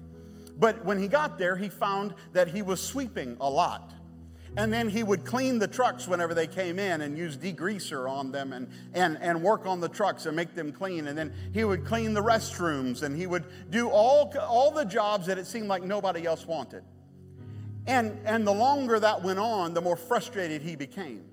But 0.58 0.84
when 0.84 0.98
he 0.98 1.08
got 1.08 1.38
there, 1.38 1.56
he 1.56 1.68
found 1.68 2.14
that 2.32 2.48
he 2.48 2.62
was 2.62 2.80
sweeping 2.80 3.36
a 3.40 3.48
lot. 3.48 3.92
And 4.56 4.72
then 4.72 4.88
he 4.88 5.02
would 5.02 5.24
clean 5.24 5.58
the 5.58 5.66
trucks 5.66 6.06
whenever 6.06 6.32
they 6.32 6.46
came 6.46 6.78
in 6.78 7.00
and 7.00 7.18
use 7.18 7.36
degreaser 7.36 8.08
on 8.08 8.30
them 8.30 8.52
and, 8.52 8.68
and, 8.92 9.18
and 9.20 9.42
work 9.42 9.66
on 9.66 9.80
the 9.80 9.88
trucks 9.88 10.26
and 10.26 10.36
make 10.36 10.54
them 10.54 10.70
clean. 10.70 11.08
And 11.08 11.18
then 11.18 11.32
he 11.52 11.64
would 11.64 11.84
clean 11.84 12.14
the 12.14 12.22
restrooms 12.22 13.02
and 13.02 13.16
he 13.16 13.26
would 13.26 13.44
do 13.70 13.88
all, 13.88 14.32
all 14.40 14.70
the 14.70 14.84
jobs 14.84 15.26
that 15.26 15.38
it 15.38 15.46
seemed 15.46 15.66
like 15.66 15.82
nobody 15.82 16.24
else 16.24 16.46
wanted. 16.46 16.84
And, 17.86 18.18
and 18.24 18.46
the 18.46 18.52
longer 18.52 19.00
that 19.00 19.22
went 19.22 19.40
on, 19.40 19.74
the 19.74 19.80
more 19.80 19.96
frustrated 19.96 20.62
he 20.62 20.76
became. 20.76 21.24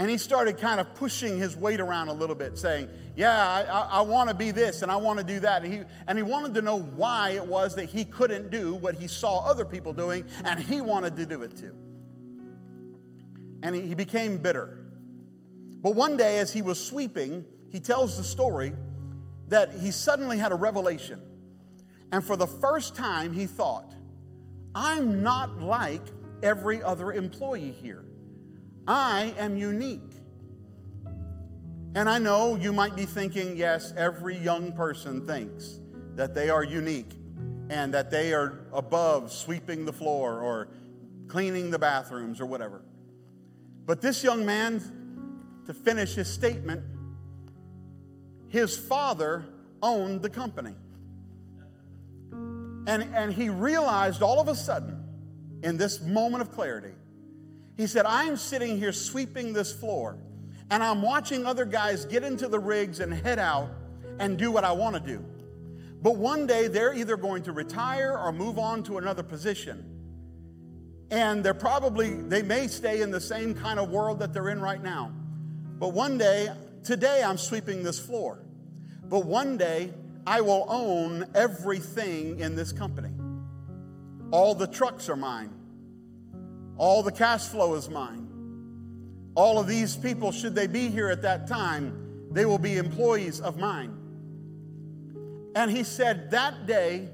And 0.00 0.08
he 0.08 0.16
started 0.16 0.56
kind 0.56 0.80
of 0.80 0.94
pushing 0.94 1.36
his 1.36 1.54
weight 1.54 1.78
around 1.78 2.08
a 2.08 2.14
little 2.14 2.34
bit, 2.34 2.56
saying, 2.56 2.88
Yeah, 3.16 3.36
I, 3.36 3.64
I, 3.64 3.80
I 3.98 4.00
want 4.00 4.30
to 4.30 4.34
be 4.34 4.50
this 4.50 4.80
and 4.80 4.90
I 4.90 4.96
want 4.96 5.18
to 5.18 5.24
do 5.24 5.40
that. 5.40 5.62
And 5.62 5.70
he, 5.70 5.82
and 6.08 6.16
he 6.16 6.22
wanted 6.22 6.54
to 6.54 6.62
know 6.62 6.78
why 6.80 7.32
it 7.32 7.44
was 7.44 7.74
that 7.74 7.84
he 7.84 8.06
couldn't 8.06 8.50
do 8.50 8.76
what 8.76 8.94
he 8.94 9.06
saw 9.06 9.44
other 9.44 9.66
people 9.66 9.92
doing, 9.92 10.24
and 10.42 10.58
he 10.58 10.80
wanted 10.80 11.16
to 11.16 11.26
do 11.26 11.42
it 11.42 11.54
too. 11.54 11.74
And 13.62 13.74
he, 13.74 13.82
he 13.82 13.94
became 13.94 14.38
bitter. 14.38 14.86
But 15.82 15.94
one 15.94 16.16
day, 16.16 16.38
as 16.38 16.50
he 16.50 16.62
was 16.62 16.82
sweeping, 16.82 17.44
he 17.68 17.78
tells 17.78 18.16
the 18.16 18.24
story 18.24 18.72
that 19.48 19.70
he 19.74 19.90
suddenly 19.90 20.38
had 20.38 20.50
a 20.50 20.56
revelation. 20.56 21.20
And 22.10 22.24
for 22.24 22.36
the 22.36 22.46
first 22.46 22.96
time, 22.96 23.34
he 23.34 23.44
thought, 23.44 23.92
I'm 24.74 25.22
not 25.22 25.60
like 25.60 26.06
every 26.42 26.82
other 26.82 27.12
employee 27.12 27.72
here. 27.82 28.06
I 28.90 29.32
am 29.38 29.56
unique. 29.56 30.00
And 31.94 32.08
I 32.08 32.18
know 32.18 32.56
you 32.56 32.72
might 32.72 32.96
be 32.96 33.04
thinking, 33.04 33.56
yes, 33.56 33.94
every 33.96 34.36
young 34.36 34.72
person 34.72 35.28
thinks 35.28 35.78
that 36.16 36.34
they 36.34 36.50
are 36.50 36.64
unique 36.64 37.12
and 37.68 37.94
that 37.94 38.10
they 38.10 38.34
are 38.34 38.66
above 38.72 39.30
sweeping 39.30 39.84
the 39.84 39.92
floor 39.92 40.40
or 40.40 40.70
cleaning 41.28 41.70
the 41.70 41.78
bathrooms 41.78 42.40
or 42.40 42.46
whatever. 42.46 42.82
But 43.86 44.02
this 44.02 44.24
young 44.24 44.44
man, 44.44 44.82
to 45.66 45.72
finish 45.72 46.16
his 46.16 46.28
statement, 46.28 46.82
his 48.48 48.76
father 48.76 49.44
owned 49.80 50.20
the 50.20 50.30
company. 50.30 50.74
And, 52.32 53.04
and 53.14 53.32
he 53.32 53.50
realized 53.50 54.20
all 54.20 54.40
of 54.40 54.48
a 54.48 54.56
sudden, 54.56 55.04
in 55.62 55.76
this 55.76 56.00
moment 56.00 56.42
of 56.42 56.50
clarity, 56.50 56.94
he 57.80 57.86
said, 57.86 58.06
I'm 58.06 58.36
sitting 58.36 58.78
here 58.78 58.92
sweeping 58.92 59.52
this 59.52 59.72
floor, 59.72 60.18
and 60.70 60.82
I'm 60.82 61.02
watching 61.02 61.46
other 61.46 61.64
guys 61.64 62.04
get 62.04 62.22
into 62.24 62.48
the 62.48 62.58
rigs 62.58 63.00
and 63.00 63.12
head 63.12 63.38
out 63.38 63.70
and 64.18 64.38
do 64.38 64.50
what 64.50 64.64
I 64.64 64.72
want 64.72 64.96
to 64.96 65.00
do. 65.00 65.24
But 66.02 66.16
one 66.16 66.46
day 66.46 66.68
they're 66.68 66.94
either 66.94 67.16
going 67.16 67.42
to 67.44 67.52
retire 67.52 68.16
or 68.16 68.32
move 68.32 68.58
on 68.58 68.82
to 68.84 68.98
another 68.98 69.22
position. 69.22 69.84
And 71.10 71.44
they're 71.44 71.54
probably, 71.54 72.14
they 72.14 72.42
may 72.42 72.68
stay 72.68 73.02
in 73.02 73.10
the 73.10 73.20
same 73.20 73.54
kind 73.54 73.78
of 73.78 73.90
world 73.90 74.20
that 74.20 74.32
they're 74.32 74.48
in 74.48 74.60
right 74.60 74.82
now. 74.82 75.12
But 75.78 75.88
one 75.88 76.18
day, 76.18 76.48
today 76.84 77.22
I'm 77.22 77.36
sweeping 77.36 77.82
this 77.82 77.98
floor. 77.98 78.38
But 79.04 79.26
one 79.26 79.56
day 79.56 79.92
I 80.26 80.40
will 80.40 80.66
own 80.68 81.26
everything 81.34 82.40
in 82.40 82.54
this 82.54 82.72
company. 82.72 83.10
All 84.30 84.54
the 84.54 84.66
trucks 84.66 85.08
are 85.08 85.16
mine. 85.16 85.59
All 86.80 87.02
the 87.02 87.12
cash 87.12 87.42
flow 87.42 87.74
is 87.74 87.90
mine. 87.90 88.26
All 89.34 89.58
of 89.58 89.66
these 89.66 89.98
people, 89.98 90.32
should 90.32 90.54
they 90.54 90.66
be 90.66 90.88
here 90.88 91.10
at 91.10 91.20
that 91.20 91.46
time, 91.46 92.30
they 92.30 92.46
will 92.46 92.58
be 92.58 92.78
employees 92.78 93.38
of 93.38 93.58
mine. 93.58 93.94
And 95.54 95.70
he 95.70 95.84
said 95.84 96.30
that 96.30 96.64
day, 96.64 97.10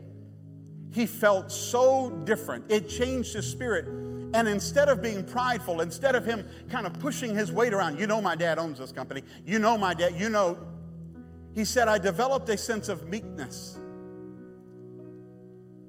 he 0.93 1.05
felt 1.05 1.51
so 1.51 2.11
different. 2.11 2.71
It 2.71 2.89
changed 2.89 3.35
his 3.35 3.51
spirit. 3.51 3.87
And 4.35 4.47
instead 4.47 4.89
of 4.89 5.03
being 5.03 5.25
prideful, 5.25 5.81
instead 5.81 6.15
of 6.15 6.25
him 6.25 6.47
kind 6.71 6.87
of 6.87 6.97
pushing 7.01 7.35
his 7.35 7.51
weight 7.51 7.75
around, 7.75 7.99
you 7.99 8.07
know, 8.07 8.23
my 8.23 8.37
dad 8.37 8.61
owns 8.61 8.79
this 8.79 8.93
company, 8.93 9.25
you 9.45 9.59
know, 9.59 9.77
my 9.77 9.95
dad, 9.95 10.15
you 10.15 10.29
know, 10.29 10.59
he 11.57 11.65
said, 11.65 11.89
I 11.89 11.99
developed 11.99 12.49
a 12.51 12.57
sense 12.57 12.89
of 12.89 13.09
meekness. 13.09 13.81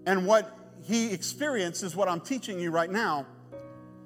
And 0.08 0.26
what 0.26 0.58
he 0.82 1.14
experienced 1.14 1.84
is 1.84 1.96
what 1.96 2.10
I'm 2.10 2.22
teaching 2.22 2.60
you 2.60 2.72
right 2.72 2.90
now 2.90 3.28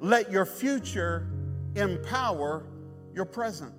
let 0.01 0.31
your 0.31 0.45
future 0.45 1.27
empower 1.75 2.65
your 3.13 3.25
present. 3.25 3.73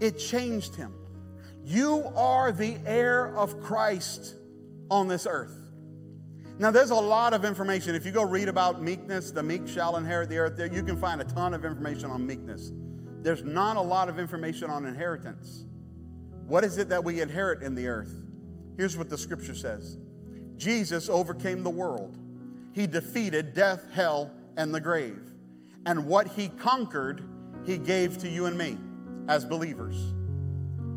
It 0.00 0.18
changed 0.18 0.76
him. 0.76 0.94
You 1.64 2.04
are 2.16 2.52
the 2.52 2.76
heir 2.86 3.36
of 3.36 3.60
Christ 3.60 4.36
on 4.88 5.08
this 5.08 5.26
earth. 5.28 5.56
Now, 6.58 6.70
there's 6.70 6.90
a 6.90 6.94
lot 6.94 7.34
of 7.34 7.44
information. 7.44 7.94
If 7.94 8.06
you 8.06 8.12
go 8.12 8.22
read 8.22 8.48
about 8.48 8.82
meekness, 8.82 9.32
the 9.32 9.42
meek 9.42 9.66
shall 9.66 9.96
inherit 9.96 10.28
the 10.28 10.38
earth, 10.38 10.56
there 10.56 10.72
you 10.72 10.82
can 10.82 10.96
find 10.96 11.20
a 11.20 11.24
ton 11.24 11.54
of 11.54 11.64
information 11.64 12.10
on 12.10 12.24
meekness. 12.24 12.72
There's 13.20 13.42
not 13.42 13.76
a 13.76 13.80
lot 13.80 14.08
of 14.08 14.18
information 14.18 14.70
on 14.70 14.86
inheritance. 14.86 15.64
What 16.46 16.62
is 16.62 16.78
it 16.78 16.88
that 16.90 17.02
we 17.02 17.20
inherit 17.20 17.62
in 17.62 17.74
the 17.74 17.88
earth? 17.88 18.12
Here's 18.76 18.96
what 18.96 19.08
the 19.08 19.18
scripture 19.18 19.54
says 19.54 19.98
Jesus 20.56 21.08
overcame 21.08 21.62
the 21.62 21.70
world 21.70 22.16
he 22.72 22.86
defeated 22.86 23.54
death, 23.54 23.86
hell, 23.92 24.30
and 24.56 24.74
the 24.74 24.80
grave. 24.80 25.20
And 25.86 26.06
what 26.06 26.26
he 26.26 26.48
conquered, 26.48 27.22
he 27.64 27.78
gave 27.78 28.18
to 28.18 28.28
you 28.28 28.46
and 28.46 28.56
me 28.56 28.78
as 29.28 29.44
believers. 29.44 29.96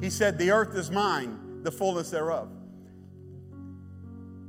He 0.01 0.09
said, 0.09 0.37
The 0.37 0.51
earth 0.51 0.75
is 0.75 0.91
mine, 0.91 1.63
the 1.63 1.71
fullness 1.71 2.09
thereof. 2.09 2.49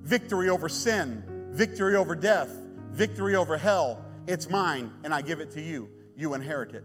Victory 0.02 0.48
over 0.48 0.68
sin, 0.68 1.24
victory 1.50 1.96
over 1.96 2.14
death, 2.14 2.50
victory 2.90 3.34
over 3.34 3.56
hell, 3.56 4.04
it's 4.26 4.48
mine, 4.48 4.92
and 5.04 5.12
I 5.12 5.22
give 5.22 5.40
it 5.40 5.50
to 5.52 5.60
you. 5.60 5.88
You 6.16 6.34
inherit 6.34 6.74
it. 6.74 6.84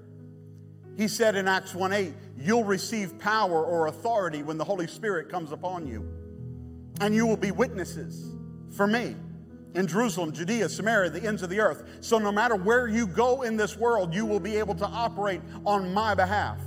He 0.98 1.08
said 1.08 1.36
in 1.36 1.48
Acts 1.48 1.74
1 1.74 1.94
8, 1.94 2.14
You'll 2.38 2.64
receive 2.64 3.18
power 3.20 3.64
or 3.64 3.88
authority 3.88 4.44
when 4.44 4.58
the 4.58 4.64
Holy 4.64 4.88
Spirit 4.88 5.30
comes 5.30 5.52
upon 5.52 5.88
you, 5.88 6.08
and 7.00 7.14
you 7.14 7.26
will 7.26 7.38
be 7.38 7.52
witnesses 7.52 8.34
for 8.76 8.88
me 8.88 9.16
in 9.74 9.88
Jerusalem, 9.88 10.32
Judea, 10.32 10.70
Samaria, 10.70 11.10
the 11.10 11.24
ends 11.24 11.44
of 11.44 11.50
the 11.50 11.60
earth. 11.60 11.84
So 12.02 12.18
no 12.18 12.32
matter 12.32 12.56
where 12.56 12.88
you 12.88 13.08
go 13.08 13.44
in 13.44 13.58
this 13.58 13.78
world, 13.78 14.14
you 14.14 14.26
will 14.26 14.40
be 14.40 14.58
able 14.58 14.76
to 14.76 14.86
operate 14.86 15.42
on 15.66 15.94
my 15.94 16.14
behalf. 16.14 16.60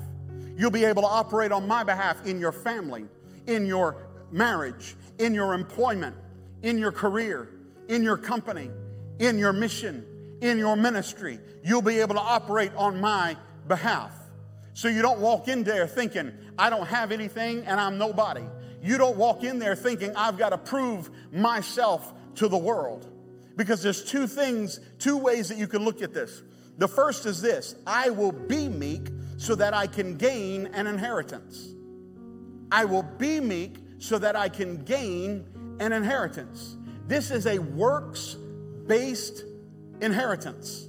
You'll 0.57 0.71
be 0.71 0.85
able 0.85 1.03
to 1.03 1.09
operate 1.09 1.53
on 1.53 1.67
my 1.67 1.83
behalf 1.83 2.25
in 2.27 2.39
your 2.39 2.53
family, 2.53 3.07
in 3.47 3.67
your 3.67 4.09
marriage, 4.31 4.97
in 5.19 5.35
your 5.35 5.55
employment, 5.55 6.17
in 6.63 6.79
your 6.79 6.93
career, 6.93 7.49
in 7.89 8.03
your 8.03 8.17
company, 8.17 8.71
in 9.19 9.39
your 9.39 9.53
mission, 9.53 10.05
in 10.41 10.59
your 10.59 10.77
ministry. 10.77 11.39
You'll 11.63 11.83
be 11.83 12.01
able 12.01 12.15
to 12.15 12.21
operate 12.21 12.73
on 12.77 13.01
my 13.01 13.37
behalf. 13.69 14.13
So 14.75 14.89
you 14.89 15.03
don't 15.03 15.21
walk 15.21 15.49
in 15.49 15.63
there 15.63 15.87
thinking, 15.87 16.33
I 16.59 16.71
don't 16.71 16.87
have 16.87 17.13
anything 17.13 17.65
and 17.67 17.81
I'm 17.81 17.99
nobody. 17.99 18.45
You 18.83 18.99
don't 18.99 19.17
walk 19.17 19.45
in 19.45 19.59
there 19.59 19.75
thinking, 19.75 20.15
I've 20.17 20.37
got 20.37 20.51
to 20.51 20.59
prove 20.59 21.11
myself 21.33 22.13
to 22.37 22.49
the 22.49 22.57
world. 22.57 23.11
Because 23.57 23.83
there's 23.83 24.05
two 24.05 24.27
things, 24.27 24.81
two 24.99 25.17
ways 25.17 25.49
that 25.49 25.59
you 25.59 25.69
can 25.69 25.85
look 25.85 26.03
at 26.03 26.13
this. 26.13 26.43
The 26.79 26.89
first 26.89 27.27
is 27.27 27.41
this 27.41 27.77
I 27.87 28.11
will 28.11 28.33
be 28.33 28.69
meek 28.69 29.09
so 29.37 29.55
that 29.55 29.75
I 29.75 29.87
can 29.87 30.17
gain 30.17 30.67
an 30.69 30.87
inheritance. 30.87 31.75
I 32.71 32.85
will 32.85 33.03
be 33.03 33.41
meek 33.41 33.77
so 33.99 34.19
that 34.19 34.37
I 34.37 34.49
can 34.49 34.85
gain 34.85 35.45
an 35.81 35.93
inheritance. 35.93 36.77
This 37.07 37.31
is 37.31 37.47
a 37.47 37.59
works 37.59 38.37
based 38.87 39.45
inheritance. 40.01 40.89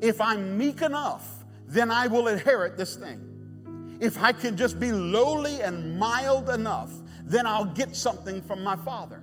If 0.00 0.20
I'm 0.20 0.56
meek 0.58 0.82
enough, 0.82 1.44
then 1.66 1.90
I 1.90 2.06
will 2.06 2.28
inherit 2.28 2.76
this 2.76 2.96
thing. 2.96 3.98
If 4.00 4.20
I 4.22 4.32
can 4.32 4.56
just 4.56 4.80
be 4.80 4.92
lowly 4.92 5.60
and 5.60 5.98
mild 5.98 6.48
enough, 6.48 6.90
then 7.24 7.46
I'll 7.46 7.66
get 7.66 7.94
something 7.94 8.42
from 8.42 8.64
my 8.64 8.76
Father. 8.76 9.22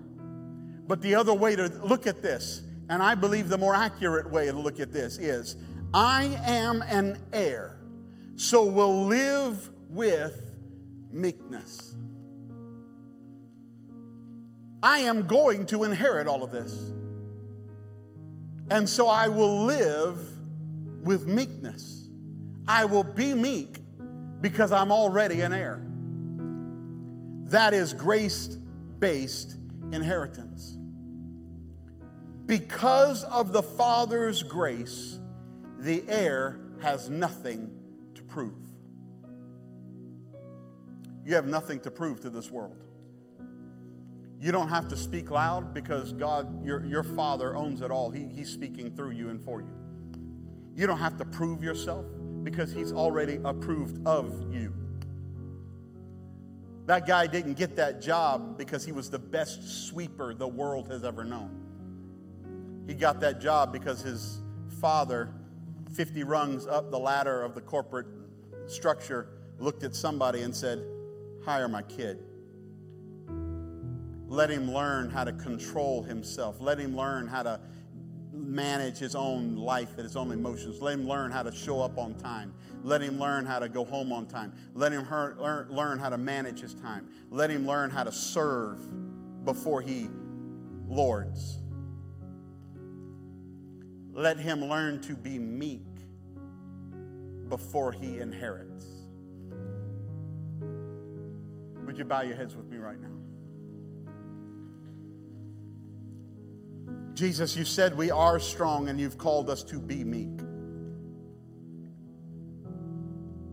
But 0.87 1.01
the 1.01 1.15
other 1.15 1.33
way 1.33 1.55
to 1.55 1.67
look 1.83 2.07
at 2.07 2.21
this, 2.21 2.61
and 2.89 3.03
I 3.03 3.15
believe 3.15 3.49
the 3.49 3.57
more 3.57 3.75
accurate 3.75 4.31
way 4.31 4.45
to 4.45 4.57
look 4.57 4.79
at 4.79 4.93
this, 4.93 5.17
is 5.17 5.57
I 5.93 6.39
am 6.45 6.81
an 6.83 7.19
heir, 7.33 7.77
so 8.35 8.65
will 8.65 9.05
live 9.05 9.69
with 9.89 10.55
meekness. 11.11 11.95
I 14.81 14.99
am 14.99 15.27
going 15.27 15.65
to 15.67 15.83
inherit 15.83 16.27
all 16.27 16.43
of 16.43 16.51
this. 16.51 16.91
And 18.69 18.87
so 18.87 19.07
I 19.07 19.27
will 19.27 19.63
live 19.65 20.19
with 21.03 21.25
meekness. 21.25 22.09
I 22.67 22.85
will 22.85 23.03
be 23.03 23.33
meek 23.33 23.79
because 24.41 24.71
I'm 24.71 24.91
already 24.91 25.41
an 25.41 25.53
heir. 25.53 25.81
That 27.49 27.73
is 27.73 27.93
grace 27.93 28.47
based 28.99 29.55
inheritance. 29.91 30.76
Because 32.47 33.25
of 33.25 33.51
the 33.51 33.61
Father's 33.61 34.41
grace, 34.41 35.19
the 35.79 36.03
heir 36.07 36.59
has 36.81 37.09
nothing 37.09 37.69
to 38.15 38.23
prove. 38.23 38.55
You 41.25 41.35
have 41.35 41.45
nothing 41.45 41.81
to 41.81 41.91
prove 41.91 42.21
to 42.21 42.29
this 42.29 42.49
world. 42.49 42.77
You 44.39 44.51
don't 44.53 44.69
have 44.69 44.87
to 44.89 44.97
speak 44.97 45.29
loud 45.29 45.73
because 45.73 46.13
God, 46.13 46.63
your, 46.65 46.85
your 46.85 47.03
Father, 47.03 47.55
owns 47.55 47.81
it 47.81 47.91
all. 47.91 48.11
He, 48.11 48.27
he's 48.27 48.49
speaking 48.49 48.95
through 48.95 49.11
you 49.11 49.29
and 49.29 49.43
for 49.43 49.61
you. 49.61 49.73
You 50.73 50.87
don't 50.87 50.99
have 50.99 51.17
to 51.17 51.25
prove 51.25 51.61
yourself 51.61 52.05
because 52.43 52.71
He's 52.71 52.93
already 52.93 53.39
approved 53.43 54.07
of 54.07 54.53
you. 54.53 54.73
That 56.85 57.05
guy 57.05 57.27
didn't 57.27 57.55
get 57.55 57.75
that 57.75 58.01
job 58.01 58.57
because 58.57 58.85
he 58.85 58.93
was 58.93 59.09
the 59.09 59.19
best 59.19 59.87
sweeper 59.87 60.33
the 60.33 60.47
world 60.47 60.87
has 60.87 61.03
ever 61.03 61.25
known. 61.25 61.66
He 62.87 62.93
got 62.93 63.19
that 63.19 63.41
job 63.41 63.73
because 63.73 64.01
his 64.01 64.39
father, 64.79 65.29
50 65.93 66.23
rungs 66.23 66.65
up 66.65 66.89
the 66.89 66.99
ladder 66.99 67.43
of 67.43 67.53
the 67.53 67.61
corporate 67.61 68.07
structure, 68.67 69.27
looked 69.59 69.83
at 69.83 69.93
somebody 69.93 70.41
and 70.41 70.55
said, 70.55 70.83
Hire 71.43 71.67
my 71.67 71.81
kid. 71.81 72.23
Let 74.27 74.49
him 74.49 74.71
learn 74.71 75.09
how 75.09 75.23
to 75.23 75.31
control 75.33 76.03
himself. 76.03 76.57
Let 76.59 76.79
him 76.79 76.95
learn 76.95 77.27
how 77.27 77.43
to 77.43 77.59
manage 78.33 78.97
his 78.97 79.15
own 79.15 79.55
life 79.55 79.91
and 79.95 80.03
his 80.03 80.15
own 80.15 80.31
emotions. 80.31 80.81
Let 80.81 80.93
him 80.93 81.07
learn 81.07 81.31
how 81.31 81.43
to 81.43 81.51
show 81.51 81.81
up 81.81 81.97
on 81.97 82.15
time. 82.15 82.53
Let 82.83 83.01
him 83.01 83.19
learn 83.19 83.45
how 83.45 83.59
to 83.59 83.69
go 83.69 83.83
home 83.83 84.11
on 84.11 84.27
time. 84.27 84.53
Let 84.73 84.91
him 84.91 85.07
learn, 85.09 85.99
how 85.99 86.09
to 86.09 86.17
manage 86.17 86.61
his 86.61 86.73
time. 86.73 87.07
Let 87.29 87.49
him 87.49 87.65
learn 87.65 87.89
how 87.89 88.03
to 88.03 88.11
serve 88.11 88.79
before 89.45 89.81
he 89.81 90.09
lords. 90.87 91.59
Let 94.17 94.39
him 94.39 94.65
learn 94.65 94.99
to 95.01 95.15
be 95.15 95.37
meek 95.37 95.85
before 97.49 97.91
he 97.91 98.17
inherits. 98.17 98.83
Would 101.85 101.99
you 101.99 102.03
bow 102.03 102.23
your 102.23 102.35
heads 102.35 102.55
with 102.55 102.65
me 102.65 102.77
right 102.77 102.97
now? 102.99 103.11
Jesus, 107.13 107.55
you 107.55 107.63
said 107.63 107.95
we 107.95 108.09
are 108.09 108.39
strong 108.39 108.89
and 108.89 108.99
you've 108.99 109.19
called 109.19 109.51
us 109.51 109.61
to 109.65 109.79
be 109.79 110.03
meek. 110.03 110.41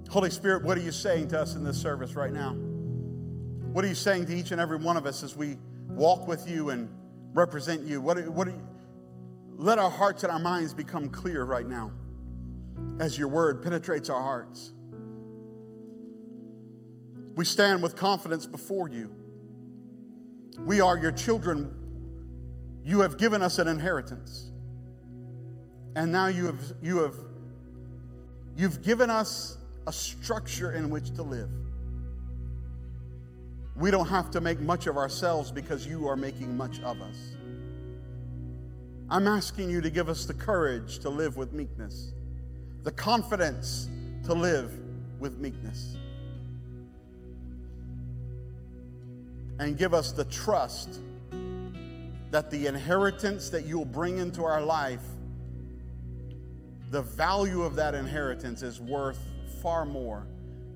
Holy 0.08 0.30
Spirit, 0.30 0.64
what 0.64 0.78
are 0.78 0.82
you 0.82 0.92
saying 0.92 1.28
to 1.28 1.40
us 1.40 1.56
in 1.56 1.62
this 1.64 1.76
service 1.76 2.14
right 2.14 2.32
now? 2.32 2.54
What 2.54 3.84
are 3.84 3.88
you 3.88 3.94
saying 3.94 4.24
to 4.26 4.34
each 4.34 4.50
and 4.50 4.62
every 4.62 4.78
one 4.78 4.96
of 4.96 5.04
us 5.04 5.22
as 5.22 5.36
we 5.36 5.58
walk 5.88 6.26
with 6.26 6.48
you 6.48 6.70
and 6.70 6.88
represent 7.34 7.82
you? 7.82 8.00
What, 8.00 8.26
what 8.28 8.46
you, 8.46 8.60
let 9.56 9.78
our 9.78 9.90
hearts 9.90 10.22
and 10.22 10.32
our 10.32 10.38
minds 10.38 10.74
become 10.74 11.08
clear 11.08 11.44
right 11.44 11.66
now 11.66 11.92
as 12.98 13.18
your 13.18 13.28
word 13.28 13.62
penetrates 13.62 14.10
our 14.10 14.20
hearts. 14.20 14.72
We 17.36 17.44
stand 17.44 17.82
with 17.82 17.96
confidence 17.96 18.46
before 18.46 18.88
you. 18.88 19.10
We 20.60 20.80
are 20.80 20.96
your 20.96 21.12
children. 21.12 21.74
You 22.84 23.00
have 23.00 23.16
given 23.18 23.42
us 23.42 23.58
an 23.58 23.66
inheritance. 23.66 24.50
And 25.96 26.12
now 26.12 26.26
you 26.26 26.46
have, 26.46 26.60
you 26.82 26.98
have 26.98 27.14
you've 28.56 28.82
given 28.82 29.10
us 29.10 29.58
a 29.86 29.92
structure 29.92 30.72
in 30.72 30.90
which 30.90 31.12
to 31.14 31.22
live. 31.22 31.50
We 33.76 33.90
don't 33.90 34.08
have 34.08 34.30
to 34.32 34.40
make 34.40 34.60
much 34.60 34.86
of 34.86 34.96
ourselves 34.96 35.50
because 35.50 35.86
you 35.86 36.06
are 36.06 36.16
making 36.16 36.56
much 36.56 36.80
of 36.80 37.00
us. 37.00 37.36
I'm 39.10 39.26
asking 39.26 39.68
you 39.70 39.80
to 39.82 39.90
give 39.90 40.08
us 40.08 40.24
the 40.24 40.34
courage 40.34 40.98
to 41.00 41.10
live 41.10 41.36
with 41.36 41.52
meekness, 41.52 42.12
the 42.82 42.92
confidence 42.92 43.88
to 44.24 44.32
live 44.32 44.72
with 45.20 45.38
meekness, 45.38 45.96
and 49.58 49.76
give 49.76 49.92
us 49.92 50.12
the 50.12 50.24
trust 50.24 51.00
that 52.30 52.50
the 52.50 52.66
inheritance 52.66 53.50
that 53.50 53.66
you'll 53.66 53.84
bring 53.84 54.18
into 54.18 54.42
our 54.42 54.62
life, 54.62 55.04
the 56.90 57.02
value 57.02 57.62
of 57.62 57.76
that 57.76 57.94
inheritance 57.94 58.62
is 58.62 58.80
worth 58.80 59.18
far 59.62 59.84
more 59.84 60.26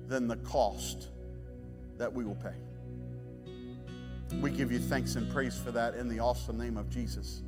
than 0.07 0.27
the 0.27 0.37
cost 0.37 1.09
that 1.97 2.13
we 2.13 2.23
will 2.23 2.35
pay. 2.35 2.53
We 4.39 4.51
give 4.51 4.71
you 4.71 4.79
thanks 4.79 5.15
and 5.15 5.29
praise 5.31 5.57
for 5.57 5.71
that 5.71 5.95
in 5.95 6.07
the 6.07 6.19
awesome 6.19 6.57
name 6.57 6.77
of 6.77 6.89
Jesus. 6.89 7.41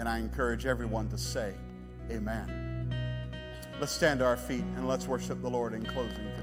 And 0.00 0.08
I 0.08 0.18
encourage 0.18 0.64
everyone 0.64 1.10
to 1.10 1.18
say, 1.18 1.52
Amen. 2.10 2.88
Let's 3.78 3.92
stand 3.92 4.20
to 4.20 4.24
our 4.24 4.36
feet 4.38 4.64
and 4.76 4.88
let's 4.88 5.06
worship 5.06 5.42
the 5.42 5.50
Lord 5.50 5.74
in 5.74 5.84
closing. 5.84 6.39